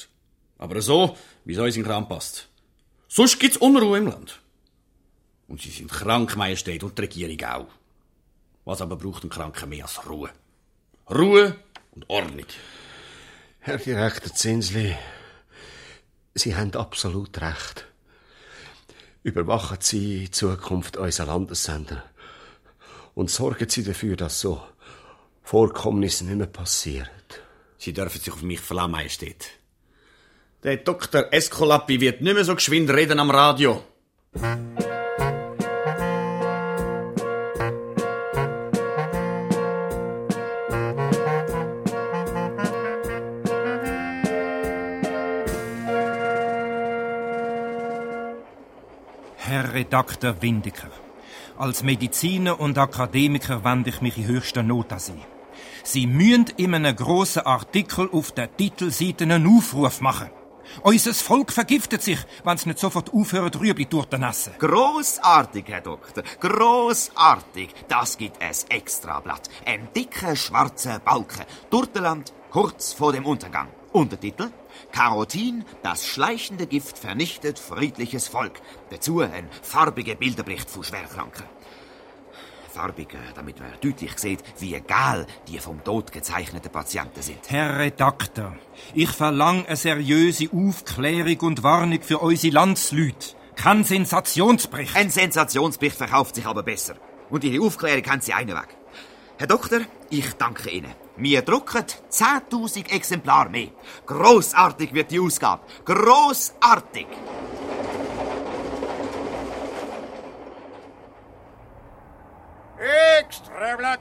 [0.57, 1.15] Aber so,
[1.45, 2.49] wie es uns in Kram passt.
[3.07, 4.41] Sonst gibt's Unruhe im Land.
[5.47, 7.67] Und sie sind krank, Majestät, und die Regierung auch.
[8.65, 10.31] Was aber braucht ein Kranker mehr als Ruhe?
[11.09, 11.55] Ruhe
[11.91, 12.45] und Ordnung.
[13.59, 14.95] Herr Direktor Zinsli,
[16.33, 17.85] Sie haben absolut recht.
[19.23, 22.03] Überwachen Sie in Zukunft unseren Landessender
[23.15, 24.61] und sorgen Sie dafür, dass so
[25.43, 27.07] Vorkommnisse nicht mehr passieren.
[27.77, 29.49] Sie dürfen sich auf mich verlassen, Majestät.
[30.63, 31.25] Der Dr.
[31.31, 33.83] Escolapi wird nicht mehr so geschwind reden am Radio.
[49.83, 50.91] Redakteur Windecker,
[51.57, 55.21] als Mediziner und Akademiker wende ich mich in höchster Not an Sie.
[55.83, 60.29] Sie müssen in einem grossen Artikel auf der Titelseite einen Aufruf machen.
[60.83, 64.53] Unser Volk vergiftet sich, wenn es nicht sofort aufhört, Rüebli durchzunassen.
[64.57, 66.23] Großartig, Herr Doktor.
[66.39, 67.69] Großartig.
[67.89, 69.49] Das gibt es Extrablatt.
[69.65, 71.43] Ein dicker schwarzer Balken.
[71.69, 73.67] Turteland kurz vor dem Untergang.
[73.93, 74.49] Untertitel
[74.91, 78.59] Karotin, das schleichende Gift vernichtet friedliches Volk.
[78.89, 81.43] Dazu ein farbiger Bilderbericht von Schwerkranken.
[82.73, 87.39] Farbig, damit man deutlich sieht, wie egal die vom Tod gezeichneten Patienten sind.
[87.49, 88.57] Herr Redakteur,
[88.95, 93.35] ich verlange eine seriöse Aufklärung und Warnung für unsere Landsleute.
[93.55, 94.95] Kein Sensationsbericht.
[94.95, 96.95] Ein Sensationsbericht verkauft sich aber besser.
[97.29, 98.75] Und Ihre Aufklärung haben Sie einen Weg.
[99.37, 101.02] Herr Doktor, ich danke Ihnen.
[101.15, 103.69] Wir drucken 10.000 Exemplare mehr.
[104.05, 105.63] Großartig wird die Ausgabe.
[105.85, 107.07] Großartig!
[113.19, 113.99] Extrablatt.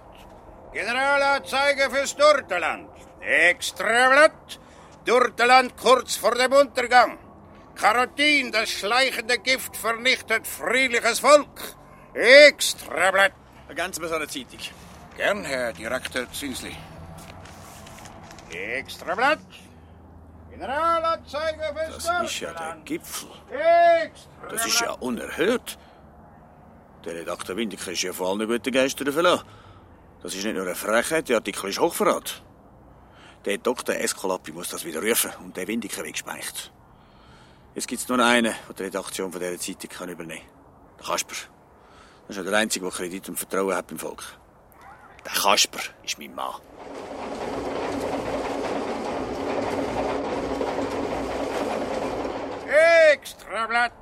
[0.73, 2.89] Generalanzeige fürs Durteland.
[3.21, 4.59] Extrablatt.
[5.05, 7.19] Durteland kurz vor dem Untergang.
[7.75, 11.77] Karotin, das schleichende Gift, vernichtet friedliches Volk.
[12.15, 13.33] Extrablatt.
[13.69, 14.61] Ergänzen wir so eine Zeitung.
[15.17, 16.75] Gern, Herr Direktor Zinsli.
[18.55, 19.39] Extrablatt.
[20.51, 23.29] Generalanzeige fürs Das ist ja der Gipfel.
[23.51, 24.53] Extrablatt.
[24.53, 25.79] Das ist ja unerhört.
[27.05, 29.47] Der Redakteur Windiker ist ja vor allen guten Geistern verlassen.
[30.23, 32.43] Das ist nicht nur eine Frechheit, der Artikel ist Hochverrat.
[33.45, 33.97] Der Dr.
[33.97, 36.73] Escolapi muss das wieder rufen und der Windiker weggespeicht.
[37.75, 40.99] Jetzt gibt's nur einen, der die Redaktion von dieser Zeitung kann übernehmen kann.
[40.99, 41.35] Der Kasper.
[42.29, 44.23] Das ist ja der Einzige, der Kredit und Vertrauen hat beim Volk.
[45.25, 46.61] Der Kasper ist mein Mann.
[52.73, 53.93] Extrablatt.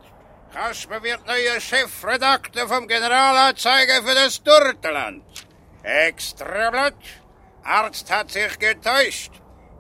[0.53, 5.25] Kasper wird neuer Chefredakteur vom Generalanzeiger für das Durteland.
[5.83, 7.03] Extrablatt.
[7.63, 9.33] Arzt hat sich getäuscht.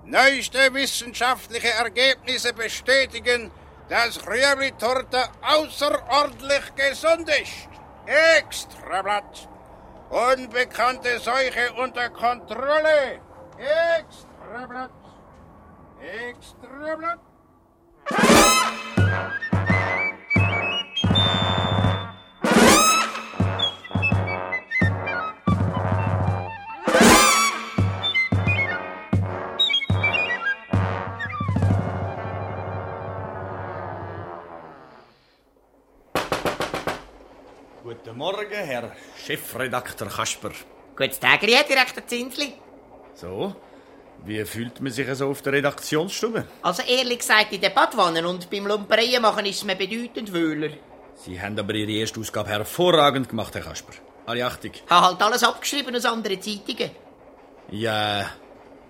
[0.04, 3.50] Neueste wissenschaftliche Ergebnisse bestätigen,
[3.88, 7.68] dass Rüebli-Torte außerordentlich gesund ist.
[8.06, 9.48] Extrablatt.
[10.10, 13.20] Unbekannte Seuche unter Kontrolle.
[13.58, 14.90] Extrablatt.
[16.00, 17.29] Extrablatt.
[37.82, 40.52] Guten Morgen, Herr Chefredakteur Kasper.
[40.96, 42.54] Guten Tag, Herr Direktor Zinsli.
[43.14, 43.56] So,
[44.24, 46.44] wie fühlt man sich so auf der Redaktionsstube?
[46.62, 50.70] Also ehrlich gesagt, in der Badwanne und beim Lumpereien machen ist es mir bedeutend wöhler.
[51.14, 53.92] Sie haben aber Ihre erste Ausgabe hervorragend gemacht, Herr Kasper.
[54.26, 54.72] Alle Achtung.
[54.88, 56.90] Habe halt alles abgeschrieben aus anderen Zeitungen.
[57.70, 58.30] Ja,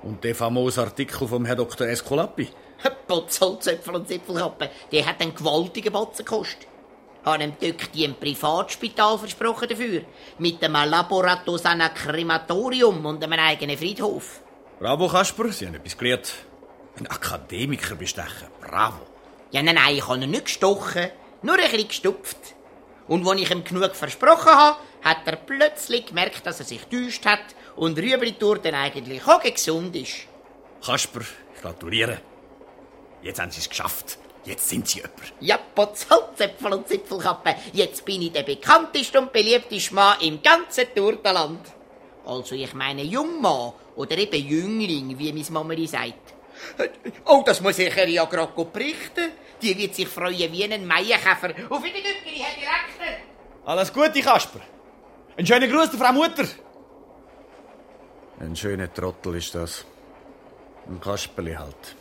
[0.02, 1.86] und der famose Artikel vom Herr Dr.
[1.86, 2.48] Escolapi.
[3.06, 6.66] Potzholzöpfel und Zipfelkappen, der hat einen gewaltigen Batzen gekostet.
[7.24, 10.02] Habe ihm Töchti ein Privatspital versprochen dafür.
[10.38, 14.40] Mit einem Laboratos an Krematorium und einem eigenen Friedhof.
[14.80, 16.32] Bravo, Kasper, Sie haben etwas gelernt.
[16.98, 18.48] Ein Akademiker bestechen.
[18.62, 19.06] Bravo.
[19.50, 21.10] Ja, nein, nein, ich habe ihn nicht gestochen,
[21.42, 22.38] nur ein bisschen gestupft.
[23.06, 27.26] Und als ich ihm genug versprochen habe, hat er plötzlich gemerkt, dass er sich täuscht
[27.26, 27.44] hat
[27.76, 30.26] und Rüebli-Tour dann eigentlich auch gesund ist.
[30.82, 31.20] Kasper,
[31.54, 32.22] ich gratuliere.
[33.20, 34.16] Jetzt haben Sie es geschafft.
[34.46, 35.34] Jetzt sind Sie jemand.
[35.40, 37.54] Ja, Potzholzäpfel und Zipfelkappe.
[37.74, 41.60] Jetzt bin ich der bekannteste und beliebteste Mann im ganzen Turtenland.
[42.24, 46.34] Also ich meine Jungmann oder eben Jüngling, wie meine Mama sagt.
[47.24, 49.32] Oh, das muss ich ihr ja gerade berichten.
[49.62, 51.50] Die wird sich freuen wie ein Maienkäfer.
[51.68, 53.12] Auf Wiedergüteri, Herr Direktor.
[53.66, 54.60] Alles Gute, Kasper.
[55.36, 56.46] Ein schöner Gruß der Frau Mutter.
[58.40, 59.84] Ein schöner Trottel ist das.
[60.88, 61.96] Ein Kasperli halt.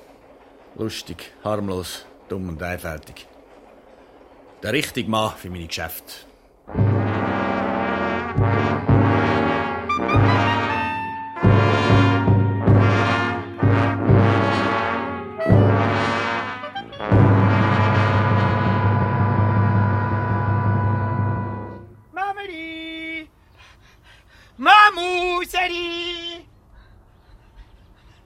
[0.76, 3.28] Lustig, harmlos, dumm und einfältig.
[4.64, 6.14] Der richtige Mann für meine Geschäfte.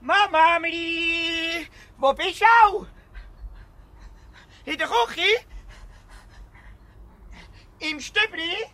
[0.04, 1.66] Mamameli!
[1.98, 2.86] Wo bist du auch?
[4.66, 5.46] In der Küche?
[7.80, 8.66] Im Stübli?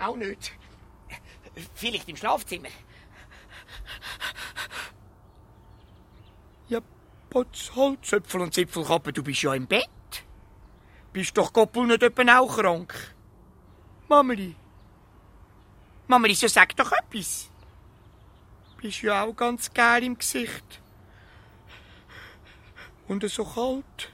[0.00, 0.52] Auch nicht.
[1.74, 2.70] Vielleicht im Schlafzimmer.
[6.68, 6.80] Ja,
[7.30, 10.24] Potz, Holzöpfel und Zipfelkappe, du bist ja im Bett.
[11.12, 13.14] Bist doch Goppel nicht etwa auch krank?
[14.08, 14.56] Mameli.
[16.08, 17.51] Mameli, so sag doch etwas.
[18.82, 20.82] Bist ja auch ganz geil im Gesicht.
[23.06, 24.12] Und so kalt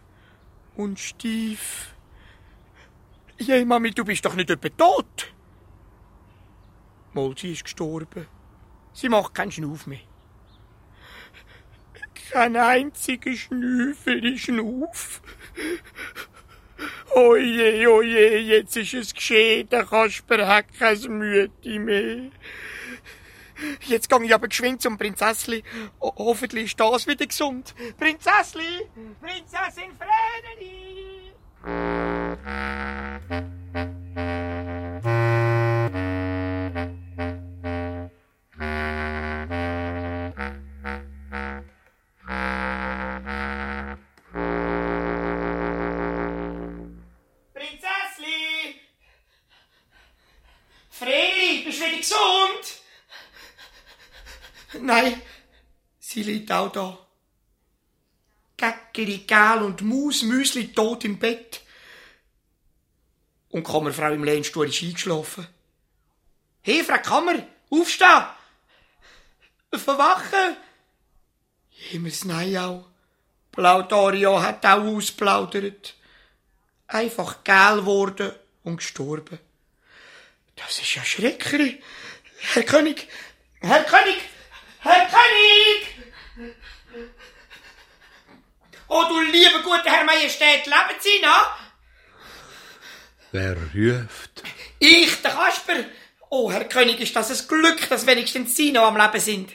[0.77, 1.95] und steif.
[3.39, 5.33] Je, Mami, du bist doch nicht etwa tot.
[7.15, 8.27] Mal, sie ist gestorben.
[8.93, 10.01] Sie macht keinen Schnuff mehr.
[12.31, 15.23] Kein einziger Schnüffel ist Schnuff.
[17.15, 22.31] Oje, oje, jetzt ist es geschehen, der Kasper hat kein Mühe mehr.
[23.81, 25.63] Jetzt gehe ich aber geschwind zum Prinzessli.
[26.01, 27.75] Ho hoffentlich ist das wieder gesund.
[27.99, 28.87] Prinzessli!
[29.21, 31.33] Prinzessin Vreneli!
[47.55, 48.81] Prinzessli!
[50.91, 52.58] Vreni, bist du wieder gesund?
[54.83, 55.21] Nein,
[55.99, 56.99] sie liegt auch da.
[58.57, 61.63] Gäckeli, Gel und Maus, Müsli tot im Bett.
[63.51, 65.47] Und die Kammerfrau im Lehnstuhl ist eingeschlafen.
[66.63, 68.25] Hey, Frau Kammer, aufstehen!
[69.73, 70.57] Verwachen!
[71.71, 72.87] Himmels nein auch.
[73.53, 75.95] Plaudario hat auch ausplaudert.
[76.89, 78.33] Einfach gel worden
[78.65, 79.39] und gestorben.
[80.57, 81.81] Das ist ja schrecklich.
[82.41, 83.09] Herr König,
[83.61, 84.17] Herr König,
[84.81, 86.55] Herr König!
[88.89, 91.59] Oh, du liebe gute Herr Majestät, leben Sie noch?
[93.33, 94.43] Wer ruft?
[94.79, 95.85] Ich, der Kasper.
[96.31, 99.53] Oh, Herr König, ist das ein Glück, dass wenigstens Sie noch am Leben sind.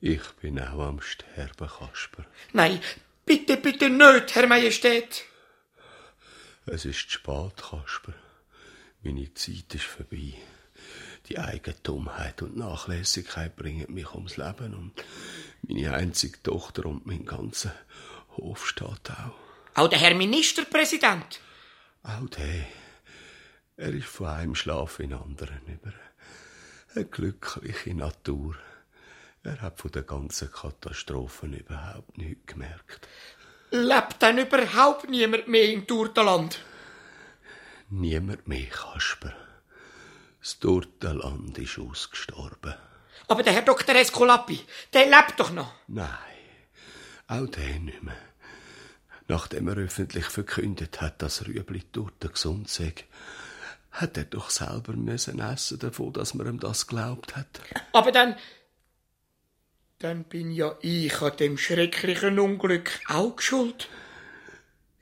[0.00, 2.24] Ich bin auch am Sterben, Kasper.
[2.52, 2.80] Nein,
[3.24, 5.24] bitte, bitte nicht, Herr Majestät.
[6.66, 8.14] Es ist spät, Kasper.
[9.02, 10.34] Meine Zeit ist vorbei.
[11.28, 14.92] Die Eigentumheit und Nachlässigkeit bringen mich ums Leben und
[15.62, 17.74] meine einzige Tochter und mein ganzer
[18.36, 19.34] Hof steht auch.
[19.74, 21.40] Auch der Herr Ministerpräsident.
[22.04, 22.66] Auch der.
[23.76, 25.92] Er ist von einem Schlaf in anderen über.
[26.94, 28.56] Eine glückliche Natur.
[29.42, 33.08] Er hat von der ganzen Katastrophen überhaupt nichts gemerkt.
[33.70, 36.60] Lebt denn überhaupt niemand mehr im Turtenland?
[37.90, 39.34] Niemand mehr, Kasper.
[40.46, 42.76] Das Turtenland ist ausgestorben.
[43.26, 43.96] Aber der Herr Dr.
[43.96, 44.60] Escolapi,
[44.92, 45.72] der lebt doch noch.
[45.88, 46.08] Nein,
[47.26, 48.14] auch der nicht mehr.
[49.26, 52.94] Nachdem er öffentlich verkündet hat, dass Rüebli Torte gesund sei,
[53.90, 57.60] hat er doch selber müssen essen davon, dass man ihm das glaubt hat.
[57.92, 58.36] Aber dann.
[59.98, 63.88] Dann bin ja ich an dem schrecklichen Unglück auch schuld.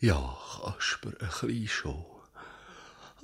[0.01, 2.14] Ja, Kasper, ein bisschen schon.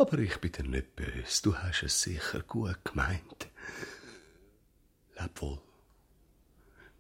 [0.01, 1.43] Aber ich bin dir nicht böse.
[1.43, 3.49] Du hast es sicher gut gemeint.
[5.19, 5.61] Leb wohl.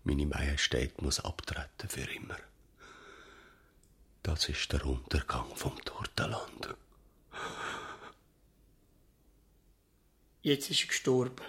[0.05, 2.36] Meine Majestät muss abtreten für immer.
[4.22, 6.74] Das ist der Untergang vom Tortenland.
[10.43, 11.44] Jetzt ist er gestorben.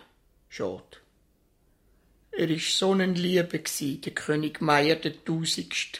[0.48, 1.00] Schade.
[2.32, 6.00] Er ist so ein Liebe gsi, der König Meier der Tausendste.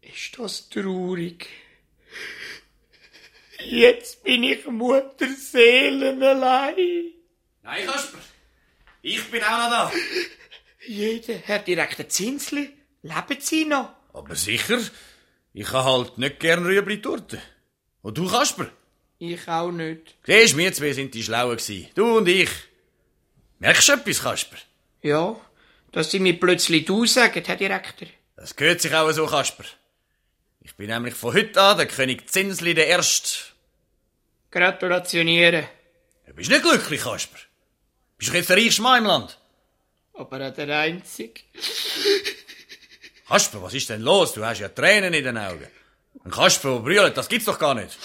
[0.00, 1.48] Ist das traurig?
[3.64, 7.12] Jetzt bin ich Mutterseelen allein.
[7.62, 8.18] Nein, Kasper.
[9.02, 9.92] Ich bin auch noch da.
[10.86, 12.70] Jeder, Herr Direktor Zinsli,
[13.02, 13.90] leben Sie noch?
[14.12, 14.80] Aber sicher.
[15.52, 17.40] Ich habe halt nicht gern Rüebli-Torte.
[18.02, 18.70] Und du, Kasper?
[19.18, 20.14] Ich auch nicht.
[20.24, 21.88] Siehst, wir zwei sind die Schlauen gewesen.
[21.94, 22.50] Du und ich.
[23.58, 24.56] Merkst du etwas, Kasper?
[25.02, 25.36] Ja,
[25.90, 28.08] dass Sie mir plötzlich du sagen, Herr Direktor.
[28.36, 29.64] Das gehört sich auch so, Kasper.
[30.68, 33.38] Ich bin nämlich von heute an der König Zinsli der Erste.
[34.50, 35.66] Gratulationieren.
[36.26, 37.38] Du bist nicht glücklich, Kasper.
[38.18, 39.38] Bist du jetzt der reichste Mann im Land?
[40.12, 41.40] Aber auch der Einzige.
[43.28, 44.34] Kasper, was ist denn los?
[44.34, 45.66] Du hast ja Tränen in den Augen.
[46.22, 47.96] Ein Kasper, der brüllt, das gibt's doch gar nicht.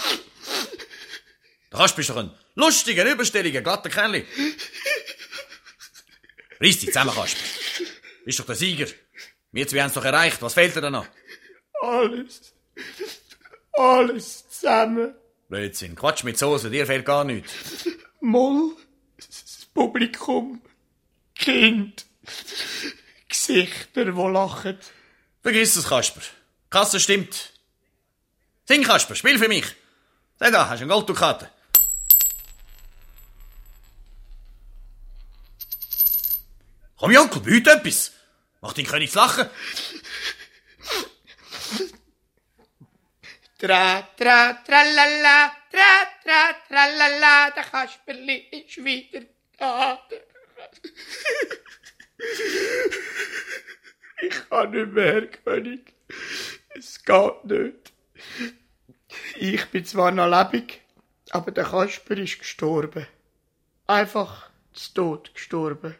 [1.69, 4.25] Der Kasper ist doch ein lustiger, überstelliger, glatter Kerl.
[6.61, 7.43] Reiss dich zusammen, Kasper.
[8.23, 8.87] Bist doch der Sieger.
[9.51, 10.41] Wir zwei haben's doch erreicht.
[10.41, 11.07] Was fehlt dir da noch?
[11.81, 12.52] Alles.
[13.73, 15.15] Alles zusammen.
[15.49, 15.95] Blödsinn.
[15.95, 17.51] Quatsch mit Soße, dir fehlt gar nichts.
[18.21, 18.75] Moll.
[19.17, 20.61] Das Publikum.
[21.35, 22.05] Kind.
[23.27, 24.77] Gesichter, die lachen.
[25.41, 26.21] Vergiss es, Kasper.
[26.69, 27.51] Kasse stimmt.
[28.65, 29.65] Sing, Kasper, spiel für mich.
[30.39, 31.49] Sag da, hast du eine Golddukate?
[36.97, 38.11] Komm, Jonkel, biete etwas.
[38.61, 39.49] Mach den König lachen.
[43.63, 49.21] Tra, tra, tralala, tra, tra, tralala, der Kasperli ist wieder
[49.57, 50.05] da.
[54.21, 55.93] Ich kann nicht mehr, König.
[56.75, 57.93] Es geht nicht.
[59.37, 60.81] Ich bin zwar noch lebendig,
[61.29, 63.07] aber der Kasper ist gestorben.
[63.87, 65.95] Einfach zu Tod gestorben.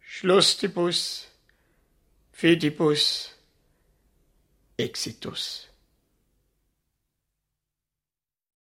[0.00, 1.28] Schlussdibus,
[2.32, 3.36] Fidibus,
[4.78, 5.68] Exitus.